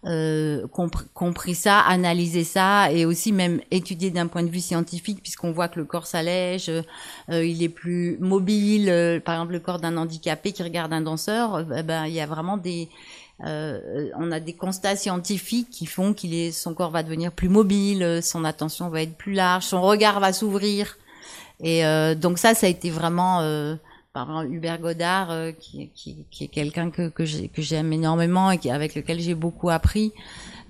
euh, 0.06 0.64
euh, 0.64 0.66
compris, 1.14 1.54
ça, 1.54 1.80
analysé 1.80 2.42
ça 2.44 2.90
et 2.90 3.04
aussi 3.04 3.32
même 3.32 3.60
étudié 3.70 4.10
d'un 4.10 4.26
point 4.28 4.42
de 4.42 4.48
vue 4.48 4.60
scientifique 4.60 5.22
puisqu'on 5.22 5.52
voit 5.52 5.68
que 5.68 5.78
le 5.78 5.84
corps 5.84 6.06
s'allège, 6.06 6.70
euh, 6.70 7.44
il 7.44 7.62
est 7.62 7.68
plus 7.68 8.16
mobile. 8.18 8.88
Euh, 8.88 9.20
par 9.20 9.34
exemple, 9.34 9.52
le 9.52 9.60
corps 9.60 9.78
d'un 9.78 9.96
handicapé 9.96 10.52
qui 10.52 10.62
regarde 10.62 10.92
un 10.92 11.02
danseur, 11.02 11.66
eh 11.76 11.82
ben 11.82 12.06
il 12.06 12.14
y 12.14 12.20
a 12.20 12.26
vraiment 12.26 12.56
des 12.56 12.88
on 13.42 14.32
a 14.32 14.38
des 14.38 14.52
constats 14.52 14.96
scientifiques 14.96 15.70
qui 15.70 15.86
font 15.86 16.12
qu'il 16.12 16.34
est 16.34 16.52
son 16.52 16.74
corps 16.74 16.90
va 16.90 17.02
devenir 17.02 17.32
plus 17.32 17.48
mobile, 17.48 18.20
son 18.22 18.44
attention 18.44 18.90
va 18.90 19.00
être 19.00 19.16
plus 19.16 19.32
large, 19.32 19.64
son 19.64 19.80
regard 19.80 20.20
va 20.20 20.34
s'ouvrir. 20.34 20.98
Et 21.62 21.82
donc 22.16 22.36
ça, 22.38 22.54
ça 22.54 22.66
a 22.66 22.68
été 22.68 22.90
vraiment 22.90 23.40
par 24.12 24.42
Hubert 24.44 24.81
Godard, 24.81 25.31
euh, 25.31 25.53
qui, 25.53 25.90
qui, 25.94 26.25
qui, 26.31 26.44
est 26.44 26.49
quelqu'un 26.49 26.90
que, 26.90 27.09
que 27.09 27.25
j'aime 27.25 27.92
énormément 27.92 28.51
et 28.51 28.59
qui, 28.59 28.70
avec 28.70 28.94
lequel 28.94 29.21
j'ai 29.21 29.35
beaucoup 29.35 29.71
appris, 29.71 30.13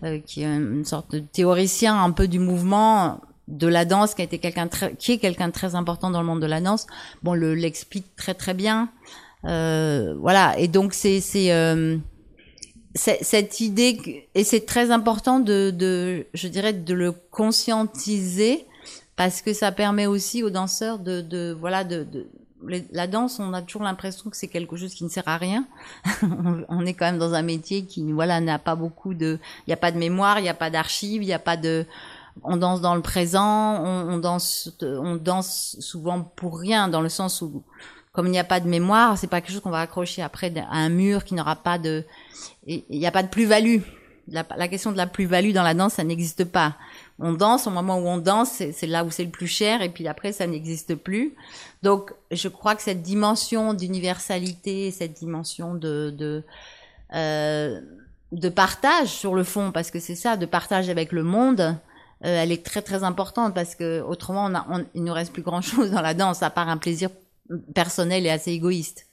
euh, 0.03 0.18
qui 0.18 0.43
est 0.43 0.47
une 0.47 0.84
sorte 0.84 1.12
de 1.12 1.20
théoricien 1.20 2.03
un 2.03 2.11
peu 2.11 2.28
du 2.28 2.38
mouvement 2.38 3.20
de 3.49 3.66
la 3.66 3.84
danse, 3.84 4.14
qui 4.14 4.22
a 4.22 4.24
été 4.24 4.38
quelqu'un 4.38 4.68
qui 4.99 5.12
est 5.12 5.18
quelqu'un 5.18 5.51
très 5.51 5.74
important 5.74 6.11
dans 6.11 6.20
le 6.20 6.26
monde 6.26 6.41
de 6.41 6.47
la 6.47 6.61
danse. 6.61 6.86
Bon, 7.22 7.34
le 7.34 7.55
l'explique 7.55 8.14
très 8.16 8.34
très 8.34 8.55
bien. 8.55 8.91
Euh, 9.45 10.14
voilà, 10.18 10.59
et 10.59 10.68
donc 10.68 10.95
c'est 10.95 11.20
c'est 11.20 11.53
euh, 11.53 11.97
cette 12.95 13.61
idée 13.61 14.28
et 14.34 14.45
c'est 14.45 14.66
très 14.66 14.91
important 14.91 15.41
de, 15.41 15.70
de 15.70 16.26
je 16.34 16.49
dirais 16.49 16.72
de 16.72 16.95
le 16.95 17.12
conscientiser 17.12 18.66
parce 19.16 19.43
que 19.43 19.53
ça 19.53 19.72
permet 19.72 20.07
aussi 20.07 20.43
aux 20.43 20.51
danseurs 20.51 20.99
de, 20.99 21.20
de 21.20 21.57
voilà 21.59 21.84
de, 21.84 22.05
de 22.05 22.26
la 22.66 23.06
danse, 23.06 23.38
on 23.38 23.52
a 23.52 23.62
toujours 23.62 23.82
l'impression 23.82 24.30
que 24.30 24.36
c'est 24.36 24.48
quelque 24.48 24.76
chose 24.76 24.94
qui 24.94 25.04
ne 25.04 25.08
sert 25.08 25.26
à 25.26 25.36
rien. 25.36 25.66
on 26.68 26.84
est 26.86 26.94
quand 26.94 27.06
même 27.06 27.18
dans 27.18 27.34
un 27.34 27.42
métier 27.42 27.84
qui, 27.84 28.12
voilà, 28.12 28.40
n'a 28.40 28.58
pas 28.58 28.74
beaucoup 28.74 29.14
de, 29.14 29.38
il 29.66 29.70
n'y 29.70 29.74
a 29.74 29.78
pas 29.78 29.92
de 29.92 29.98
mémoire, 29.98 30.38
il 30.38 30.42
n'y 30.42 30.48
a 30.48 30.54
pas 30.54 30.70
d'archives, 30.70 31.22
il 31.22 31.26
n'y 31.26 31.32
a 31.32 31.38
pas 31.38 31.56
de, 31.56 31.86
on 32.42 32.56
danse 32.56 32.80
dans 32.80 32.94
le 32.94 33.02
présent, 33.02 33.82
on, 33.84 34.18
danse, 34.18 34.76
on 34.82 35.16
danse 35.16 35.76
souvent 35.80 36.22
pour 36.22 36.58
rien, 36.58 36.88
dans 36.88 37.00
le 37.00 37.08
sens 37.08 37.42
où, 37.42 37.62
comme 38.12 38.26
il 38.26 38.32
n'y 38.32 38.38
a 38.38 38.44
pas 38.44 38.61
de 38.61 38.68
mémoire, 38.68 39.16
c'est 39.18 39.26
pas 39.26 39.40
quelque 39.40 39.52
chose 39.52 39.62
qu'on 39.62 39.70
va 39.70 39.80
accrocher 39.80 40.22
après 40.22 40.52
à 40.58 40.76
un 40.76 40.88
mur 40.88 41.24
qui 41.24 41.34
n'aura 41.34 41.56
pas 41.56 41.78
de, 41.78 42.04
il 42.66 42.84
n'y 42.90 43.06
a 43.06 43.12
pas 43.12 43.22
de 43.22 43.28
plus-value. 43.28 43.80
la, 44.28 44.44
la 44.56 44.68
question 44.68 44.92
de 44.92 44.96
la 44.96 45.06
plus-value 45.06 45.52
dans 45.52 45.62
la 45.62 45.74
danse, 45.74 45.94
ça 45.94 46.04
n'existe 46.04 46.44
pas. 46.44 46.76
On 47.20 47.32
danse 47.32 47.66
au 47.66 47.70
moment 47.70 47.98
où 47.98 48.06
on 48.06 48.18
danse, 48.18 48.62
c'est 48.72 48.86
là 48.86 49.04
où 49.04 49.10
c'est 49.10 49.24
le 49.24 49.30
plus 49.30 49.46
cher, 49.46 49.82
et 49.82 49.90
puis 49.90 50.08
après, 50.08 50.32
ça 50.32 50.46
n'existe 50.46 50.94
plus. 50.94 51.34
Donc, 51.82 52.12
je 52.30 52.48
crois 52.48 52.74
que 52.74 52.82
cette 52.82 53.02
dimension 53.02 53.74
d'universalité, 53.74 54.90
cette 54.90 55.12
dimension 55.12 55.74
de, 55.74 56.10
de, 56.16 56.42
euh, 57.14 57.80
partage 58.54 59.08
sur 59.08 59.34
le 59.34 59.44
fond, 59.44 59.70
parce 59.70 59.90
que 59.90 60.00
c'est 60.00 60.14
ça, 60.14 60.36
de 60.36 60.46
partage 60.46 60.88
avec 60.88 61.12
le 61.12 61.22
monde, 61.22 61.60
euh, 62.24 62.42
elle 62.42 62.52
est 62.52 62.64
très 62.64 62.82
très 62.82 63.02
importante 63.02 63.54
parce 63.54 63.74
que 63.74 64.02
autrement, 64.02 64.50
on 64.68 64.84
il 64.94 65.04
ne 65.04 65.10
reste 65.10 65.32
plus 65.32 65.42
grand 65.42 65.62
chose 65.62 65.90
dans 65.90 66.02
la 66.02 66.14
danse 66.14 66.42
à 66.42 66.50
part 66.50 66.68
un 66.68 66.76
plaisir 66.76 67.10
personnel 67.74 68.26
et 68.26 68.30
assez 68.30 68.52
égoïste. 68.52 69.06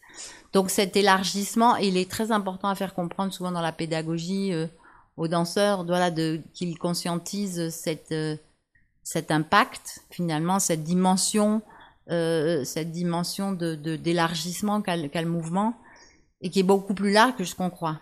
Donc 0.53 0.69
cet 0.69 0.95
élargissement, 0.95 1.75
il 1.77 1.97
est 1.97 2.09
très 2.09 2.31
important 2.31 2.69
à 2.69 2.75
faire 2.75 2.93
comprendre 2.93 3.33
souvent 3.33 3.51
dans 3.51 3.61
la 3.61 3.71
pédagogie 3.71 4.53
euh, 4.53 4.67
aux 5.17 5.27
danseurs, 5.27 5.83
voilà, 5.83 6.11
qu'ils 6.53 6.77
conscientisent 6.77 7.69
cette 7.69 8.11
euh, 8.11 8.37
cet 9.03 9.31
impact 9.31 10.03
finalement, 10.11 10.59
cette 10.59 10.83
dimension, 10.83 11.61
euh, 12.09 12.63
cette 12.63 12.91
dimension 12.91 13.51
de 13.51 13.75
d'élargissement 13.75 14.81
qu'a 14.81 14.97
qu 14.97 15.19
le 15.19 15.25
mouvement 15.25 15.75
et 16.41 16.49
qui 16.49 16.59
est 16.59 16.63
beaucoup 16.63 16.93
plus 16.93 17.11
large 17.11 17.35
que 17.35 17.43
ce 17.43 17.55
qu'on 17.55 17.69
croit. 17.69 17.99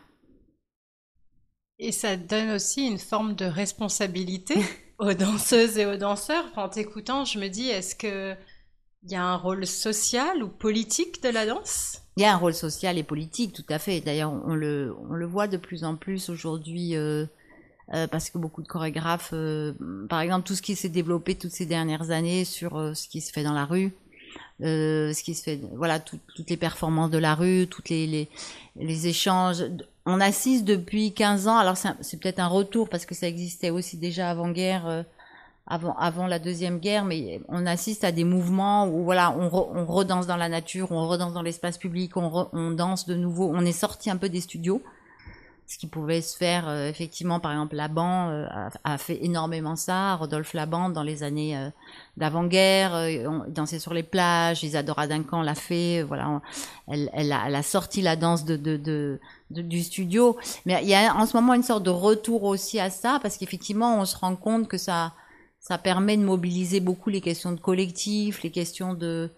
Et 1.77 1.91
ça 1.91 2.15
donne 2.15 2.51
aussi 2.51 2.85
une 2.85 2.97
forme 2.97 3.35
de 3.35 3.45
responsabilité 3.45 4.55
aux 4.99 5.13
danseuses 5.13 5.77
et 5.77 5.85
aux 5.85 5.97
danseurs. 5.97 6.45
En 6.55 6.69
t'écoutant, 6.69 7.25
je 7.25 7.37
me 7.39 7.49
dis, 7.49 7.67
est-ce 7.67 7.95
que 7.95 8.35
il 9.03 9.11
y 9.11 9.15
a 9.15 9.23
un 9.23 9.35
rôle 9.35 9.67
social 9.67 10.41
ou 10.41 10.49
politique 10.49 11.21
de 11.21 11.29
la 11.29 11.45
danse? 11.45 12.01
Il 12.17 12.23
y 12.23 12.25
a 12.25 12.33
un 12.33 12.37
rôle 12.37 12.53
social 12.53 12.97
et 12.97 13.03
politique, 13.03 13.51
tout 13.51 13.65
à 13.67 13.77
fait. 13.77 13.99
D'ailleurs, 13.99 14.31
on 14.45 14.55
le, 14.55 14.95
on 15.09 15.13
le 15.13 15.25
voit 15.25 15.47
de 15.47 15.57
plus 15.57 15.83
en 15.83 15.95
plus 15.95 16.29
aujourd'hui, 16.29 16.95
euh, 16.95 17.25
euh, 17.93 18.07
parce 18.07 18.29
que 18.29 18.37
beaucoup 18.37 18.61
de 18.61 18.67
chorégraphes, 18.67 19.31
euh, 19.33 19.73
par 20.09 20.21
exemple, 20.21 20.47
tout 20.47 20.55
ce 20.55 20.61
qui 20.61 20.75
s'est 20.75 20.89
développé 20.89 21.35
toutes 21.35 21.51
ces 21.51 21.65
dernières 21.65 22.11
années 22.11 22.45
sur 22.45 22.91
ce 22.95 23.09
qui 23.09 23.19
se 23.19 23.33
fait 23.33 23.43
dans 23.43 23.53
la 23.53 23.65
rue, 23.65 23.91
ce 24.61 25.23
qui 25.23 25.35
se 25.35 25.43
fait, 25.43 25.59
voilà, 25.73 25.99
tout, 25.99 26.17
toutes 26.35 26.49
les 26.49 26.57
performances 26.57 27.11
de 27.11 27.17
la 27.17 27.35
rue, 27.35 27.67
toutes 27.67 27.89
les, 27.89 28.07
les, 28.07 28.29
les 28.77 29.07
échanges. 29.07 29.65
On 30.05 30.21
assiste 30.21 30.63
depuis 30.63 31.13
15 31.13 31.49
ans, 31.49 31.57
alors 31.57 31.75
c'est 31.75 32.19
peut-être 32.19 32.39
un 32.39 32.47
retour 32.47 32.87
parce 32.87 33.05
que 33.05 33.13
ça 33.13 33.27
existait 33.27 33.71
aussi 33.71 33.97
déjà 33.97 34.29
avant-guerre 34.29 35.03
avant, 35.67 35.95
avant 35.97 36.27
la 36.27 36.39
deuxième 36.39 36.79
guerre, 36.79 37.05
mais 37.05 37.41
on 37.47 37.65
assiste 37.65 38.03
à 38.03 38.11
des 38.11 38.23
mouvements 38.23 38.87
où 38.87 39.03
voilà, 39.03 39.31
on, 39.31 39.49
re, 39.49 39.71
on 39.73 39.85
redanse 39.85 40.27
dans 40.27 40.35
la 40.37 40.49
nature, 40.49 40.91
on 40.91 41.07
redanse 41.07 41.33
dans 41.33 41.41
l'espace 41.41 41.77
public, 41.77 42.15
on, 42.17 42.49
on 42.53 42.71
danse 42.71 43.07
de 43.07 43.15
nouveau, 43.15 43.51
on 43.53 43.61
est 43.65 43.71
sorti 43.71 44.11
un 44.11 44.17
peu 44.17 44.29
des 44.29 44.41
studios, 44.41 44.83
ce 45.65 45.79
qui 45.79 45.87
pouvait 45.87 46.21
se 46.21 46.37
faire 46.37 46.67
euh, 46.67 46.87
effectivement, 46.87 47.39
par 47.39 47.51
exemple, 47.51 47.75
Laban 47.75 48.29
euh, 48.29 48.45
a, 48.83 48.97
fait 48.99 49.17
énormément 49.25 49.75
ça, 49.75 50.13
Rodolphe 50.17 50.53
Laban 50.53 50.89
dans 50.89 51.01
les 51.01 51.23
années 51.23 51.57
euh, 51.57 51.71
d'avant-guerre, 52.17 52.93
euh, 52.93 53.25
on 53.25 53.49
dansait 53.49 53.79
sur 53.79 53.95
les 53.95 54.03
plages, 54.03 54.63
Isadora 54.63 55.07
Duncan 55.07 55.41
l'a 55.41 55.55
fait, 55.55 56.03
voilà, 56.03 56.29
on, 56.29 56.41
elle, 56.87 57.09
elle, 57.13 57.31
a, 57.31 57.45
elle 57.47 57.55
a 57.55 57.63
sorti 57.63 58.03
la 58.03 58.15
danse 58.15 58.45
de, 58.45 58.55
de, 58.55 58.77
de, 58.77 59.19
du 59.49 59.81
studio, 59.81 60.37
mais 60.67 60.79
il 60.83 60.89
y 60.89 60.93
a 60.93 61.15
en 61.15 61.25
ce 61.25 61.35
moment 61.35 61.55
une 61.55 61.63
sorte 61.63 61.81
de 61.81 61.89
retour 61.89 62.43
aussi 62.43 62.79
à 62.79 62.91
ça, 62.91 63.17
parce 63.19 63.37
qu'effectivement, 63.37 63.99
on 63.99 64.05
se 64.05 64.15
rend 64.15 64.35
compte 64.35 64.67
que 64.67 64.77
ça 64.77 65.13
ça 65.67 65.79
permet 65.79 66.15
de 66.15 66.21
mobiliser 66.21 66.79
beaucoup 66.79 67.09
les 67.09 67.21
questions 67.21 67.51
de 67.51 67.59
collectif, 67.59 68.43
les 68.43 68.51
questions 68.51 68.93
de 68.93 69.31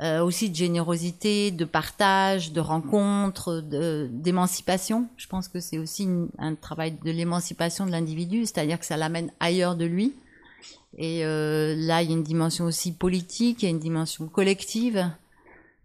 euh, 0.00 0.20
aussi 0.20 0.50
de 0.50 0.56
générosité, 0.56 1.52
de 1.52 1.64
partage, 1.64 2.50
de 2.50 2.58
rencontre, 2.58 3.62
d'émancipation. 4.10 5.06
Je 5.16 5.28
pense 5.28 5.46
que 5.46 5.60
c'est 5.60 5.78
aussi 5.78 6.08
un 6.38 6.56
travail 6.56 6.98
de 7.04 7.10
l'émancipation 7.12 7.86
de 7.86 7.92
l'individu, 7.92 8.40
c'est-à-dire 8.44 8.80
que 8.80 8.86
ça 8.86 8.96
l'amène 8.96 9.30
ailleurs 9.38 9.76
de 9.76 9.84
lui. 9.84 10.14
Et 10.98 11.24
euh, 11.24 11.76
là, 11.76 12.02
il 12.02 12.10
y 12.10 12.12
a 12.12 12.16
une 12.16 12.24
dimension 12.24 12.64
aussi 12.64 12.90
politique, 12.90 13.62
il 13.62 13.66
y 13.66 13.68
a 13.68 13.70
une 13.70 13.78
dimension 13.78 14.26
collective. 14.26 15.08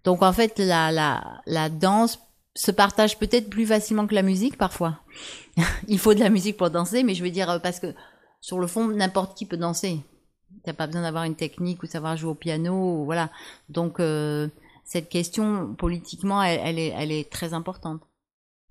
Donc 0.03 0.23
en 0.23 0.33
fait, 0.33 0.57
la, 0.57 0.91
la, 0.91 1.41
la 1.45 1.69
danse 1.69 2.17
se 2.55 2.71
partage 2.71 3.19
peut-être 3.19 3.47
plus 3.47 3.67
facilement 3.67 4.07
que 4.07 4.15
la 4.15 4.23
musique 4.23 4.57
parfois. 4.57 5.01
il 5.87 5.99
faut 5.99 6.15
de 6.15 6.19
la 6.19 6.31
musique 6.31 6.57
pour 6.57 6.71
danser, 6.71 7.03
mais 7.03 7.13
je 7.13 7.23
veux 7.23 7.29
dire 7.29 7.59
parce 7.61 7.79
que 7.79 7.93
sur 8.41 8.59
le 8.59 8.67
fond, 8.67 8.87
n'importe 8.87 9.37
qui 9.37 9.45
peut 9.45 9.57
danser. 9.57 9.99
T'as 10.63 10.73
pas 10.73 10.87
besoin 10.87 11.01
d'avoir 11.01 11.23
une 11.23 11.35
technique 11.35 11.83
ou 11.83 11.87
savoir 11.87 12.17
jouer 12.17 12.31
au 12.31 12.35
piano, 12.35 13.03
voilà. 13.05 13.29
Donc 13.69 13.99
euh, 13.99 14.47
cette 14.85 15.09
question 15.09 15.75
politiquement, 15.75 16.41
elle, 16.41 16.79
est, 16.79 17.29
très 17.29 17.53
importante. 17.53 18.01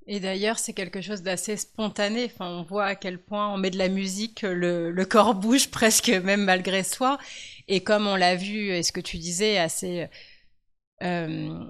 Et 0.07 0.21
d'ailleurs, 0.21 0.59
c'est 0.59 0.73
quelque 0.73 1.01
chose 1.01 1.23
d'assez 1.23 1.57
spontané. 1.57 2.27
Enfin, 2.27 2.47
on 2.47 2.63
voit 2.63 2.85
à 2.85 2.95
quel 2.95 3.19
point 3.19 3.53
on 3.53 3.59
met 3.59 3.71
de 3.71 3.79
la 3.79 3.89
musique, 3.89 4.43
le, 4.43 4.91
le 4.91 5.05
corps 5.05 5.35
bouge 5.35 5.69
presque 5.71 6.09
même 6.25 6.45
malgré 6.45 6.83
soi. 6.83 7.19
Et 7.69 7.83
comme 7.83 8.07
on 8.07 8.17
l'a 8.17 8.37
vu, 8.37 8.71
et 8.71 8.83
ce 8.83 8.93
que 8.93 9.01
tu 9.01 9.19
disais, 9.19 9.59
assez 9.59 10.09
euh, 11.03 11.69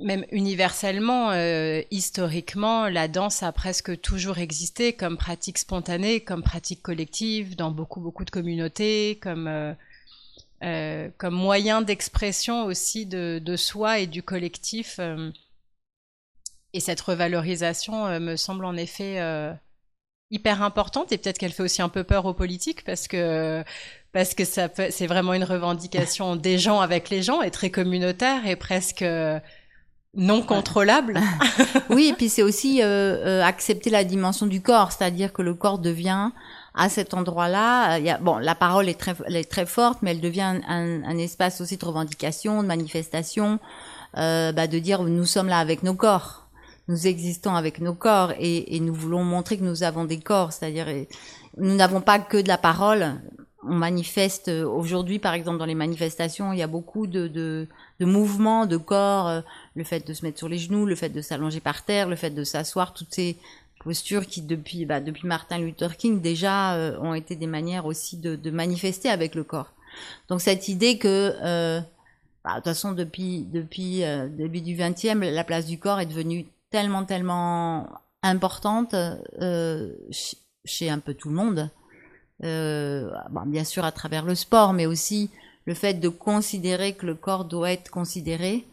même 0.00 0.24
universellement, 0.32 1.30
euh, 1.30 1.82
historiquement, 1.90 2.88
la 2.88 3.08
danse 3.08 3.42
a 3.42 3.52
presque 3.52 4.00
toujours 4.00 4.38
existé 4.38 4.92
comme 4.92 5.16
pratique 5.16 5.58
spontanée, 5.58 6.20
comme 6.20 6.42
pratique 6.42 6.82
collective 6.82 7.56
dans 7.56 7.70
beaucoup 7.70 8.00
beaucoup 8.00 8.24
de 8.24 8.30
communautés, 8.30 9.18
comme 9.22 9.46
euh, 9.46 9.72
euh, 10.62 11.08
comme 11.16 11.34
moyen 11.34 11.80
d'expression 11.80 12.66
aussi 12.66 13.06
de, 13.06 13.40
de, 13.42 13.56
soi 13.56 14.00
et 14.00 14.06
du 14.06 14.22
collectif. 14.22 14.96
Euh. 14.98 15.30
et 16.74 16.80
cette 16.80 17.00
revalorisation 17.00 18.06
euh, 18.06 18.20
me 18.20 18.36
semble 18.36 18.66
en 18.66 18.76
effet 18.76 19.18
hyper 20.30 20.62
importante 20.62 21.12
et 21.12 21.18
peut-être 21.18 21.38
qu'elle 21.38 21.52
fait 21.52 21.62
aussi 21.62 21.80
un 21.80 21.88
peu 21.88 22.04
peur 22.04 22.26
aux 22.26 22.34
politiques 22.34 22.84
parce 22.84 23.08
que 23.08 23.64
parce 24.12 24.34
que 24.34 24.44
ça 24.44 24.68
c'est 24.90 25.06
vraiment 25.06 25.32
une 25.32 25.44
revendication 25.44 26.36
des 26.48 26.58
gens 26.58 26.80
avec 26.80 27.08
les 27.08 27.22
gens 27.22 27.40
et 27.42 27.50
très 27.50 27.70
communautaire 27.70 28.46
et 28.46 28.54
presque 28.54 29.04
non 30.14 30.42
contrôlable. 30.42 31.20
oui, 31.90 32.08
et 32.08 32.12
puis 32.14 32.28
c'est 32.28 32.42
aussi 32.42 32.82
euh, 32.82 32.86
euh, 32.86 33.44
accepter 33.44 33.90
la 33.90 34.04
dimension 34.04 34.46
du 34.46 34.60
corps, 34.60 34.92
c'est-à-dire 34.92 35.32
que 35.32 35.42
le 35.42 35.54
corps 35.54 35.78
devient 35.78 36.30
à 36.74 36.88
cet 36.88 37.14
endroit-là, 37.14 37.98
il 37.98 38.04
y 38.04 38.10
a, 38.10 38.18
bon, 38.18 38.38
la 38.38 38.54
parole 38.54 38.88
est 38.88 38.98
très, 38.98 39.14
elle 39.26 39.36
est 39.36 39.50
très 39.50 39.66
forte, 39.66 39.98
mais 40.02 40.12
elle 40.12 40.20
devient 40.20 40.60
un, 40.68 41.02
un, 41.02 41.18
espace 41.18 41.60
aussi 41.60 41.76
de 41.76 41.84
revendication, 41.84 42.62
de 42.62 42.68
manifestation, 42.68 43.58
euh, 44.16 44.52
bah, 44.52 44.66
de 44.66 44.78
dire 44.78 45.02
nous 45.02 45.26
sommes 45.26 45.48
là 45.48 45.58
avec 45.58 45.82
nos 45.82 45.94
corps, 45.94 46.46
nous 46.86 47.06
existons 47.06 47.54
avec 47.54 47.80
nos 47.80 47.94
corps 47.94 48.32
et, 48.38 48.76
et 48.76 48.80
nous 48.80 48.94
voulons 48.94 49.24
montrer 49.24 49.58
que 49.58 49.64
nous 49.64 49.82
avons 49.82 50.04
des 50.04 50.20
corps, 50.20 50.52
c'est-à-dire 50.52 50.86
nous 51.56 51.74
n'avons 51.74 52.00
pas 52.00 52.18
que 52.18 52.36
de 52.36 52.48
la 52.48 52.58
parole. 52.58 53.20
On 53.62 53.74
manifeste 53.74 54.48
aujourd'hui, 54.48 55.18
par 55.18 55.34
exemple, 55.34 55.58
dans 55.58 55.66
les 55.66 55.74
manifestations, 55.74 56.52
il 56.52 56.58
y 56.58 56.62
a 56.62 56.66
beaucoup 56.66 57.06
de, 57.06 57.28
de, 57.28 57.68
de 57.98 58.06
mouvements 58.06 58.64
de 58.64 58.76
corps 58.76 59.42
le 59.74 59.84
fait 59.84 60.06
de 60.06 60.12
se 60.12 60.24
mettre 60.24 60.38
sur 60.38 60.48
les 60.48 60.58
genoux, 60.58 60.86
le 60.86 60.96
fait 60.96 61.10
de 61.10 61.20
s'allonger 61.20 61.60
par 61.60 61.84
terre, 61.84 62.08
le 62.08 62.16
fait 62.16 62.30
de 62.30 62.44
s'asseoir, 62.44 62.92
toutes 62.92 63.12
ces 63.14 63.36
postures 63.82 64.26
qui 64.26 64.42
depuis 64.42 64.84
bah, 64.84 65.00
Martin 65.24 65.58
Luther 65.58 65.96
King 65.96 66.20
déjà 66.20 66.74
euh, 66.74 66.98
ont 67.00 67.14
été 67.14 67.34
des 67.36 67.46
manières 67.46 67.86
aussi 67.86 68.18
de, 68.18 68.50
manifester 68.50 69.08
avec 69.08 69.34
le 69.34 69.44
corps. 69.44 69.72
Donc 70.28 70.40
cette 70.40 70.68
idée 70.68 70.98
que 70.98 71.34
euh, 71.42 71.80
bah, 72.44 72.50
de 72.50 72.56
toute 72.56 72.64
façon 72.64 72.92
depuis 72.92 73.46
depuis 73.52 74.04
euh, 74.04 74.28
début 74.28 74.60
du 74.60 74.74
XXe, 74.74 75.14
la 75.14 75.44
place 75.44 75.66
du 75.66 75.78
corps 75.78 76.00
est 76.00 76.06
devenue 76.06 76.46
tellement 76.70 77.04
tellement 77.04 77.88
importante 78.22 78.94
chez 80.64 80.90
un 80.90 80.98
peu 80.98 81.14
tout 81.14 81.30
le 81.30 81.34
monde. 81.34 81.70
Bon, 82.42 83.46
bien 83.46 83.64
sûr 83.64 83.84
à 83.84 83.92
travers 83.92 84.24
le 84.24 84.34
sport, 84.34 84.72
mais 84.72 84.86
aussi 84.86 85.30
le 85.64 85.74
fait 85.74 85.94
de 85.94 86.08
considérer 86.08 86.92
que 86.92 87.06
le 87.06 87.14
corps 87.14 87.44
doit 87.44 87.72
être 87.72 87.90
considéré 87.90 88.66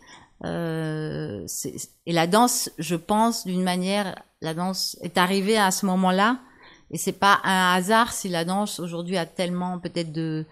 euh, 0.43 1.47
et 2.05 2.13
la 2.13 2.27
danse, 2.27 2.69
je 2.77 2.95
pense, 2.95 3.45
d'une 3.45 3.63
manière, 3.63 4.21
la 4.41 4.53
danse 4.53 4.97
est 5.01 5.17
arrivée 5.17 5.57
à 5.57 5.71
ce 5.71 5.85
moment-là, 5.85 6.39
et 6.91 6.97
c'est 6.97 7.11
pas 7.11 7.39
un 7.43 7.73
hasard 7.73 8.13
si 8.13 8.29
la 8.29 8.45
danse 8.45 8.79
aujourd'hui 8.79 9.17
a 9.17 9.25
tellement 9.25 9.79
peut-être 9.79 10.11
de, 10.11 10.45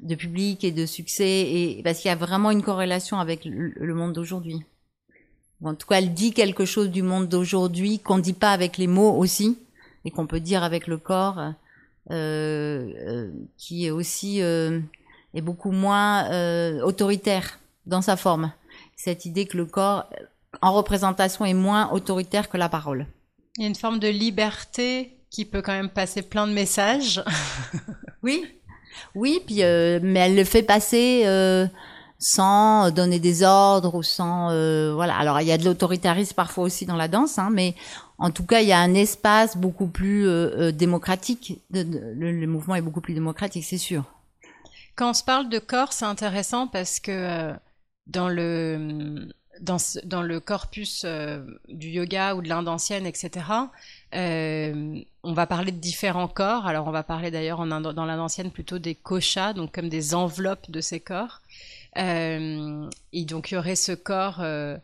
de 0.00 0.14
public 0.14 0.64
et 0.64 0.72
de 0.72 0.86
succès, 0.86 1.50
et 1.50 1.80
parce 1.84 2.00
qu'il 2.00 2.08
y 2.08 2.12
a 2.12 2.16
vraiment 2.16 2.50
une 2.50 2.62
corrélation 2.62 3.18
avec 3.18 3.44
le, 3.44 3.94
monde 3.94 4.12
d'aujourd'hui. 4.12 4.64
En 5.62 5.74
tout 5.74 5.86
cas, 5.86 5.98
elle 5.98 6.14
dit 6.14 6.32
quelque 6.32 6.64
chose 6.64 6.90
du 6.90 7.02
monde 7.02 7.28
d'aujourd'hui 7.28 7.98
qu'on 7.98 8.18
dit 8.18 8.32
pas 8.32 8.52
avec 8.52 8.76
les 8.76 8.86
mots 8.86 9.16
aussi, 9.16 9.58
et 10.04 10.10
qu'on 10.10 10.26
peut 10.26 10.40
dire 10.40 10.62
avec 10.62 10.86
le 10.86 10.98
corps, 10.98 11.38
euh, 11.38 11.52
euh, 12.10 13.30
qui 13.56 13.86
est 13.86 13.90
aussi 13.90 14.42
euh, 14.42 14.80
est 15.34 15.42
beaucoup 15.42 15.72
moins 15.72 16.30
euh, 16.30 16.80
autoritaire 16.82 17.58
dans 17.86 18.02
sa 18.02 18.16
forme 18.16 18.52
cette 18.98 19.24
idée 19.24 19.46
que 19.46 19.56
le 19.56 19.64
corps 19.64 20.10
en 20.60 20.74
représentation 20.74 21.46
est 21.46 21.54
moins 21.54 21.90
autoritaire 21.92 22.50
que 22.50 22.58
la 22.58 22.68
parole. 22.68 23.06
Il 23.56 23.62
y 23.62 23.64
a 23.64 23.68
une 23.68 23.74
forme 23.74 23.98
de 23.98 24.08
liberté 24.08 25.16
qui 25.30 25.44
peut 25.44 25.62
quand 25.62 25.72
même 25.72 25.88
passer 25.88 26.22
plein 26.22 26.46
de 26.46 26.52
messages. 26.52 27.22
oui, 28.22 28.44
oui, 29.14 29.40
puis 29.46 29.62
euh, 29.62 30.00
mais 30.02 30.20
elle 30.20 30.36
le 30.36 30.44
fait 30.44 30.62
passer 30.62 31.22
euh, 31.26 31.66
sans 32.18 32.90
donner 32.90 33.20
des 33.20 33.42
ordres 33.42 33.94
ou 33.94 34.02
sans 34.02 34.50
euh, 34.50 34.92
voilà. 34.94 35.16
Alors 35.16 35.40
il 35.40 35.46
y 35.46 35.52
a 35.52 35.58
de 35.58 35.64
l'autoritarisme 35.64 36.34
parfois 36.34 36.64
aussi 36.64 36.84
dans 36.84 36.96
la 36.96 37.08
danse, 37.08 37.38
hein, 37.38 37.50
mais 37.52 37.74
en 38.18 38.30
tout 38.30 38.44
cas, 38.44 38.60
il 38.60 38.68
y 38.68 38.72
a 38.72 38.80
un 38.80 38.94
espace 38.94 39.56
beaucoup 39.56 39.86
plus 39.86 40.26
euh, 40.26 40.72
démocratique. 40.72 41.60
le, 41.70 42.46
mouvement 42.46 42.74
est 42.74 42.82
beaucoup 42.82 43.00
plus 43.00 43.14
démocratique, 43.14 43.64
c'est 43.64 43.78
sûr. 43.78 44.04
Quand 44.96 45.10
on 45.10 45.14
se 45.14 45.22
parle 45.22 45.48
de 45.48 45.60
corps, 45.60 45.92
c'est 45.92 46.04
intéressant 46.04 46.66
parce 46.66 46.98
que 46.98 47.52
dans 48.08 48.28
le 48.28 49.28
corpus 50.40 51.04
du 51.68 51.88
yoga 51.88 52.34
ou 52.34 52.42
de 52.42 52.48
l'Inde 52.48 52.68
ancienne, 52.68 53.06
etc., 53.06 53.44
euh, 54.14 55.00
on 55.22 55.32
va 55.34 55.46
parler 55.46 55.72
de 55.72 55.78
différents 55.78 56.28
corps. 56.28 56.66
Alors, 56.66 56.86
on 56.86 56.90
va 56.90 57.02
parler 57.02 57.30
d'ailleurs 57.30 57.64
dans 57.66 58.06
l'Inde 58.06 58.20
ancienne 58.20 58.50
plutôt 58.50 58.78
des 58.78 58.94
koshas, 58.94 59.52
donc 59.52 59.74
comme 59.74 59.88
des 59.88 60.14
enveloppes 60.14 60.70
de 60.70 60.80
ces 60.80 61.00
corps. 61.00 61.42
Euh, 61.98 62.88
et 63.12 63.24
donc, 63.24 63.50
il 63.50 63.54
y 63.54 63.56
aurait 63.58 63.76
ce 63.76 63.92
corps 63.92 64.40
euh, 64.40 64.78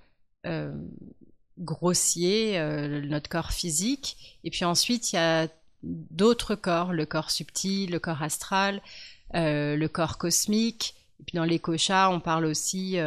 grossier, 1.59 2.59
notre 3.05 3.29
corps 3.29 3.53
physique. 3.53 4.39
Et 4.45 4.51
puis 4.51 4.65
ensuite, 4.65 5.13
il 5.13 5.17
y 5.17 5.19
a 5.19 5.49
d'autres 5.83 6.55
corps, 6.55 6.93
le 6.93 7.07
corps 7.07 7.31
subtil, 7.31 7.91
le 7.91 7.99
corps 7.99 8.23
astral, 8.23 8.83
le 9.33 9.87
corps 9.87 10.19
cosmique. 10.19 10.95
Et 11.21 11.25
puis 11.25 11.37
dans 11.37 11.59
koshas, 11.59 12.11
on 12.11 12.21
parle 12.21 12.45
aussi 12.45 12.99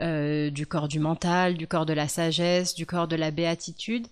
du 0.00 0.66
corps 0.66 0.88
du 0.88 1.00
mental, 1.00 1.56
du 1.56 1.66
corps 1.66 1.86
de 1.86 1.92
la 1.92 2.08
sagesse, 2.08 2.74
du 2.74 2.86
corps 2.86 3.08
de 3.08 3.16
la 3.16 3.30
béatitude. 3.30 4.06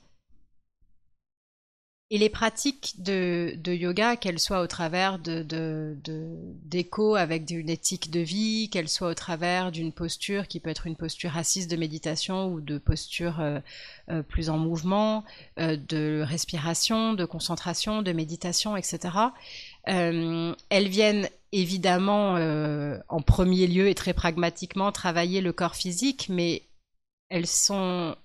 Et 2.11 2.17
les 2.17 2.31
pratiques 2.31 2.95
de, 3.03 3.55
yoga, 3.67 4.17
qu'elles 4.17 4.39
soient 4.39 4.63
au 4.63 4.67
travers 4.67 5.19
de, 5.19 5.45
d'écho 6.65 7.17
avec 7.17 7.51
une 7.51 7.69
éthique 7.69 8.11
de 8.11 8.21
vie, 8.21 8.71
qu'elles 8.71 8.89
soient 8.89 9.11
au 9.11 9.15
travers 9.15 9.71
d'une 9.71 9.93
posture 9.93 10.49
qui 10.49 10.59
peut 10.59 10.71
être 10.71 10.87
une 10.87 10.97
posture 10.97 11.37
assise 11.37 11.69
de 11.69 11.77
méditation 11.77 12.47
ou 12.47 12.63
de 12.63 12.79
posture 12.79 13.41
euh, 13.41 13.61
euh, 14.11 14.23
plus 14.23 14.49
en 14.49 14.57
mouvement, 14.57 15.23
euh, 15.59 15.77
de 15.77 16.23
respiration, 16.27 17.13
de 17.13 17.27
concentration, 17.27 18.01
de 18.01 18.13
méditation, 18.13 18.75
etc. 18.75 19.15
elles 19.85 20.89
viennent 20.89 21.29
évidemment 21.53 22.35
en 23.09 23.23
premier 23.23 23.67
lieu 23.67 23.89
et 23.89 23.95
très 23.95 24.15
pragmatiquement 24.15 24.93
travailler 24.93 25.41
le 25.41 25.53
corps 25.53 25.77
physique, 25.77 26.29
mais 26.29 26.69
elles 27.31 27.47
sont 27.47 28.17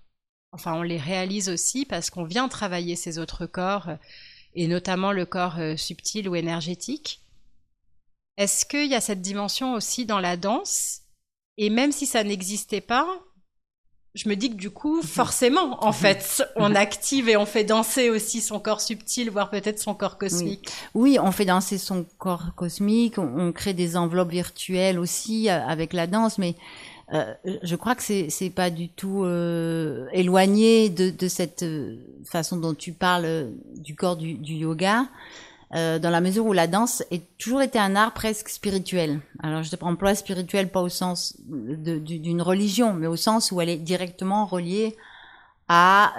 enfin 0.53 0.75
on 0.75 0.83
les 0.83 0.97
réalise 0.97 1.49
aussi 1.49 1.85
parce 1.85 2.09
qu'on 2.09 2.23
vient 2.23 2.47
travailler 2.47 2.95
ces 2.95 3.19
autres 3.19 3.45
corps, 3.45 3.89
euh, 3.89 3.95
et 4.53 4.67
notamment 4.67 5.11
le 5.11 5.25
corps 5.25 5.59
euh, 5.59 5.75
subtil 5.75 6.29
ou 6.29 6.35
énergétique. 6.35 7.21
Est-ce 8.37 8.65
qu'il 8.65 8.89
y 8.89 8.95
a 8.95 9.01
cette 9.01 9.21
dimension 9.21 9.73
aussi 9.73 10.05
dans 10.05 10.19
la 10.19 10.37
danse? 10.37 11.01
Et 11.57 11.69
même 11.69 11.91
si 11.91 12.05
ça 12.05 12.23
n'existait 12.23 12.81
pas, 12.81 13.07
je 14.15 14.29
me 14.29 14.35
dis 14.35 14.51
que 14.51 14.55
du 14.55 14.69
coup, 14.69 15.01
forcément, 15.01 15.83
en 15.83 15.91
fait, 15.91 16.43
on 16.55 16.75
active 16.75 17.29
et 17.29 17.37
on 17.37 17.47
fait 17.47 17.63
danser 17.63 18.11
aussi 18.11 18.41
son 18.41 18.59
corps 18.59 18.81
subtil, 18.81 19.31
voire 19.31 19.49
peut-être 19.49 19.79
son 19.79 19.95
corps 19.95 20.19
cosmique. 20.19 20.69
Oui. 20.93 21.17
on 21.19 21.31
fait 21.31 21.45
danser 21.45 21.79
son 21.79 22.05
corps 22.19 22.53
cosmique, 22.55 23.17
on, 23.17 23.51
crée 23.51 23.73
des 23.73 23.97
enveloppes 23.97 24.29
virtuelles 24.29 24.99
aussi 24.99 25.49
euh, 25.49 25.65
avec 25.65 25.93
la 25.93 26.05
danse, 26.05 26.37
mais 26.37 26.55
euh, 27.13 27.33
je 27.63 27.75
crois 27.75 27.95
que 27.95 28.03
c'est 28.03 28.29
c'est 28.29 28.49
pas 28.51 28.69
du 28.69 28.87
tout 28.87 29.23
euh, 29.23 30.07
éloigné 30.13 30.89
de, 30.89 31.09
de 31.09 31.27
cette 31.27 31.65
façon 32.23 32.57
dont 32.57 32.73
tu 32.75 32.93
parles 32.93 33.49
du 33.77 33.95
corps 33.95 34.15
du, 34.15 34.35
du 34.35 34.53
yoga, 34.53 35.07
dans 35.73 36.09
la 36.11 36.21
mesure 36.21 36.45
où 36.45 36.53
la 36.53 36.67
danse 36.67 37.03
est 37.09 37.23
toujours 37.39 37.63
été 37.63 37.79
un 37.79 37.95
art 37.95 38.13
presque 38.13 38.49
spirituel. 38.49 39.19
Alors 39.41 39.63
je 39.63 39.75
emploie 39.81 40.13
spirituel 40.13 40.69
pas 40.69 40.81
au 40.81 40.89
sens 40.89 41.35
d'une 41.47 42.41
religion, 42.43 42.93
mais 42.93 43.07
au 43.07 43.15
sens 43.15 43.51
où 43.51 43.59
elle 43.59 43.69
est 43.69 43.77
directement 43.77 44.45
reliée 44.45 44.95
à 45.67 46.13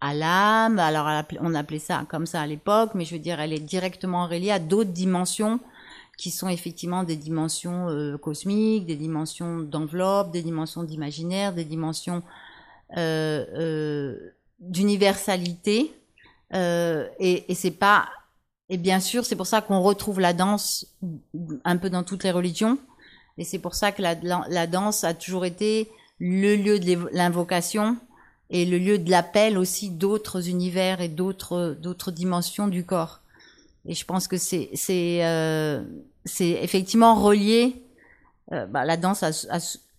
à 0.00 0.14
l'âme. 0.14 0.78
Alors 0.78 1.24
on 1.40 1.54
appelait 1.54 1.78
ça 1.78 2.04
comme 2.08 2.26
ça 2.26 2.42
à 2.42 2.46
l'époque, 2.46 2.90
mais 2.94 3.04
je 3.04 3.14
veux 3.14 3.20
dire 3.20 3.40
elle 3.40 3.52
est 3.52 3.60
directement 3.60 4.26
reliée 4.26 4.50
à 4.50 4.58
d'autres 4.58 4.92
dimensions 4.92 5.60
qui 6.18 6.30
sont 6.32 6.48
effectivement 6.48 7.04
des 7.04 7.16
dimensions 7.16 7.88
euh, 7.88 8.18
cosmiques, 8.18 8.84
des 8.84 8.96
dimensions 8.96 9.60
d'enveloppe, 9.60 10.32
des 10.32 10.42
dimensions 10.42 10.82
d'imaginaire, 10.82 11.54
des 11.54 11.64
dimensions 11.64 12.22
euh, 12.96 13.46
euh, 13.54 14.32
d'universalité. 14.58 15.92
Et, 16.52 17.44
et 17.48 17.54
c'est 17.54 17.70
pas 17.70 18.08
et 18.68 18.76
bien 18.76 19.00
sûr, 19.00 19.24
c'est 19.24 19.36
pour 19.36 19.46
ça 19.46 19.60
qu'on 19.60 19.80
retrouve 19.80 20.20
la 20.20 20.32
danse 20.32 20.86
un 21.64 21.76
peu 21.78 21.88
dans 21.88 22.02
toutes 22.02 22.24
les 22.24 22.30
religions. 22.30 22.78
Et 23.38 23.44
c'est 23.44 23.58
pour 23.58 23.74
ça 23.74 23.92
que 23.92 24.02
la, 24.02 24.14
la, 24.22 24.66
danse 24.66 25.04
a 25.04 25.14
toujours 25.14 25.44
été 25.44 25.90
le 26.18 26.56
lieu 26.56 26.78
de 26.78 27.08
l'invocation 27.12 27.96
et 28.50 28.66
le 28.66 28.78
lieu 28.78 28.98
de 28.98 29.10
l'appel 29.10 29.56
aussi 29.56 29.90
d'autres 29.90 30.48
univers 30.48 31.00
et 31.00 31.08
d'autres 31.08 31.76
d'autres 31.80 32.10
dimensions 32.10 32.66
du 32.66 32.84
corps. 32.84 33.20
Et 33.86 33.94
je 33.94 34.04
pense 34.04 34.26
que 34.28 34.36
c'est 34.36 34.70
c'est 34.74 35.24
euh, 35.24 35.82
c'est 36.24 36.50
effectivement 36.50 37.14
relié. 37.14 37.82
Euh, 38.52 38.66
bah, 38.66 38.84
la 38.84 38.96
danse, 38.96 39.24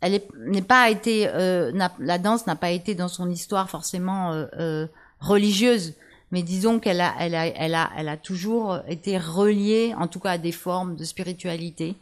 elle 0.02 0.22
n'est 0.38 0.62
pas 0.62 0.90
été 0.90 1.28
euh, 1.30 1.72
la 2.00 2.18
danse 2.18 2.46
n'a 2.46 2.56
pas 2.56 2.72
été 2.72 2.94
dans 2.94 3.08
son 3.08 3.30
histoire 3.30 3.70
forcément 3.70 4.34
euh, 4.34 4.86
religieuse, 5.22 5.94
mais 6.32 6.44
disons 6.44 6.80
qu'elle 6.80 7.02
a 7.02 7.14
elle 7.20 7.36
a 7.36 7.48
elle 7.48 7.76
a 7.76 7.90
elle 7.98 8.10
a 8.10 8.18
toujours 8.18 8.80
été 8.88 9.18
reliée, 9.18 9.94
en 9.98 10.08
tout 10.08 10.20
cas 10.20 10.32
à 10.32 10.38
des 10.38 10.52
formes 10.52 10.96
de 10.96 11.04
spiritualité 11.04 11.96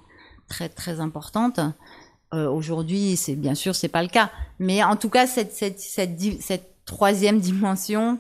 très 0.48 0.70
très 0.70 1.00
importantes. 1.00 1.60
Aujourd'hui, 2.34 3.16
c'est 3.16 3.36
bien 3.36 3.56
sûr 3.56 3.74
c'est 3.74 3.88
pas 3.88 4.04
le 4.04 4.10
cas, 4.10 4.30
mais 4.60 4.84
en 4.84 4.98
tout 4.98 5.10
cas 5.10 5.28
cette 5.28 5.54
cette 5.54 5.80
cette, 5.80 6.20
cette 6.42 6.70
troisième 6.86 7.40
dimension 7.40 8.20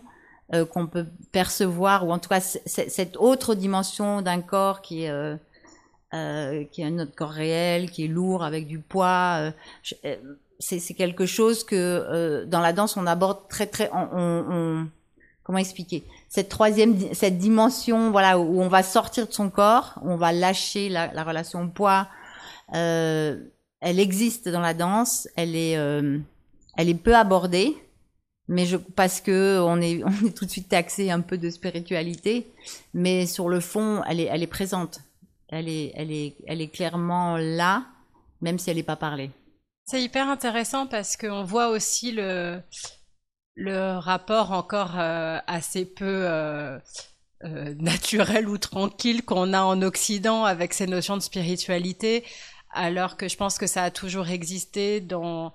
euh, 0.53 0.65
qu'on 0.65 0.87
peut 0.87 1.07
percevoir, 1.33 2.07
ou 2.07 2.13
en 2.13 2.19
tout 2.19 2.29
cas 2.29 2.39
cette 2.39 3.17
autre 3.17 3.53
dimension 3.53 4.21
d'un 4.21 4.39
corps 4.39 4.81
qui 4.81 5.03
est, 5.03 5.09
euh, 5.09 5.35
euh, 6.13 6.63
qui 6.71 6.83
est 6.83 6.89
notre 6.89 7.13
corps 7.13 7.31
réel, 7.31 7.91
qui 7.91 8.05
est 8.05 8.07
lourd 8.07 8.45
avec 8.45 8.65
du 8.65 8.79
poids. 8.79 9.51
c'est 10.59 10.93
quelque 10.93 11.25
chose 11.25 11.65
que 11.65 12.45
dans 12.45 12.61
la 12.61 12.71
danse 12.71 12.95
on 12.95 13.05
aborde 13.07 13.49
très 13.49 13.67
très. 13.67 13.89
On, 13.91 14.07
on, 14.13 14.87
comment 15.47 15.57
expliquer? 15.57 16.03
Cette 16.29 16.49
troisième 16.49 16.95
cette 17.13 17.39
dimension 17.39 18.11
voilà 18.11 18.37
où 18.37 18.61
on 18.61 18.67
va 18.67 18.83
sortir 18.83 19.27
de 19.27 19.33
son 19.33 19.49
corps, 19.49 19.99
où 20.03 20.11
on 20.11 20.17
va 20.17 20.31
lâcher 20.31 20.89
la, 20.89 21.11
la 21.13 21.23
relation 21.23 21.67
poids. 21.67 22.07
elle 22.69 23.49
existe 23.81 24.47
dans 24.47 24.61
la 24.61 24.75
danse, 24.75 25.27
elle 25.35 25.55
est 25.55 25.73
elle 26.77 26.89
est 26.89 26.93
peu 26.93 27.15
abordée 27.15 27.75
mais 28.47 28.65
je 28.65 28.77
parce 28.77 29.21
que 29.21 29.59
on 29.61 29.81
est 29.81 30.03
on 30.05 30.25
est 30.25 30.35
tout 30.35 30.45
de 30.45 30.51
suite 30.51 30.69
taxé 30.69 31.11
un 31.11 31.21
peu 31.21 31.37
de 31.37 31.49
spiritualité, 31.49 32.47
mais 32.93 33.25
sur 33.25 33.49
le 33.49 33.59
fond, 33.59 34.03
elle 34.07 34.19
est 34.19 34.25
elle 34.25 34.43
est 34.43 34.47
présente, 34.47 34.99
elle 35.49 35.69
est 35.69 35.91
elle 35.95 36.11
est 36.11 36.35
elle 36.47 36.61
est 36.61 36.69
clairement 36.69 37.37
là, 37.37 37.85
même 38.41 38.59
si 38.59 38.69
elle 38.69 38.77
n'est 38.77 38.83
pas 38.83 38.95
parlée. 38.95 39.31
C'est 39.85 40.01
hyper 40.01 40.27
intéressant 40.27 40.85
parce 40.85 41.15
qu'on 41.15 41.43
voit 41.43 41.69
aussi 41.69 42.11
le 42.11 42.59
le 43.57 43.97
rapport 43.97 44.51
encore 44.51 44.99
euh, 44.99 45.39
assez 45.47 45.83
peu 45.83 46.05
euh, 46.05 46.77
euh, 47.43 47.73
naturel 47.79 48.47
ou 48.47 48.57
tranquille 48.57 49.25
qu'on 49.25 49.51
a 49.51 49.61
en 49.61 49.81
Occident 49.81 50.45
avec 50.45 50.73
ces 50.73 50.85
notions 50.85 51.17
de 51.17 51.23
spiritualité, 51.23 52.23
alors 52.71 53.17
que 53.17 53.27
je 53.27 53.35
pense 53.35 53.57
que 53.57 53.65
ça 53.67 53.83
a 53.83 53.91
toujours 53.91 54.29
existé 54.29 55.01
dans 55.01 55.53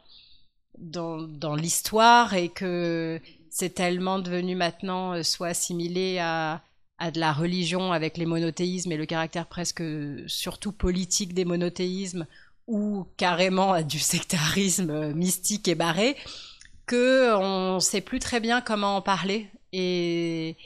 dans, 0.79 1.19
dans 1.23 1.55
l'histoire 1.55 2.35
et 2.35 2.49
que 2.49 3.21
c'est 3.51 3.75
tellement 3.75 4.19
devenu 4.19 4.57
maintenant 4.57 5.15
euh, 5.15 5.23
soit 5.23 5.49
assimilé 5.49 6.19
à, 6.19 6.63
à 6.99 7.11
de 7.11 7.21
la 7.21 7.33
religion 7.33 7.93
avec 7.93 8.17
les 8.17 8.27
monothéismes 8.27 8.91
et 8.93 8.97
le 8.97 9.07
caractère 9.07 9.47
presque 9.47 9.83
surtout 10.27 10.73
politique 10.73 11.35
des 11.35 11.45
monothéismes 11.45 12.27
ou 12.67 13.07
carrément 13.17 13.73
à 13.73 13.83
du 13.83 13.99
sectarisme 13.99 14.91
euh, 14.91 15.15
mystique 15.15 15.69
et 15.69 15.75
barré 15.75 16.17
que 16.93 17.35
on 17.35 17.81
sait 17.81 18.03
plus 18.03 18.19
très 18.19 18.39
bien 18.39 18.61
comment 18.61 18.97
en 18.97 19.03
parler 19.03 19.49
et 19.73 20.57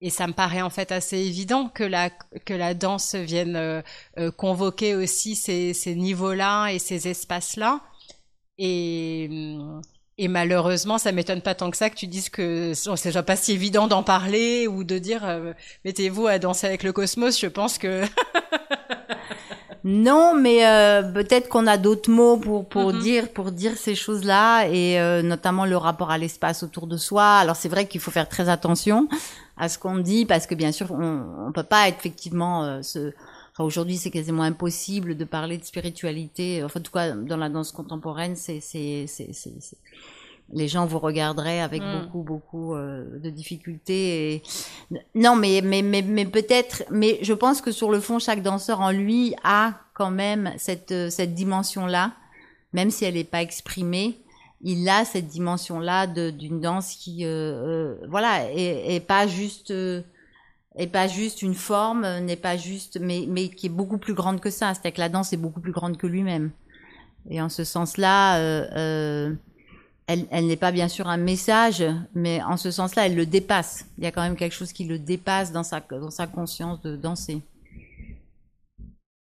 et 0.00 0.10
ça 0.10 0.28
me 0.28 0.32
paraît 0.32 0.62
en 0.62 0.70
fait 0.70 0.92
assez 0.92 1.18
évident 1.18 1.68
que 1.68 1.82
la 1.82 2.10
que 2.44 2.54
la 2.54 2.74
danse 2.74 3.16
vienne 3.16 3.56
euh, 3.56 4.30
convoquer 4.36 4.94
aussi 4.94 5.34
ces, 5.34 5.74
ces 5.74 5.96
niveaux-là 5.96 6.68
et 6.68 6.78
ces 6.78 7.08
espaces-là 7.08 7.80
et, 8.58 9.28
et 10.18 10.28
malheureusement, 10.28 10.96
ça 10.98 11.12
m'étonne 11.12 11.42
pas 11.42 11.54
tant 11.54 11.70
que 11.70 11.76
ça 11.76 11.90
que 11.90 11.96
tu 11.96 12.06
dises 12.06 12.30
que 12.30 12.72
c'est 12.74 13.08
déjà 13.08 13.22
pas 13.22 13.36
si 13.36 13.52
évident 13.52 13.86
d'en 13.86 14.02
parler 14.02 14.66
ou 14.66 14.82
de 14.82 14.98
dire 14.98 15.24
euh, 15.26 15.52
mettez-vous 15.84 16.26
à 16.26 16.38
danser 16.38 16.66
avec 16.66 16.82
le 16.84 16.92
cosmos. 16.92 17.38
Je 17.38 17.48
pense 17.48 17.76
que 17.76 18.02
non, 19.88 20.34
mais 20.34 20.66
euh, 20.66 21.02
peut-être 21.12 21.48
qu'on 21.48 21.68
a 21.68 21.76
d'autres 21.76 22.10
mots 22.10 22.38
pour 22.38 22.68
pour 22.68 22.92
mm-hmm. 22.92 23.02
dire 23.02 23.32
pour 23.32 23.52
dire 23.52 23.76
ces 23.76 23.94
choses-là 23.94 24.66
et 24.66 24.98
euh, 24.98 25.22
notamment 25.22 25.64
le 25.64 25.76
rapport 25.76 26.10
à 26.10 26.18
l'espace 26.18 26.64
autour 26.64 26.88
de 26.88 26.96
soi. 26.96 27.36
Alors 27.36 27.54
c'est 27.54 27.68
vrai 27.68 27.86
qu'il 27.86 28.00
faut 28.00 28.10
faire 28.10 28.28
très 28.28 28.48
attention 28.48 29.08
à 29.56 29.68
ce 29.68 29.78
qu'on 29.78 29.98
dit 29.98 30.26
parce 30.26 30.48
que 30.48 30.56
bien 30.56 30.72
sûr 30.72 30.90
on, 30.90 31.46
on 31.46 31.52
peut 31.52 31.62
pas 31.62 31.88
effectivement 31.88 32.82
se 32.82 33.12
aujourd'hui, 33.64 33.96
c'est 33.96 34.10
quasiment 34.10 34.42
impossible 34.42 35.16
de 35.16 35.24
parler 35.24 35.58
de 35.58 35.64
spiritualité. 35.64 36.62
Enfin, 36.64 36.80
en 36.80 36.82
tout 36.82 36.92
cas, 36.92 37.12
dans 37.12 37.36
la 37.36 37.48
danse 37.48 37.72
contemporaine, 37.72 38.36
c'est, 38.36 38.60
c'est, 38.60 39.06
c'est, 39.06 39.30
les 40.52 40.68
gens 40.68 40.86
vous 40.86 40.98
regarderaient 40.98 41.60
avec 41.60 41.82
mm. 41.82 42.02
beaucoup 42.02 42.22
beaucoup 42.22 42.74
euh, 42.74 43.18
de 43.18 43.30
difficultés. 43.30 44.34
Et... 44.34 44.42
Non, 45.14 45.36
mais 45.36 45.60
mais 45.62 45.82
mais, 45.82 46.02
mais 46.02 46.24
peut-être. 46.24 46.84
Mais 46.90 47.18
je 47.22 47.32
pense 47.32 47.60
que 47.60 47.72
sur 47.72 47.90
le 47.90 48.00
fond, 48.00 48.18
chaque 48.18 48.42
danseur 48.42 48.80
en 48.80 48.90
lui 48.90 49.34
a 49.42 49.74
quand 49.94 50.10
même 50.10 50.52
cette 50.56 50.92
euh, 50.92 51.10
cette 51.10 51.34
dimension 51.34 51.86
là, 51.86 52.12
même 52.72 52.90
si 52.90 53.04
elle 53.04 53.14
n'est 53.14 53.24
pas 53.24 53.42
exprimée. 53.42 54.20
Il 54.62 54.88
a 54.88 55.04
cette 55.04 55.26
dimension 55.26 55.80
là 55.80 56.06
d'une 56.06 56.60
danse 56.60 56.94
qui 56.94 57.24
euh, 57.24 57.94
voilà 58.08 58.50
est, 58.50 59.06
pas 59.06 59.26
juste 59.26 59.70
est 59.70 60.86
pas 60.86 61.08
juste 61.08 61.42
une 61.42 61.54
forme, 61.54 62.20
n'est 62.20 62.36
pas 62.36 62.56
juste, 62.56 62.98
mais 62.98 63.26
mais 63.28 63.48
qui 63.50 63.66
est 63.66 63.70
beaucoup 63.70 63.98
plus 63.98 64.14
grande 64.14 64.40
que 64.40 64.48
ça. 64.48 64.72
C'est-à-dire 64.72 64.94
que 64.94 65.00
la 65.00 65.08
danse 65.10 65.34
est 65.34 65.36
beaucoup 65.36 65.60
plus 65.60 65.72
grande 65.72 65.98
que 65.98 66.06
lui-même. 66.06 66.52
Et 67.28 67.42
en 67.42 67.48
ce 67.48 67.64
sens-là. 67.64 68.38
Euh, 68.38 69.34
elle, 70.06 70.46
n'est 70.46 70.56
pas 70.56 70.70
bien 70.70 70.88
sûr 70.88 71.08
un 71.08 71.16
message, 71.16 71.84
mais 72.14 72.40
en 72.42 72.56
ce 72.56 72.70
sens-là, 72.70 73.06
elle 73.06 73.16
le 73.16 73.26
dépasse. 73.26 73.86
Il 73.98 74.04
y 74.04 74.06
a 74.06 74.12
quand 74.12 74.22
même 74.22 74.36
quelque 74.36 74.54
chose 74.54 74.72
qui 74.72 74.84
le 74.84 74.98
dépasse 74.98 75.50
dans 75.52 75.64
sa, 75.64 75.80
dans 75.80 76.10
sa 76.10 76.26
conscience 76.26 76.80
de 76.82 76.96
danser. 76.96 77.42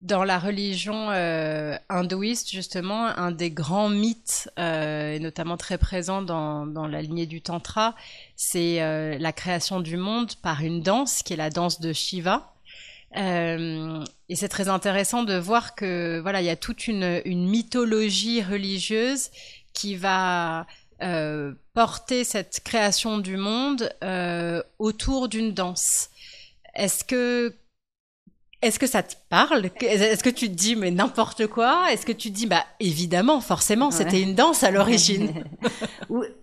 Dans 0.01 0.23
la 0.23 0.39
religion 0.39 1.11
euh, 1.11 1.75
hindouiste, 1.89 2.49
justement, 2.49 3.07
un 3.07 3.31
des 3.31 3.51
grands 3.51 3.89
mythes, 3.89 4.49
euh, 4.57 5.15
et 5.15 5.19
notamment 5.19 5.57
très 5.57 5.77
présent 5.77 6.21
dans, 6.21 6.65
dans, 6.65 6.87
la 6.87 7.01
lignée 7.01 7.25
du 7.25 7.41
Tantra, 7.41 7.95
c'est 8.37 8.81
euh, 8.81 9.17
la 9.19 9.33
création 9.33 9.81
du 9.81 9.97
monde 9.97 10.35
par 10.41 10.61
une 10.61 10.81
danse, 10.81 11.21
qui 11.21 11.33
est 11.33 11.37
la 11.37 11.49
danse 11.49 11.81
de 11.81 11.91
Shiva. 11.91 12.53
et 13.13 14.35
c'est 14.35 14.47
très 14.47 14.69
intéressant 14.69 15.23
de 15.23 15.35
voir 15.35 15.75
que 15.75 16.19
voilà, 16.21 16.39
il 16.41 16.45
y 16.45 16.49
a 16.49 16.55
toute 16.55 16.87
une, 16.87 17.21
une 17.25 17.49
mythologie 17.49 18.41
religieuse 18.41 19.31
qui 19.73 19.95
va 19.95 20.65
euh, 21.01 21.53
porter 21.73 22.23
cette 22.23 22.61
création 22.63 23.19
du 23.19 23.37
monde 23.37 23.89
euh, 24.03 24.61
autour 24.79 25.29
d'une 25.29 25.53
danse. 25.53 26.09
Est-ce 26.75 27.03
que 27.05 27.55
est-ce 28.61 28.77
que 28.77 28.87
ça 28.87 29.03
te 29.03 29.15
parle? 29.29 29.69
Est-ce 29.79 30.21
que 30.21 30.29
tu 30.29 30.49
te 30.49 30.53
dis 30.53 30.75
mais 30.75 30.91
n'importe 30.91 31.47
quoi? 31.47 31.89
Est-ce 31.91 32.05
que 32.05 32.11
tu 32.11 32.29
te 32.29 32.35
dis 32.35 32.47
bah 32.47 32.65
évidemment 32.81 33.39
forcément 33.39 33.91
c'était 33.91 34.21
une 34.21 34.35
danse 34.35 34.63
à 34.63 34.71
l'origine. 34.71 35.45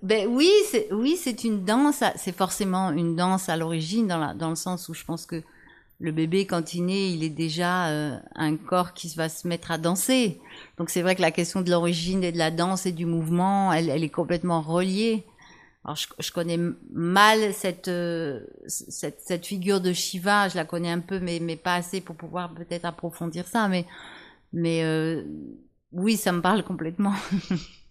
Ben 0.03 0.29
oui 0.29 0.51
c'est 0.71 0.89
oui 0.93 1.19
c'est 1.21 1.43
une 1.43 1.65
danse 1.65 2.03
c'est 2.15 2.35
forcément 2.35 2.93
une 2.93 3.17
danse 3.17 3.49
à 3.49 3.57
l'origine 3.57 4.07
dans 4.07 4.19
la 4.19 4.33
dans 4.33 4.49
le 4.49 4.55
sens 4.55 4.89
où 4.89 4.95
je 4.95 5.05
pense 5.05 5.27
que 5.27 5.43
le 5.99 6.13
bébé, 6.13 6.47
quand 6.47 6.75
il 6.75 6.87
naît, 6.87 7.11
il 7.11 7.25
est 7.25 7.31
déjà 7.31 7.89
euh, 7.89 8.19
un 8.35 8.57
corps 8.57 8.93
qui 8.93 9.09
va 9.17 9.29
se 9.29 9.49
mettre 9.49 9.71
à 9.71 9.79
danser. 9.79 10.41
Donc 10.77 10.91
c'est 10.91 11.01
vrai 11.01 11.17
que 11.17 11.23
la 11.23 11.31
question 11.31 11.63
de 11.63 11.71
l'origine 11.71 12.23
et 12.23 12.33
de 12.33 12.39
la 12.39 12.51
danse 12.51 12.85
et 12.85 12.93
du 12.93 13.07
mouvement, 13.07 13.73
elle, 13.73 13.89
est 13.89 14.11
complètement 14.11 14.61
reliée. 14.61 15.25
Alors 15.85 15.97
je, 15.97 16.33
connais 16.33 16.59
mal 16.93 17.55
cette, 17.55 17.89
euh, 17.89 18.41
cette, 18.67 19.21
cette 19.21 19.47
figure 19.47 19.81
de 19.81 19.93
Shiva, 19.93 20.49
je 20.49 20.57
la 20.57 20.65
connais 20.65 20.91
un 20.91 21.01
peu, 21.01 21.21
mais 21.21 21.39
mais 21.41 21.57
pas 21.57 21.77
assez 21.77 22.01
pour 22.01 22.17
pouvoir 22.17 22.53
peut-être 22.53 22.85
approfondir 22.85 23.47
ça. 23.47 23.69
Mais 23.69 23.87
mais 24.53 24.83
euh, 24.85 25.23
oui, 25.93 26.17
ça 26.17 26.33
me 26.33 26.43
parle 26.43 26.63
complètement. 26.65 27.15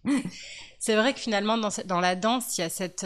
c'est 0.80 0.96
vrai 0.96 1.14
que 1.14 1.20
finalement 1.20 1.58
dans, 1.58 1.70
dans 1.86 2.02
la 2.02 2.16
danse, 2.16 2.58
il 2.58 2.62
y 2.62 2.64
a 2.66 2.70
cette 2.70 3.06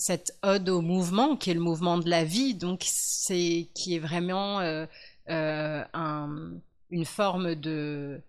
cette 0.00 0.38
ode 0.42 0.68
au 0.70 0.80
mouvement, 0.80 1.36
qui 1.36 1.50
est 1.50 1.54
le 1.54 1.60
mouvement 1.60 1.98
de 1.98 2.08
la 2.08 2.24
vie, 2.24 2.54
donc 2.54 2.82
c'est 2.84 3.68
qui 3.74 3.94
est 3.94 3.98
vraiment 3.98 4.60
euh, 4.60 4.86
euh, 5.28 5.84
une 6.90 7.04
forme 7.04 7.54
de, 7.54 8.22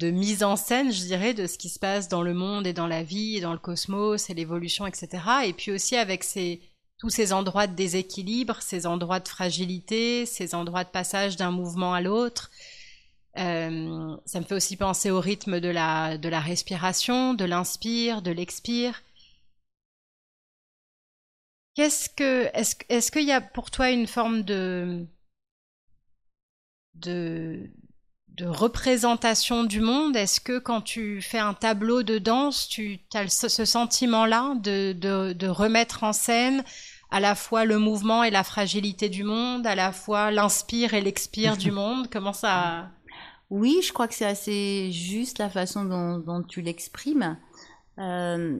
mise 0.00 0.42
en 0.42 0.56
scène, 0.56 0.90
je 0.90 1.02
dirais, 1.02 1.34
de 1.34 1.46
ce 1.46 1.58
qui 1.58 1.68
se 1.68 1.78
passe 1.78 2.08
dans 2.08 2.22
le 2.22 2.32
monde 2.32 2.66
et 2.66 2.72
dans 2.72 2.86
la 2.86 3.02
vie 3.02 3.36
et 3.36 3.40
dans 3.42 3.52
le 3.52 3.58
cosmos 3.58 4.30
et 4.30 4.34
l'évolution, 4.34 4.86
etc. 4.86 5.22
Et 5.44 5.52
puis 5.52 5.70
aussi 5.70 5.96
avec 5.96 6.24
tous 6.98 7.10
ces 7.10 7.32
endroits 7.34 7.66
de 7.66 7.74
déséquilibre, 7.74 8.62
ces 8.62 8.86
endroits 8.86 9.20
de 9.20 9.28
fragilité, 9.28 10.24
ces 10.24 10.54
endroits 10.54 10.84
de 10.84 10.88
passage 10.88 11.36
d'un 11.36 11.50
mouvement 11.50 11.92
à 11.92 12.00
l'autre. 12.00 12.50
Euh, 13.36 14.16
ça 14.24 14.40
me 14.40 14.44
fait 14.46 14.54
aussi 14.54 14.76
penser 14.76 15.10
au 15.10 15.20
rythme 15.20 15.60
de 15.60 15.68
la, 15.68 16.16
de 16.16 16.28
la 16.30 16.40
respiration, 16.40 17.34
de 17.34 17.44
l'inspire, 17.44 18.22
de 18.22 18.30
l'expire. 18.30 19.02
Qu'est-ce 21.78 22.08
que 22.08 22.50
est-ce 22.54 22.74
est-ce 22.88 23.12
qu'il 23.12 23.22
y 23.22 23.30
a 23.30 23.40
pour 23.40 23.70
toi 23.70 23.90
une 23.90 24.08
forme 24.08 24.42
de 24.42 25.06
de 26.96 27.70
de 28.26 28.46
représentation 28.46 29.62
du 29.62 29.80
monde? 29.80 30.16
Est-ce 30.16 30.40
que 30.40 30.58
quand 30.58 30.80
tu 30.80 31.22
fais 31.22 31.38
un 31.38 31.54
tableau 31.54 32.02
de 32.02 32.18
danse, 32.18 32.68
tu 32.68 32.98
as 33.14 33.28
ce 33.28 33.64
sentiment-là 33.64 34.56
de, 34.56 34.92
de, 34.92 35.32
de, 35.32 35.46
remettre 35.46 36.02
en 36.02 36.12
scène 36.12 36.64
à 37.12 37.20
la 37.20 37.36
fois 37.36 37.64
le 37.64 37.78
mouvement 37.78 38.24
et 38.24 38.30
la 38.30 38.42
fragilité 38.42 39.08
du 39.08 39.22
monde, 39.22 39.64
à 39.64 39.76
la 39.76 39.92
fois 39.92 40.32
l'inspire 40.32 40.94
et 40.94 41.00
l'expire 41.00 41.56
du 41.56 41.70
monde? 41.80 42.08
Comment 42.10 42.32
ça 42.32 42.90
Oui, 43.50 43.78
je 43.84 43.92
crois 43.92 44.08
que 44.08 44.14
c'est 44.14 44.24
assez 44.26 44.90
juste 44.90 45.38
la 45.38 45.48
façon 45.48 45.84
dont, 45.84 46.18
dont 46.18 46.42
tu 46.42 46.60
l'exprimes. 46.60 47.38
Euh, 47.98 48.58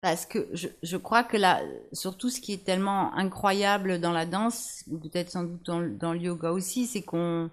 parce 0.00 0.24
que 0.26 0.48
je, 0.52 0.68
je, 0.82 0.96
crois 0.96 1.22
que 1.22 1.36
là, 1.36 1.60
surtout 1.92 2.30
ce 2.30 2.40
qui 2.40 2.52
est 2.52 2.64
tellement 2.64 3.14
incroyable 3.14 4.00
dans 4.00 4.12
la 4.12 4.26
danse, 4.26 4.84
peut-être 5.02 5.30
sans 5.30 5.44
doute 5.44 5.64
dans, 5.66 5.80
dans, 5.80 6.12
le 6.12 6.20
yoga 6.20 6.52
aussi, 6.52 6.86
c'est 6.86 7.02
qu'on, 7.02 7.50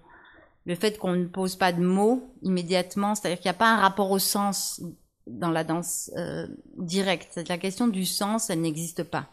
le 0.64 0.74
fait 0.74 0.98
qu'on 0.98 1.12
ne 1.12 1.26
pose 1.26 1.56
pas 1.56 1.72
de 1.72 1.82
mots 1.82 2.30
immédiatement, 2.42 3.14
c'est-à-dire 3.14 3.38
qu'il 3.38 3.50
n'y 3.50 3.56
a 3.56 3.58
pas 3.58 3.72
un 3.72 3.80
rapport 3.80 4.10
au 4.10 4.18
sens 4.18 4.80
dans 5.26 5.50
la 5.50 5.64
danse 5.64 6.10
euh, 6.16 6.46
directe. 6.76 7.40
La 7.48 7.58
question 7.58 7.86
du 7.86 8.06
sens, 8.06 8.50
elle 8.50 8.62
n'existe 8.62 9.02
pas. 9.02 9.26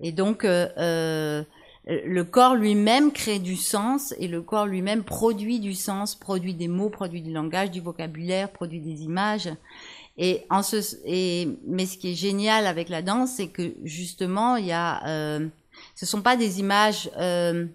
Et 0.00 0.12
donc, 0.12 0.44
euh, 0.44 0.68
euh, 0.78 1.42
le 1.86 2.24
corps 2.24 2.54
lui-même 2.54 3.12
crée 3.12 3.38
du 3.38 3.56
sens 3.56 4.14
et 4.18 4.28
le 4.28 4.42
corps 4.42 4.66
lui-même 4.66 5.04
produit 5.04 5.58
du 5.58 5.74
sens, 5.74 6.14
produit 6.14 6.54
des 6.54 6.68
mots, 6.68 6.90
produit 6.90 7.22
du 7.22 7.32
langage, 7.32 7.70
du 7.70 7.80
vocabulaire, 7.80 8.50
produit 8.50 8.80
des 8.80 9.02
images. 9.02 9.48
Et 10.18 10.44
en 10.50 10.62
ce, 10.62 10.76
et, 11.04 11.48
mais 11.66 11.86
ce 11.86 11.96
qui 11.96 12.10
est 12.12 12.14
génial 12.14 12.66
avec 12.66 12.88
la 12.88 13.02
danse, 13.02 13.34
c'est 13.36 13.48
que 13.48 13.74
justement, 13.84 14.56
il 14.56 14.66
y 14.66 14.72
a, 14.72 15.06
euh, 15.06 15.48
ce 15.94 16.06
sont 16.06 16.22
pas 16.22 16.36
des 16.36 16.58
images 16.58 17.08
euh, 17.16 17.66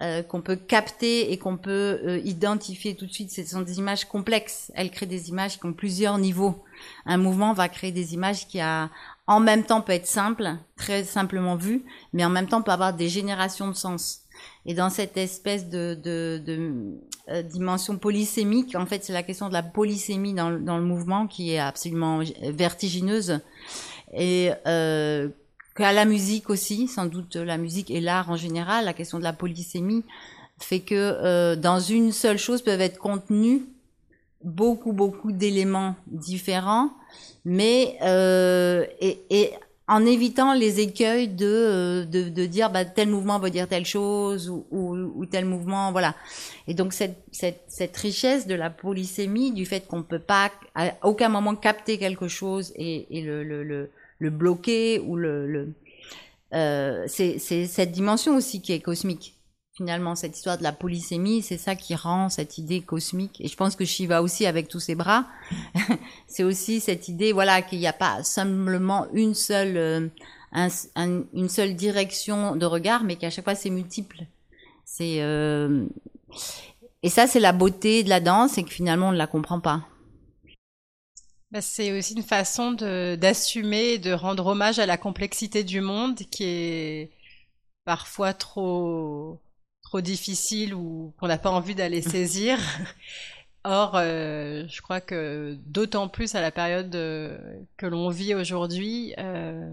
euh, 0.00 0.22
qu'on 0.22 0.42
peut 0.42 0.54
capter 0.54 1.32
et 1.32 1.38
qu'on 1.38 1.56
peut 1.56 2.00
euh, 2.04 2.20
identifier 2.24 2.94
tout 2.94 3.06
de 3.06 3.12
suite. 3.12 3.32
Ce 3.32 3.44
sont 3.44 3.62
des 3.62 3.78
images 3.78 4.04
complexes. 4.04 4.70
Elles 4.76 4.92
créent 4.92 5.06
des 5.06 5.28
images 5.28 5.58
qui 5.58 5.66
ont 5.66 5.72
plusieurs 5.72 6.18
niveaux. 6.18 6.62
Un 7.04 7.16
mouvement 7.16 7.52
va 7.52 7.68
créer 7.68 7.90
des 7.90 8.14
images 8.14 8.46
qui 8.46 8.60
a, 8.60 8.90
en 9.26 9.40
même 9.40 9.64
temps, 9.64 9.80
peut 9.80 9.92
être 9.92 10.06
simple, 10.06 10.56
très 10.76 11.02
simplement 11.02 11.56
vu, 11.56 11.82
mais 12.12 12.24
en 12.24 12.30
même 12.30 12.46
temps 12.46 12.62
peut 12.62 12.70
avoir 12.70 12.94
des 12.94 13.08
générations 13.08 13.68
de 13.68 13.72
sens. 13.74 14.20
Et 14.66 14.74
dans 14.74 14.90
cette 14.90 15.16
espèce 15.16 15.68
de, 15.68 15.98
euh, 16.08 17.42
dimension 17.42 17.96
polysémique, 17.96 18.74
en 18.74 18.86
fait, 18.86 19.04
c'est 19.04 19.12
la 19.12 19.22
question 19.22 19.48
de 19.48 19.52
la 19.52 19.62
polysémie 19.62 20.34
dans, 20.34 20.50
le 20.50 20.82
mouvement 20.82 21.26
qui 21.26 21.52
est 21.52 21.58
absolument 21.58 22.20
vertigineuse. 22.42 23.40
Et 24.14 24.50
euh, 24.66 25.28
qu'à 25.74 25.92
la 25.92 26.04
musique 26.04 26.50
aussi, 26.50 26.88
sans 26.88 27.06
doute 27.06 27.36
la 27.36 27.56
musique 27.56 27.90
et 27.90 28.00
l'art 28.00 28.30
en 28.30 28.36
général, 28.36 28.84
la 28.84 28.92
question 28.92 29.18
de 29.18 29.24
la 29.24 29.32
polysémie 29.32 30.04
fait 30.60 30.80
que 30.80 30.94
euh, 30.94 31.56
dans 31.56 31.80
une 31.80 32.12
seule 32.12 32.38
chose 32.38 32.62
peuvent 32.62 32.80
être 32.80 32.98
contenus 32.98 33.62
beaucoup, 34.42 34.92
beaucoup 34.92 35.32
d'éléments 35.32 35.94
différents, 36.06 36.90
mais 37.44 37.96
euh, 38.02 38.84
et 39.00 39.52
en 39.88 40.04
évitant 40.04 40.52
les 40.52 40.80
écueils 40.80 41.28
de, 41.28 41.46
euh, 41.46 42.04
de, 42.04 42.28
de, 42.28 42.46
dire 42.46 42.70
bah, 42.70 42.84
tel 42.84 43.08
mouvement 43.08 43.38
veut 43.38 43.50
dire 43.50 43.66
telle 43.66 43.86
chose 43.86 44.50
ou, 44.50 44.66
ou, 44.70 44.94
ou, 45.16 45.26
tel 45.26 45.46
mouvement, 45.46 45.92
voilà. 45.92 46.14
Et 46.66 46.74
donc 46.74 46.92
cette, 46.92 47.16
cette, 47.32 47.64
cette 47.68 47.96
richesse 47.96 48.46
de 48.46 48.54
la 48.54 48.68
polysémie, 48.68 49.50
du 49.52 49.64
fait 49.64 49.86
qu'on 49.86 50.02
peut 50.02 50.18
pas 50.18 50.52
à 50.74 50.92
aucun 51.02 51.30
moment 51.30 51.56
capter 51.56 51.98
quelque 51.98 52.28
chose 52.28 52.72
et, 52.76 53.06
et 53.18 53.22
le, 53.22 53.42
le, 53.42 53.64
le, 53.64 53.90
le, 54.18 54.30
bloquer 54.30 55.00
ou 55.00 55.16
le, 55.16 55.46
le 55.46 55.72
euh, 56.54 57.04
c'est 57.08 57.38
cette 57.38 57.92
dimension 57.92 58.36
aussi 58.36 58.60
qui 58.60 58.72
est 58.72 58.80
cosmique 58.80 59.37
finalement 59.78 60.16
cette 60.16 60.36
histoire 60.36 60.58
de 60.58 60.64
la 60.64 60.72
polysémie, 60.72 61.40
c'est 61.40 61.56
ça 61.56 61.76
qui 61.76 61.94
rend 61.94 62.28
cette 62.28 62.58
idée 62.58 62.80
cosmique. 62.80 63.40
Et 63.40 63.46
je 63.46 63.56
pense 63.56 63.76
que 63.76 63.84
Shiva 63.84 64.22
aussi, 64.22 64.44
avec 64.44 64.66
tous 64.66 64.80
ses 64.80 64.96
bras, 64.96 65.26
c'est 66.26 66.42
aussi 66.42 66.80
cette 66.80 67.06
idée, 67.06 67.32
voilà, 67.32 67.62
qu'il 67.62 67.78
n'y 67.78 67.86
a 67.86 67.92
pas 67.92 68.24
simplement 68.24 69.06
une 69.12 69.34
seule, 69.34 69.76
euh, 69.76 70.08
une 71.32 71.48
seule 71.48 71.76
direction 71.76 72.56
de 72.56 72.66
regard, 72.66 73.04
mais 73.04 73.14
qu'à 73.14 73.30
chaque 73.30 73.44
fois 73.44 73.54
c'est 73.54 73.70
multiple. 73.70 74.26
C'est 74.84 75.22
euh, 75.22 75.86
et 77.04 77.08
ça, 77.08 77.28
c'est 77.28 77.40
la 77.40 77.52
beauté 77.52 78.02
de 78.02 78.08
la 78.08 78.18
danse, 78.18 78.58
et 78.58 78.64
que 78.64 78.70
finalement 78.70 79.10
on 79.10 79.12
ne 79.12 79.16
la 79.16 79.28
comprend 79.28 79.60
pas. 79.60 79.86
Bah, 81.52 81.60
c'est 81.60 81.96
aussi 81.96 82.14
une 82.14 82.24
façon 82.24 82.72
d'assumer 82.72 83.98
de 83.98 84.12
rendre 84.12 84.46
hommage 84.46 84.80
à 84.80 84.86
la 84.86 84.98
complexité 84.98 85.62
du 85.62 85.80
monde 85.80 86.16
qui 86.16 86.44
est 86.44 87.10
parfois 87.84 88.34
trop 88.34 89.40
trop 89.88 90.00
difficile 90.02 90.74
ou 90.74 91.14
qu'on 91.18 91.28
n'a 91.28 91.38
pas 91.38 91.50
envie 91.50 91.74
d'aller 91.74 92.02
saisir. 92.14 92.58
Or, 93.64 93.92
euh, 93.94 94.64
je 94.68 94.82
crois 94.82 95.00
que 95.00 95.56
d'autant 95.64 96.08
plus 96.08 96.34
à 96.34 96.42
la 96.42 96.50
période 96.50 96.94
euh, 96.94 97.38
que 97.78 97.86
l'on 97.86 98.10
vit 98.10 98.34
aujourd'hui, 98.34 99.14
euh, 99.18 99.72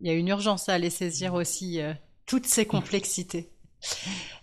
il 0.00 0.06
y 0.06 0.10
a 0.10 0.14
une 0.14 0.28
urgence 0.28 0.70
à 0.70 0.74
aller 0.74 0.88
saisir 0.88 1.34
aussi 1.34 1.78
toutes 2.26 2.46
ces 2.46 2.64
complexités. 2.64 3.50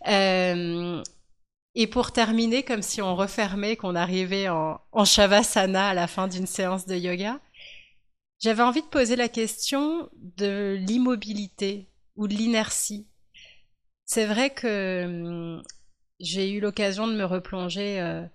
et 0.05 1.87
pour 1.89 2.11
terminer, 2.11 2.63
comme 2.63 2.83
si 2.83 3.01
on 3.01 3.15
refermait, 3.15 3.77
qu'on 3.77 3.95
arrivait 3.95 4.49
en, 4.49 4.79
en 4.91 5.05
Shavasana 5.05 5.89
à 5.89 5.93
la 5.95 6.07
fin 6.07 6.27
d'une 6.27 6.47
séance 6.47 6.85
de 6.85 6.95
yoga, 6.95 7.39
j'avais 8.39 8.63
envie 8.63 8.81
de 8.81 8.87
poser 8.87 9.15
la 9.15 9.29
question 9.29 10.09
de 10.13 10.77
l'immobilité 10.79 11.87
ou 12.15 12.27
de 12.27 12.33
l'inertie. 12.33 13.07
C'est 14.13 14.25
vrai 14.25 14.49
que 14.49 15.05
hum, 15.05 15.63
j'ai 16.19 16.51
eu 16.51 16.59
l'occasion 16.59 17.07
de 17.07 17.13
me 17.13 17.23
replonger 17.23 18.01
euh, 18.01 18.25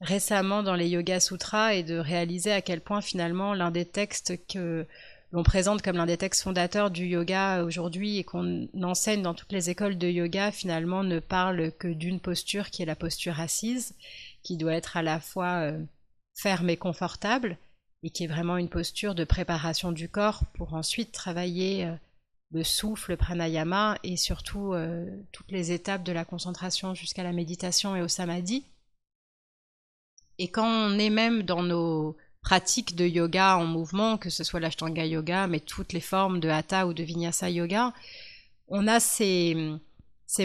récemment 0.00 0.64
dans 0.64 0.74
les 0.74 0.88
Yoga 0.88 1.20
Sutras 1.20 1.74
et 1.74 1.84
de 1.84 1.98
réaliser 1.98 2.50
à 2.50 2.62
quel 2.62 2.80
point 2.80 3.00
finalement 3.00 3.54
l'un 3.54 3.70
des 3.70 3.84
textes 3.84 4.44
que 4.48 4.88
l'on 5.30 5.44
présente 5.44 5.82
comme 5.82 5.96
l'un 5.96 6.06
des 6.06 6.16
textes 6.16 6.42
fondateurs 6.42 6.90
du 6.90 7.06
yoga 7.06 7.62
aujourd'hui 7.62 8.18
et 8.18 8.24
qu'on 8.24 8.68
enseigne 8.82 9.22
dans 9.22 9.34
toutes 9.34 9.52
les 9.52 9.70
écoles 9.70 9.98
de 9.98 10.08
yoga 10.08 10.50
finalement 10.50 11.04
ne 11.04 11.20
parle 11.20 11.70
que 11.78 11.86
d'une 11.86 12.18
posture 12.18 12.70
qui 12.70 12.82
est 12.82 12.86
la 12.86 12.96
posture 12.96 13.38
assise, 13.38 13.94
qui 14.42 14.56
doit 14.56 14.74
être 14.74 14.96
à 14.96 15.02
la 15.02 15.20
fois 15.20 15.60
euh, 15.60 15.80
ferme 16.34 16.70
et 16.70 16.76
confortable 16.76 17.56
et 18.02 18.10
qui 18.10 18.24
est 18.24 18.26
vraiment 18.26 18.56
une 18.56 18.68
posture 18.68 19.14
de 19.14 19.22
préparation 19.22 19.92
du 19.92 20.08
corps 20.08 20.42
pour 20.54 20.74
ensuite 20.74 21.12
travailler 21.12 21.86
euh, 21.86 21.94
le 22.52 22.64
souffle, 22.64 23.12
le 23.12 23.16
pranayama 23.16 23.98
et 24.02 24.16
surtout 24.16 24.72
euh, 24.72 25.06
toutes 25.32 25.52
les 25.52 25.72
étapes 25.72 26.02
de 26.02 26.12
la 26.12 26.24
concentration 26.24 26.94
jusqu'à 26.94 27.22
la 27.22 27.32
méditation 27.32 27.94
et 27.94 28.02
au 28.02 28.08
samadhi. 28.08 28.64
Et 30.38 30.48
quand 30.48 30.66
on 30.66 30.98
est 30.98 31.10
même 31.10 31.42
dans 31.42 31.62
nos 31.62 32.16
pratiques 32.42 32.96
de 32.96 33.06
yoga 33.06 33.56
en 33.56 33.66
mouvement, 33.66 34.16
que 34.16 34.30
ce 34.30 34.42
soit 34.42 34.60
l'ashtanga 34.60 35.04
yoga, 35.04 35.46
mais 35.46 35.60
toutes 35.60 35.92
les 35.92 36.00
formes 36.00 36.40
de 36.40 36.48
hatha 36.48 36.86
ou 36.86 36.94
de 36.94 37.02
vinyasa 37.02 37.50
yoga, 37.50 37.92
on 38.68 38.86
a 38.86 39.00
ces, 39.00 39.54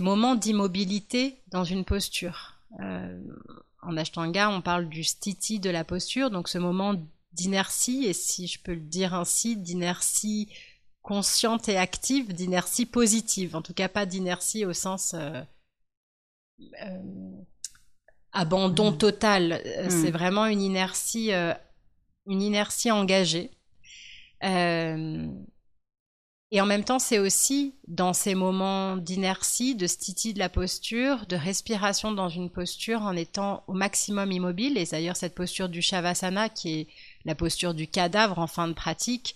moments 0.02 0.36
d'immobilité 0.36 1.42
dans 1.48 1.64
une 1.64 1.86
posture. 1.86 2.56
Euh, 2.82 3.20
en 3.82 3.96
ashtanga, 3.98 4.50
on 4.50 4.62
parle 4.62 4.90
du 4.90 5.04
stiti 5.04 5.60
de 5.60 5.70
la 5.70 5.84
posture, 5.84 6.30
donc 6.30 6.50
ce 6.50 6.58
moment 6.58 6.96
d'inertie, 7.32 8.06
et 8.06 8.14
si 8.14 8.48
je 8.48 8.60
peux 8.60 8.74
le 8.74 8.80
dire 8.80 9.14
ainsi, 9.14 9.56
d'inertie 9.56 10.50
consciente 11.06 11.70
et 11.70 11.78
active, 11.78 12.34
d'inertie 12.34 12.88
positive, 12.88 13.56
en 13.56 13.62
tout 13.62 13.76
cas 13.76 13.88
pas 13.88 14.08
d'inertie 14.08 14.66
au 14.66 14.74
sens 14.74 15.14
euh, 15.14 15.40
euh, 16.84 17.32
abandon 18.32 18.90
mm. 18.92 18.98
total. 18.98 19.62
Euh, 19.64 19.86
mm. 19.86 19.90
C'est 19.92 20.10
vraiment 20.10 20.48
une 20.48 20.64
inertie, 20.64 21.30
une 22.26 22.42
inertie 22.42 22.90
engagée. 22.90 23.52
et 24.42 24.50
en 26.60 26.66
même 26.66 26.84
temps, 26.84 26.98
c'est 26.98 27.20
aussi 27.20 27.76
dans 27.88 28.14
ces 28.14 28.34
moments 28.34 28.98
d'inertie, 28.98 29.76
de 29.76 29.86
stiti 29.86 30.34
de 30.34 30.40
la 30.40 30.50
posture, 30.50 31.28
de 31.28 31.36
respiration 31.36 32.14
dans 32.14 32.30
une 32.30 32.50
posture 32.50 33.04
en 33.04 33.16
étant 33.16 33.64
au 33.68 33.74
maximum 33.74 34.32
immobile. 34.32 34.76
Et 34.80 34.86
d'ailleurs, 34.86 35.18
cette 35.18 35.36
posture 35.36 35.70
du 35.70 35.84
Shavasana, 35.84 36.50
qui 36.50 36.80
est 36.80 36.88
la 37.26 37.36
posture 37.36 37.76
du 37.76 37.86
cadavre 37.86 38.40
en 38.40 38.48
fin 38.48 38.68
de 38.68 38.74
pratique, 38.74 39.36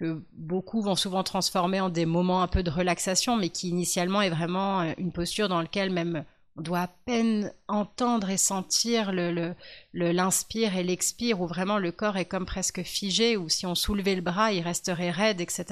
que 0.00 0.24
beaucoup 0.32 0.80
vont 0.80 0.96
souvent 0.96 1.22
transformer 1.22 1.78
en 1.78 1.90
des 1.90 2.06
moments 2.06 2.42
un 2.42 2.48
peu 2.48 2.62
de 2.62 2.70
relaxation, 2.70 3.36
mais 3.36 3.50
qui 3.50 3.68
initialement 3.68 4.22
est 4.22 4.30
vraiment 4.30 4.80
euh, 4.80 4.92
une 4.96 5.12
posture 5.12 5.50
dans 5.50 5.60
laquelle 5.60 5.90
même 5.90 6.24
on 6.56 6.62
doit 6.62 6.80
à 6.80 6.88
peine 6.88 7.52
entendre 7.68 8.30
et 8.30 8.38
sentir 8.38 9.12
le, 9.12 9.54
l'inspire 9.92 10.74
et 10.74 10.82
l'expire, 10.82 11.42
où 11.42 11.46
vraiment 11.46 11.78
le 11.78 11.92
corps 11.92 12.16
est 12.16 12.24
comme 12.24 12.46
presque 12.46 12.82
figé, 12.82 13.36
ou 13.36 13.50
si 13.50 13.66
on 13.66 13.74
soulevait 13.74 14.16
le 14.16 14.22
bras, 14.22 14.52
il 14.52 14.62
resterait 14.62 15.10
raide, 15.10 15.42
etc. 15.42 15.66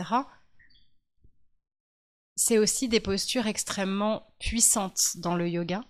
C'est 2.36 2.58
aussi 2.58 2.88
des 2.88 3.00
postures 3.00 3.46
extrêmement 3.46 4.26
puissantes 4.38 5.16
dans 5.16 5.36
le 5.36 5.48
yoga. 5.48 5.82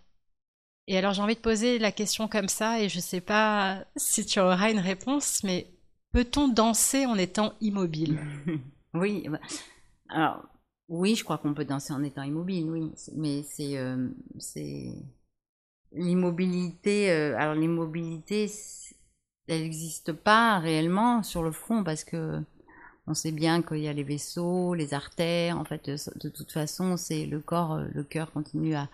Et 0.87 0.97
alors 0.97 1.13
j'ai 1.13 1.23
envie 1.23 1.35
de 1.35 1.41
poser 1.41 1.79
la 1.79 1.93
question 1.93 2.29
comme 2.29 2.49
ça, 2.49 2.81
et 2.81 2.89
je 2.89 2.99
ne 2.99 3.03
sais 3.03 3.21
pas 3.21 3.85
si 3.97 4.25
tu 4.25 4.39
auras 4.39 4.71
une 4.71 4.79
réponse, 4.79 5.43
mais 5.43 5.73
Peut-on 6.13 6.49
danser 6.49 7.07
en 7.07 7.17
étant 7.17 7.55
immobile? 7.61 8.19
Oui. 8.95 9.29
Bah, 9.29 9.39
alors, 10.09 10.49
oui, 10.89 11.15
je 11.15 11.23
crois 11.23 11.39
qu'on 11.39 11.55
peut 11.55 11.65
danser 11.65 11.93
en 11.93 12.03
étant 12.03 12.23
immobile, 12.23 12.71
oui. 12.71 12.91
Mais 13.15 13.43
c'est 13.43 13.77
euh, 13.77 14.09
l'immobilité. 15.93 17.11
Euh, 17.11 17.37
alors 17.37 17.55
l'immobilité, 17.55 18.51
elle 19.47 19.63
n'existe 19.63 20.13
pas 20.13 20.59
réellement 20.59 21.23
sur 21.23 21.43
le 21.43 21.53
front 21.53 21.85
parce 21.85 22.05
que 22.05 22.41
on 23.07 23.15
sait 23.15 23.33
bien 23.33 23.63
qu'il 23.63 23.79
y 23.79 23.89
a 23.89 23.93
les 23.93 24.03
vaisseaux, 24.03 24.75
les 24.75 24.95
artères. 24.95 25.59
En 25.59 25.65
fait, 25.65 25.91
de 25.91 26.29
toute 26.29 26.53
façon, 26.53 26.97
c'est 26.97 27.27
le 27.27 27.41
corps, 27.41 27.75
euh, 27.75 27.87
le 27.93 28.03
cœur 28.03 28.33
continue 28.33 28.75
à, 28.75 28.89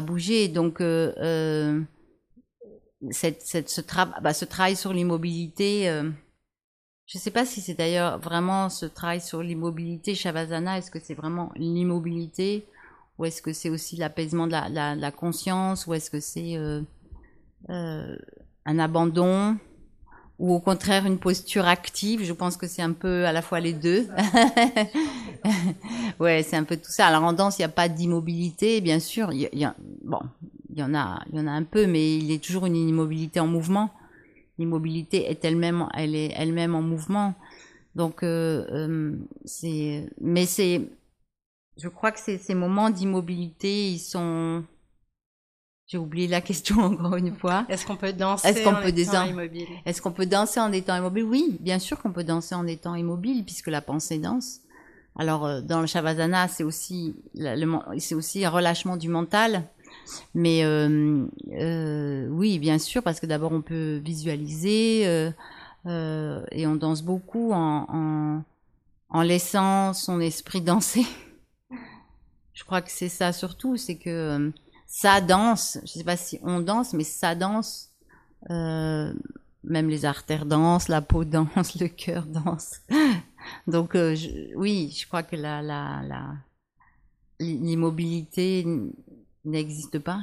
bouger. 0.00 0.48
Donc 0.48 0.82
cette, 3.10 3.42
cette, 3.42 3.68
ce, 3.68 3.80
bah, 4.22 4.32
ce, 4.32 4.44
travail 4.44 4.74
sur 4.74 4.92
l'immobilité, 4.92 6.02
je 7.06 7.18
ne 7.18 7.20
sais 7.20 7.30
pas 7.30 7.44
si 7.44 7.60
c'est 7.60 7.74
d'ailleurs 7.74 8.18
vraiment 8.18 8.68
ce 8.68 8.86
travail 8.86 9.20
sur 9.20 9.42
l'immobilité, 9.42 10.14
Shavasana, 10.14 10.78
est-ce 10.78 10.90
que 10.90 10.98
c'est 11.02 11.14
vraiment 11.14 11.52
l'immobilité 11.56 12.64
ou 13.18 13.24
est-ce 13.24 13.42
que 13.42 13.52
c'est 13.52 13.68
aussi 13.68 13.96
l'apaisement 13.96 14.46
de 14.46 14.52
la, 14.52 15.10
conscience 15.10 15.86
ou 15.86 15.94
est-ce 15.94 16.10
que 16.10 16.20
c'est 16.20 16.56
euh, 16.56 16.80
euh, 17.70 18.16
un 18.64 18.78
abandon 18.78 19.56
ou 20.38 20.54
au 20.54 20.60
contraire 20.60 21.04
une 21.04 21.18
posture 21.18 21.66
active? 21.66 22.24
Je 22.24 22.32
pense 22.32 22.56
que 22.56 22.66
c'est 22.66 22.82
un 22.82 22.92
peu 22.92 23.26
à 23.26 23.32
la 23.32 23.42
fois 23.42 23.60
les 23.60 23.74
deux. 23.74 24.08
ouais, 26.20 26.42
c'est 26.42 26.56
un 26.56 26.64
peu 26.64 26.76
tout 26.76 26.90
ça. 26.90 27.08
Alors 27.08 27.24
en 27.24 27.32
danse, 27.32 27.58
il 27.58 27.60
n'y 27.60 27.66
a 27.66 27.68
pas 27.68 27.88
d'immobilité, 27.88 28.80
bien 28.80 29.00
sûr. 29.00 29.30
Bon, 30.04 30.20
il 30.70 30.78
y 30.78 30.82
en 30.82 30.94
a, 30.94 31.22
il 31.30 31.38
y 31.38 31.40
en 31.42 31.46
a 31.46 31.52
un 31.52 31.64
peu, 31.64 31.86
mais 31.86 32.16
il 32.16 32.30
est 32.30 32.42
toujours 32.42 32.64
une 32.64 32.76
immobilité 32.76 33.38
en 33.40 33.46
mouvement 33.46 33.90
l'immobilité 34.58 35.30
est 35.30 35.44
elle-même, 35.44 35.88
elle 35.94 36.14
est 36.14 36.32
elle-même 36.36 36.74
en 36.74 36.82
mouvement. 36.82 37.34
Donc, 37.94 38.22
euh, 38.22 38.64
euh, 38.70 39.16
c'est, 39.44 40.08
mais 40.20 40.46
c'est, 40.46 40.88
je 41.76 41.88
crois 41.88 42.12
que 42.12 42.20
ces, 42.20 42.38
ces 42.38 42.54
moments 42.54 42.90
d'immobilité, 42.90 43.90
ils 43.90 43.98
sont, 43.98 44.64
j'ai 45.86 45.98
oublié 45.98 46.26
la 46.26 46.40
question 46.40 46.78
encore 46.82 47.16
une 47.16 47.34
fois. 47.34 47.66
Est-ce 47.68 47.86
qu'on 47.86 47.96
peut 47.96 48.12
danser 48.12 48.48
Est-ce 48.48 48.64
qu'on 48.64 48.74
en 48.74 48.80
peut 48.82 48.88
étant 48.88 49.24
immobile? 49.24 49.68
Est-ce 49.84 50.00
qu'on 50.00 50.12
peut 50.12 50.26
danser 50.26 50.60
en 50.60 50.72
étant 50.72 50.96
immobile? 50.96 51.24
Oui, 51.24 51.58
bien 51.60 51.78
sûr 51.78 51.98
qu'on 52.00 52.12
peut 52.12 52.24
danser 52.24 52.54
en 52.54 52.66
étant 52.66 52.94
immobile 52.94 53.44
puisque 53.44 53.68
la 53.68 53.82
pensée 53.82 54.18
danse. 54.18 54.60
Alors 55.16 55.44
euh, 55.44 55.60
dans 55.60 55.82
le 55.82 55.86
shavasana, 55.86 56.48
c'est 56.48 56.64
aussi 56.64 57.14
c'est 57.98 58.14
aussi 58.14 58.44
un 58.44 58.50
relâchement 58.50 58.96
du 58.96 59.08
mental. 59.08 59.64
Mais 60.34 60.64
euh, 60.64 61.26
euh, 61.52 62.28
oui, 62.28 62.58
bien 62.58 62.78
sûr, 62.78 63.02
parce 63.02 63.20
que 63.20 63.26
d'abord 63.26 63.52
on 63.52 63.62
peut 63.62 63.96
visualiser 63.96 65.06
euh, 65.86 66.44
et 66.50 66.66
on 66.66 66.76
danse 66.76 67.02
beaucoup 67.02 67.52
en, 67.52 68.42
laissant 69.22 69.92
son 69.92 70.20
esprit 70.20 70.60
danser. 70.62 71.06
Je 72.54 72.64
crois 72.64 72.82
que 72.82 72.90
c'est 72.90 73.08
ça 73.08 73.32
surtout, 73.32 73.76
c'est 73.76 73.96
que 73.96 74.52
ça 74.86 75.20
danse. 75.20 75.78
Je 75.84 75.92
sais 75.92 76.04
pas 76.04 76.16
si 76.16 76.38
on 76.42 76.60
danse, 76.60 76.92
mais 76.92 77.04
ça 77.04 77.34
danse. 77.34 77.90
même 78.48 79.88
les 79.88 80.04
artères 80.04 80.46
dansent, 80.46 80.88
la 80.88 81.02
peau 81.02 81.24
danse, 81.26 81.78
le 81.80 81.88
cœur 81.88 82.26
danse. 82.26 82.80
Donc 83.66 83.96
oui, 84.56 84.94
je 84.96 85.06
crois 85.06 85.22
que 85.22 85.36
la 85.36 85.60
l'immobilité 87.42 88.64
n'existe 89.44 89.98
pas. 89.98 90.22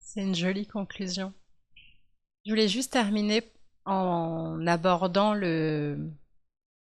C'est 0.00 0.22
une 0.22 0.34
jolie 0.34 0.66
conclusion. 0.66 1.32
Je 2.44 2.50
voulais 2.50 2.68
juste 2.68 2.92
terminer 2.92 3.42
en 3.84 4.66
abordant 4.66 5.34
le, 5.34 6.10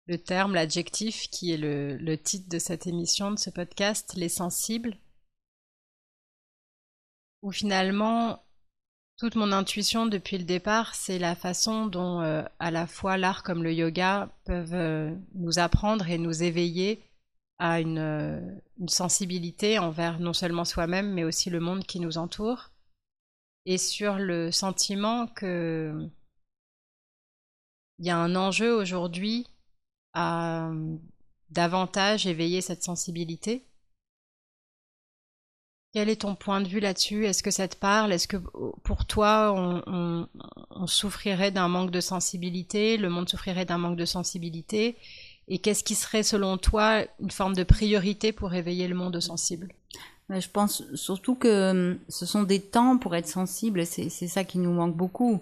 le 0.07 0.17
terme, 0.17 0.53
l'adjectif 0.53 1.29
qui 1.29 1.51
est 1.51 1.57
le, 1.57 1.97
le, 1.97 2.17
titre 2.17 2.49
de 2.49 2.59
cette 2.59 2.87
émission, 2.87 3.31
de 3.31 3.39
ce 3.39 3.49
podcast, 3.49 4.13
les 4.15 4.29
sensibles, 4.29 4.97
où 7.41 7.51
finalement 7.51 8.43
toute 9.17 9.35
mon 9.35 9.51
intuition 9.51 10.05
depuis 10.05 10.37
le 10.37 10.43
départ, 10.43 10.93
c'est 10.93 11.17
la 11.17 11.35
façon 11.35 11.87
dont 11.87 12.21
euh, 12.21 12.43
à 12.59 12.69
la 12.69 12.85
fois 12.85 13.17
l'art 13.17 13.41
comme 13.41 13.63
le 13.63 13.73
yoga 13.73 14.29
peuvent 14.45 14.75
euh, 14.75 15.15
nous 15.33 15.57
apprendre 15.57 16.07
et 16.07 16.19
nous 16.19 16.43
éveiller 16.43 17.03
à 17.59 17.79
euh, 17.79 18.59
une, 18.79 18.89
sensibilité 18.89 19.79
envers 19.79 20.19
non 20.19 20.33
seulement 20.33 20.65
soi-même, 20.65 21.13
mais 21.13 21.23
aussi 21.23 21.49
le 21.49 21.59
monde 21.59 21.85
qui 21.85 21.99
nous 21.99 22.17
entoure, 22.17 22.71
et 23.65 23.77
sur 23.77 24.15
le 24.15 24.51
sentiment 24.51 25.27
que 25.27 26.09
il 27.99 28.05
y 28.05 28.09
a 28.09 28.17
un 28.17 28.35
enjeu 28.35 28.75
aujourd'hui 28.75 29.47
à 30.13 30.71
davantage 31.49 32.27
éveiller 32.27 32.61
cette 32.61 32.83
sensibilité. 32.83 33.65
Quel 35.93 36.09
est 36.09 36.21
ton 36.21 36.35
point 36.35 36.61
de 36.61 36.67
vue 36.67 36.79
là-dessus? 36.79 37.25
Est-ce 37.25 37.41
que 37.41 37.51
ça 37.51 37.67
te 37.67 37.75
parle? 37.75 38.13
Est-ce 38.13 38.27
que 38.27 38.37
pour 38.83 39.05
toi, 39.05 39.53
on, 39.55 40.27
souffrirait 40.85 41.51
d'un 41.51 41.67
manque 41.67 41.91
de 41.91 42.01
sensibilité? 42.01 42.97
Le 42.97 43.09
monde 43.09 43.27
souffrirait 43.29 43.65
d'un 43.65 43.77
manque 43.77 43.97
de 43.97 44.05
sensibilité? 44.05 44.97
Et 45.47 45.59
qu'est-ce 45.59 45.83
qui 45.83 45.95
serait, 45.95 46.23
selon 46.23 46.57
toi, 46.57 47.03
une 47.21 47.31
forme 47.31 47.55
de 47.55 47.63
priorité 47.63 48.31
pour 48.31 48.53
éveiller 48.53 48.87
le 48.87 48.95
monde 48.95 49.19
sensible? 49.19 49.69
Je 50.29 50.47
pense 50.49 50.83
surtout 50.93 51.35
que 51.35 51.71
hum, 51.71 51.99
ce 52.09 52.25
sont 52.25 52.43
des 52.43 52.59
temps 52.59 52.97
pour 52.97 53.15
être 53.15 53.27
sensible. 53.27 53.85
C'est 53.85 54.09
ça 54.09 54.43
qui 54.43 54.57
nous 54.57 54.73
manque 54.73 54.95
beaucoup. 54.95 55.41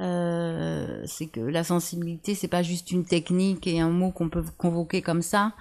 Euh, 0.00 1.02
c'est 1.06 1.26
que 1.26 1.40
la 1.40 1.64
sensibilité, 1.64 2.34
c'est 2.34 2.48
pas 2.48 2.62
juste 2.62 2.90
une 2.90 3.04
technique 3.04 3.66
et 3.66 3.80
un 3.80 3.90
mot 3.90 4.10
qu'on 4.10 4.28
peut 4.28 4.44
convoquer 4.58 5.00
comme 5.00 5.22
ça. 5.22 5.52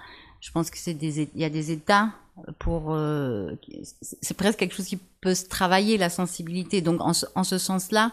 Je 0.41 0.51
pense 0.51 0.69
que 0.69 0.77
c'est 0.77 0.93
des, 0.93 1.29
il 1.33 1.41
y 1.41 1.45
a 1.45 1.49
des 1.49 1.71
états 1.71 2.09
pour 2.59 2.93
euh, 2.93 3.51
c'est 4.01 4.35
presque 4.35 4.59
quelque 4.59 4.73
chose 4.73 4.87
qui 4.87 4.97
peut 5.21 5.35
se 5.35 5.45
travailler 5.45 5.97
la 5.97 6.09
sensibilité 6.09 6.81
donc 6.81 7.01
en 7.01 7.11
en 7.35 7.43
ce 7.43 7.57
sens-là 7.57 8.11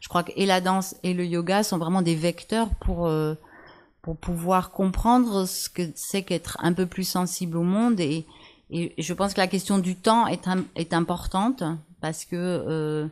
je 0.00 0.08
crois 0.08 0.22
que 0.22 0.32
et 0.36 0.44
la 0.44 0.60
danse 0.60 0.96
et 1.02 1.14
le 1.14 1.24
yoga 1.24 1.62
sont 1.62 1.78
vraiment 1.78 2.02
des 2.02 2.16
vecteurs 2.16 2.68
pour 2.80 3.06
euh, 3.06 3.34
pour 4.02 4.16
pouvoir 4.16 4.70
comprendre 4.70 5.46
ce 5.46 5.68
que 5.68 5.82
c'est 5.94 6.22
qu'être 6.22 6.56
un 6.60 6.72
peu 6.72 6.86
plus 6.86 7.04
sensible 7.04 7.56
au 7.56 7.62
monde 7.62 8.00
et, 8.00 8.26
et 8.70 8.94
je 8.98 9.12
pense 9.14 9.34
que 9.34 9.40
la 9.40 9.48
question 9.48 9.78
du 9.78 9.96
temps 9.96 10.26
est 10.26 10.48
est 10.76 10.92
importante 10.94 11.62
parce 12.00 12.24
que 12.24 12.36
euh, 12.36 13.06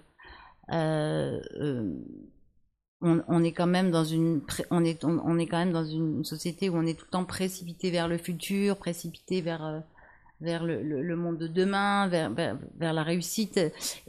euh, 0.72 1.40
euh 1.60 1.92
on, 3.00 3.44
est 3.44 3.52
quand 3.52 3.68
même 3.68 3.92
dans 3.92 4.04
une 4.04 4.40
on 4.70 4.84
est 4.84 5.04
on, 5.04 5.38
est 5.38 5.46
quand 5.46 5.58
même 5.58 5.72
dans 5.72 5.84
une 5.84 6.24
société 6.24 6.68
où 6.68 6.76
on 6.76 6.84
est 6.84 6.94
tout 6.94 7.04
le 7.06 7.12
temps 7.12 7.24
précipité 7.24 7.92
vers 7.92 8.08
le 8.08 8.18
futur 8.18 8.76
précipité 8.76 9.40
vers 9.40 9.84
vers 10.40 10.64
le, 10.64 10.82
le, 10.82 11.16
monde 11.16 11.38
de 11.38 11.46
demain, 11.46 12.06
vers, 12.08 12.30
vers, 12.32 12.92
la 12.92 13.02
réussite. 13.02 13.58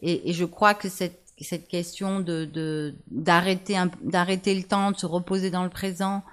Et, 0.02 0.30
et, 0.30 0.34
je 0.34 0.46
crois 0.46 0.74
que 0.74 0.90
cette, 0.90 1.22
cette 1.42 1.68
question 1.68 2.20
de 2.20 2.94
d'arrêter 3.10 3.78
d'arrêter 4.02 4.54
le 4.56 4.64
temps, 4.64 4.92
de 4.92 4.98
se 4.98 5.06
reposer 5.06 5.50
dans 5.50 5.64
le 5.64 5.70
présent, 5.70 6.24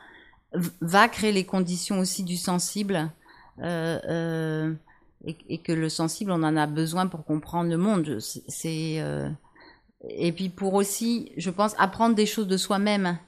va 0.81 1.09
créer 1.09 1.33
les 1.33 1.45
conditions 1.45 1.99
aussi 1.99 2.23
du 2.23 2.37
sensible. 2.37 3.11
Euh, 3.61 3.99
euh, 4.09 4.75
et, 5.25 5.59
que 5.59 5.73
le 5.73 5.89
sensible, 5.89 6.31
on 6.31 6.43
en 6.43 6.57
a 6.57 6.67
besoin 6.67 7.07
pour 7.07 7.25
comprendre 7.25 7.71
le 7.71 7.77
monde. 7.77 8.19
C'est 8.21 9.01
euh, 9.01 9.29
et 10.09 10.31
puis 10.31 10.51
pour 10.51 10.75
aussi, 10.75 11.33
je 11.37 11.51
pense, 11.51 11.75
apprendre 11.79 12.15
des 12.15 12.27
choses 12.27 12.47
de 12.47 12.57
soi-même 12.57 13.19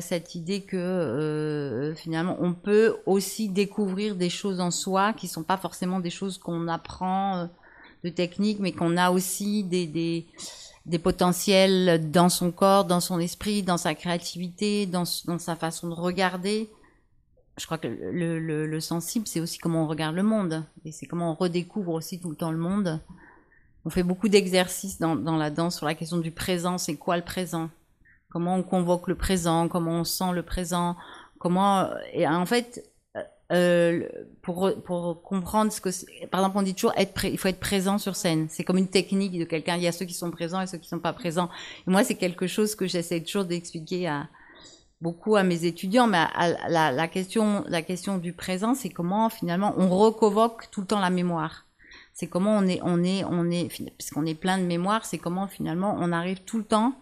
cette 0.00 0.34
idée 0.34 0.60
que 0.60 1.94
finalement 1.96 2.36
on 2.38 2.52
peut 2.52 2.98
aussi 3.06 3.48
découvrir 3.48 4.14
des 4.14 4.28
choses 4.28 4.60
en 4.60 4.70
soi 4.70 5.14
qui 5.14 5.26
sont 5.26 5.42
pas 5.42 5.56
forcément 5.56 6.00
des 6.00 6.10
choses 6.10 6.36
qu'on 6.36 6.68
apprend 6.68 7.48
de 8.04 8.10
technique, 8.10 8.58
mais 8.60 8.72
qu'on 8.72 8.98
a 8.98 9.10
aussi 9.10 9.64
des, 9.64 9.86
des, 9.86 10.26
des 10.90 10.98
potentiels 10.98 12.10
dans 12.10 12.28
son 12.28 12.50
corps, 12.50 12.84
dans 12.84 13.00
son 13.00 13.18
esprit, 13.20 13.62
dans 13.62 13.76
sa 13.76 13.94
créativité, 13.94 14.86
dans, 14.86 15.04
sa 15.04 15.56
façon 15.56 15.88
de 15.88 15.94
regarder. 15.94 16.68
Je 17.58 17.66
crois 17.66 17.78
que 17.78 17.88
le 17.88 18.80
sensible, 18.80 19.26
c'est 19.26 19.40
aussi 19.40 19.58
comment 19.58 19.84
on 19.84 19.86
regarde 19.86 20.16
le 20.16 20.22
monde, 20.22 20.64
et 20.84 20.92
c'est 20.92 21.06
comment 21.06 21.32
on 21.32 21.34
redécouvre 21.34 21.92
aussi 21.92 22.20
tout 22.20 22.30
le 22.30 22.36
temps 22.36 22.50
le 22.50 22.58
monde. 22.58 23.00
On 23.84 23.90
fait 23.90 24.02
beaucoup 24.02 24.28
d'exercices 24.28 24.98
dans, 24.98 25.16
dans 25.16 25.36
la 25.36 25.50
danse 25.50 25.76
sur 25.76 25.86
la 25.86 25.94
question 25.94 26.18
du 26.18 26.30
présent, 26.30 26.76
c'est 26.76 26.96
quoi 26.96 27.16
le 27.16 27.24
présent? 27.24 27.70
Comment 28.30 28.56
on 28.56 28.62
convoque 28.62 29.08
le 29.08 29.14
présent, 29.14 29.68
comment 29.68 30.00
on 30.00 30.04
sent 30.04 30.32
le 30.32 30.42
présent, 30.42 30.96
comment 31.38 31.88
et 32.12 32.28
en 32.28 32.46
fait 32.46 32.89
euh, 33.52 34.06
pour 34.42 35.22
comprendre 35.22 35.72
ce 35.72 35.80
que 35.80 35.90
par 36.26 36.40
exemple 36.40 36.58
on 36.58 36.62
dit 36.62 36.74
toujours 36.74 36.92
être 36.96 37.24
il 37.24 37.36
faut 37.36 37.48
être 37.48 37.58
présent 37.60 37.98
sur 37.98 38.14
scène. 38.14 38.46
C'est 38.48 38.62
comme 38.62 38.78
une 38.78 38.88
technique 38.88 39.36
de 39.38 39.44
quelqu'un. 39.44 39.76
Il 39.76 39.82
y 39.82 39.88
a 39.88 39.92
ceux 39.92 40.04
qui 40.04 40.14
sont 40.14 40.30
présents 40.30 40.60
et 40.60 40.66
ceux 40.66 40.78
qui 40.78 40.88
sont 40.88 41.00
pas 41.00 41.12
présents. 41.12 41.50
Et 41.86 41.90
moi 41.90 42.04
c'est 42.04 42.14
quelque 42.14 42.46
chose 42.46 42.74
que 42.74 42.86
j'essaie 42.86 43.20
toujours 43.20 43.44
d'expliquer 43.44 44.06
à 44.06 44.28
beaucoup 45.00 45.34
à 45.34 45.42
mes 45.42 45.64
étudiants. 45.64 46.06
Mais 46.06 46.24
la 46.68 47.08
question 47.08 47.64
la 47.66 47.82
question 47.82 48.18
du 48.18 48.32
présent 48.32 48.74
c'est 48.74 48.90
comment 48.90 49.28
finalement 49.28 49.74
on 49.76 49.88
reconvoque 49.88 50.70
tout 50.70 50.82
le 50.82 50.86
temps 50.86 51.00
la 51.00 51.10
mémoire. 51.10 51.66
C'est 52.14 52.28
comment 52.28 52.56
on 52.56 52.66
est 52.68 52.80
on 52.84 53.02
est 53.02 53.24
on 53.24 53.50
est 53.50 53.68
puisqu'on 53.96 54.26
est 54.26 54.34
plein 54.34 54.58
de 54.58 54.64
mémoire 54.64 55.04
c'est 55.04 55.18
comment 55.18 55.48
finalement 55.48 55.96
on 55.98 56.12
arrive 56.12 56.42
tout 56.42 56.58
le 56.58 56.64
temps 56.64 56.94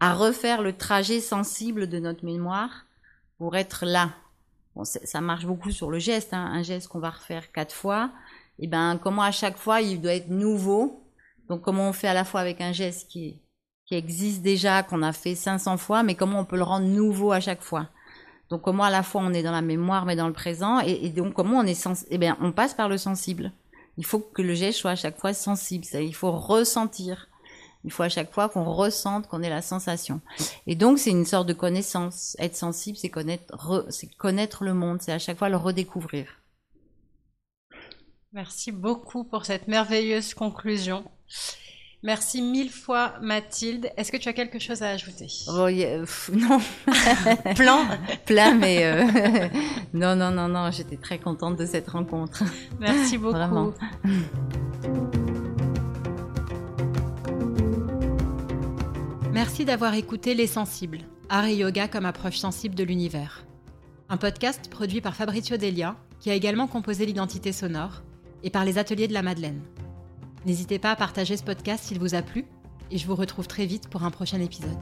à 0.00 0.14
refaire 0.14 0.62
le 0.62 0.72
trajet 0.72 1.20
sensible 1.20 1.88
de 1.88 1.98
notre 1.98 2.24
mémoire 2.24 2.86
pour 3.36 3.54
être 3.56 3.84
là. 3.84 4.10
Bon, 4.74 4.84
ça 4.84 5.20
marche 5.20 5.46
beaucoup 5.46 5.70
sur 5.70 5.90
le 5.90 5.98
geste, 5.98 6.32
hein, 6.32 6.50
un 6.52 6.62
geste 6.62 6.88
qu'on 6.88 7.00
va 7.00 7.10
refaire 7.10 7.52
quatre 7.52 7.74
fois. 7.74 8.10
Et 8.58 8.66
ben, 8.66 8.98
comment 9.02 9.22
à 9.22 9.32
chaque 9.32 9.56
fois 9.56 9.80
il 9.80 10.00
doit 10.00 10.14
être 10.14 10.28
nouveau. 10.28 11.04
Donc, 11.48 11.62
comment 11.62 11.88
on 11.88 11.92
fait 11.92 12.08
à 12.08 12.14
la 12.14 12.24
fois 12.24 12.40
avec 12.40 12.60
un 12.60 12.72
geste 12.72 13.08
qui, 13.10 13.42
qui 13.86 13.94
existe 13.94 14.42
déjà, 14.42 14.82
qu'on 14.82 15.02
a 15.02 15.12
fait 15.12 15.34
500 15.34 15.78
fois, 15.78 16.02
mais 16.02 16.14
comment 16.14 16.40
on 16.40 16.44
peut 16.44 16.56
le 16.56 16.62
rendre 16.62 16.86
nouveau 16.86 17.32
à 17.32 17.40
chaque 17.40 17.62
fois? 17.62 17.88
Donc, 18.50 18.62
comment 18.62 18.84
à 18.84 18.90
la 18.90 19.02
fois 19.02 19.22
on 19.24 19.32
est 19.32 19.42
dans 19.42 19.52
la 19.52 19.62
mémoire, 19.62 20.06
mais 20.06 20.16
dans 20.16 20.28
le 20.28 20.32
présent, 20.32 20.80
et, 20.80 21.06
et 21.06 21.10
donc 21.10 21.34
comment 21.34 21.58
on 21.58 21.64
est 21.64 21.74
sens, 21.74 22.06
eh 22.10 22.18
bien, 22.18 22.36
on 22.40 22.52
passe 22.52 22.74
par 22.74 22.88
le 22.88 22.98
sensible. 22.98 23.52
Il 23.96 24.04
faut 24.04 24.20
que 24.20 24.42
le 24.42 24.54
geste 24.54 24.78
soit 24.78 24.92
à 24.92 24.96
chaque 24.96 25.18
fois 25.18 25.34
sensible. 25.34 25.84
Il 25.94 26.14
faut 26.14 26.32
ressentir. 26.32 27.28
Il 27.84 27.90
faut 27.90 28.02
à 28.02 28.08
chaque 28.08 28.32
fois 28.32 28.48
qu'on 28.48 28.64
ressente, 28.64 29.26
qu'on 29.26 29.42
ait 29.42 29.48
la 29.48 29.62
sensation. 29.62 30.20
Et 30.66 30.74
donc, 30.74 30.98
c'est 30.98 31.10
une 31.10 31.24
sorte 31.24 31.48
de 31.48 31.54
connaissance. 31.54 32.36
Être 32.38 32.56
sensible, 32.56 32.98
c'est 32.98 33.08
connaître, 33.08 33.86
c'est 33.88 34.14
connaître 34.16 34.64
le 34.64 34.74
monde, 34.74 35.00
c'est 35.00 35.12
à 35.12 35.18
chaque 35.18 35.38
fois 35.38 35.48
le 35.48 35.56
redécouvrir. 35.56 36.26
Merci 38.32 38.70
beaucoup 38.70 39.24
pour 39.24 39.44
cette 39.44 39.66
merveilleuse 39.66 40.34
conclusion. 40.34 41.04
Merci 42.02 42.40
mille 42.40 42.70
fois 42.70 43.14
Mathilde. 43.20 43.90
Est-ce 43.96 44.10
que 44.10 44.16
tu 44.16 44.28
as 44.28 44.32
quelque 44.32 44.58
chose 44.58 44.82
à 44.82 44.90
ajouter? 44.90 45.26
Oh, 45.48 45.68
Non. 46.32 46.60
Plein? 47.56 47.98
Plein, 48.24 48.54
mais 48.54 48.84
euh, 48.84 49.48
non, 49.92 50.16
non, 50.16 50.30
non, 50.30 50.48
non, 50.48 50.70
j'étais 50.70 50.96
très 50.96 51.18
contente 51.18 51.56
de 51.56 51.66
cette 51.66 51.88
rencontre. 51.88 52.42
Merci 52.78 53.18
beaucoup. 53.18 53.34
Vraiment. 53.34 53.74
Merci 59.42 59.64
d'avoir 59.64 59.94
écouté 59.94 60.34
Les 60.34 60.46
Sensibles, 60.46 61.00
art 61.30 61.46
et 61.46 61.56
yoga 61.56 61.88
comme 61.88 62.04
approche 62.04 62.36
sensible 62.36 62.74
de 62.74 62.84
l'univers. 62.84 63.46
Un 64.10 64.18
podcast 64.18 64.68
produit 64.68 65.00
par 65.00 65.16
Fabrizio 65.16 65.56
Delia, 65.56 65.96
qui 66.18 66.30
a 66.30 66.34
également 66.34 66.66
composé 66.66 67.06
l'identité 67.06 67.50
sonore, 67.50 68.02
et 68.42 68.50
par 68.50 68.66
les 68.66 68.76
ateliers 68.76 69.08
de 69.08 69.14
la 69.14 69.22
Madeleine. 69.22 69.62
N'hésitez 70.44 70.78
pas 70.78 70.90
à 70.90 70.96
partager 70.96 71.38
ce 71.38 71.42
podcast 71.42 71.84
s'il 71.84 71.98
vous 71.98 72.14
a 72.14 72.20
plu, 72.20 72.44
et 72.90 72.98
je 72.98 73.06
vous 73.06 73.14
retrouve 73.14 73.46
très 73.46 73.64
vite 73.64 73.88
pour 73.88 74.04
un 74.04 74.10
prochain 74.10 74.42
épisode. 74.42 74.76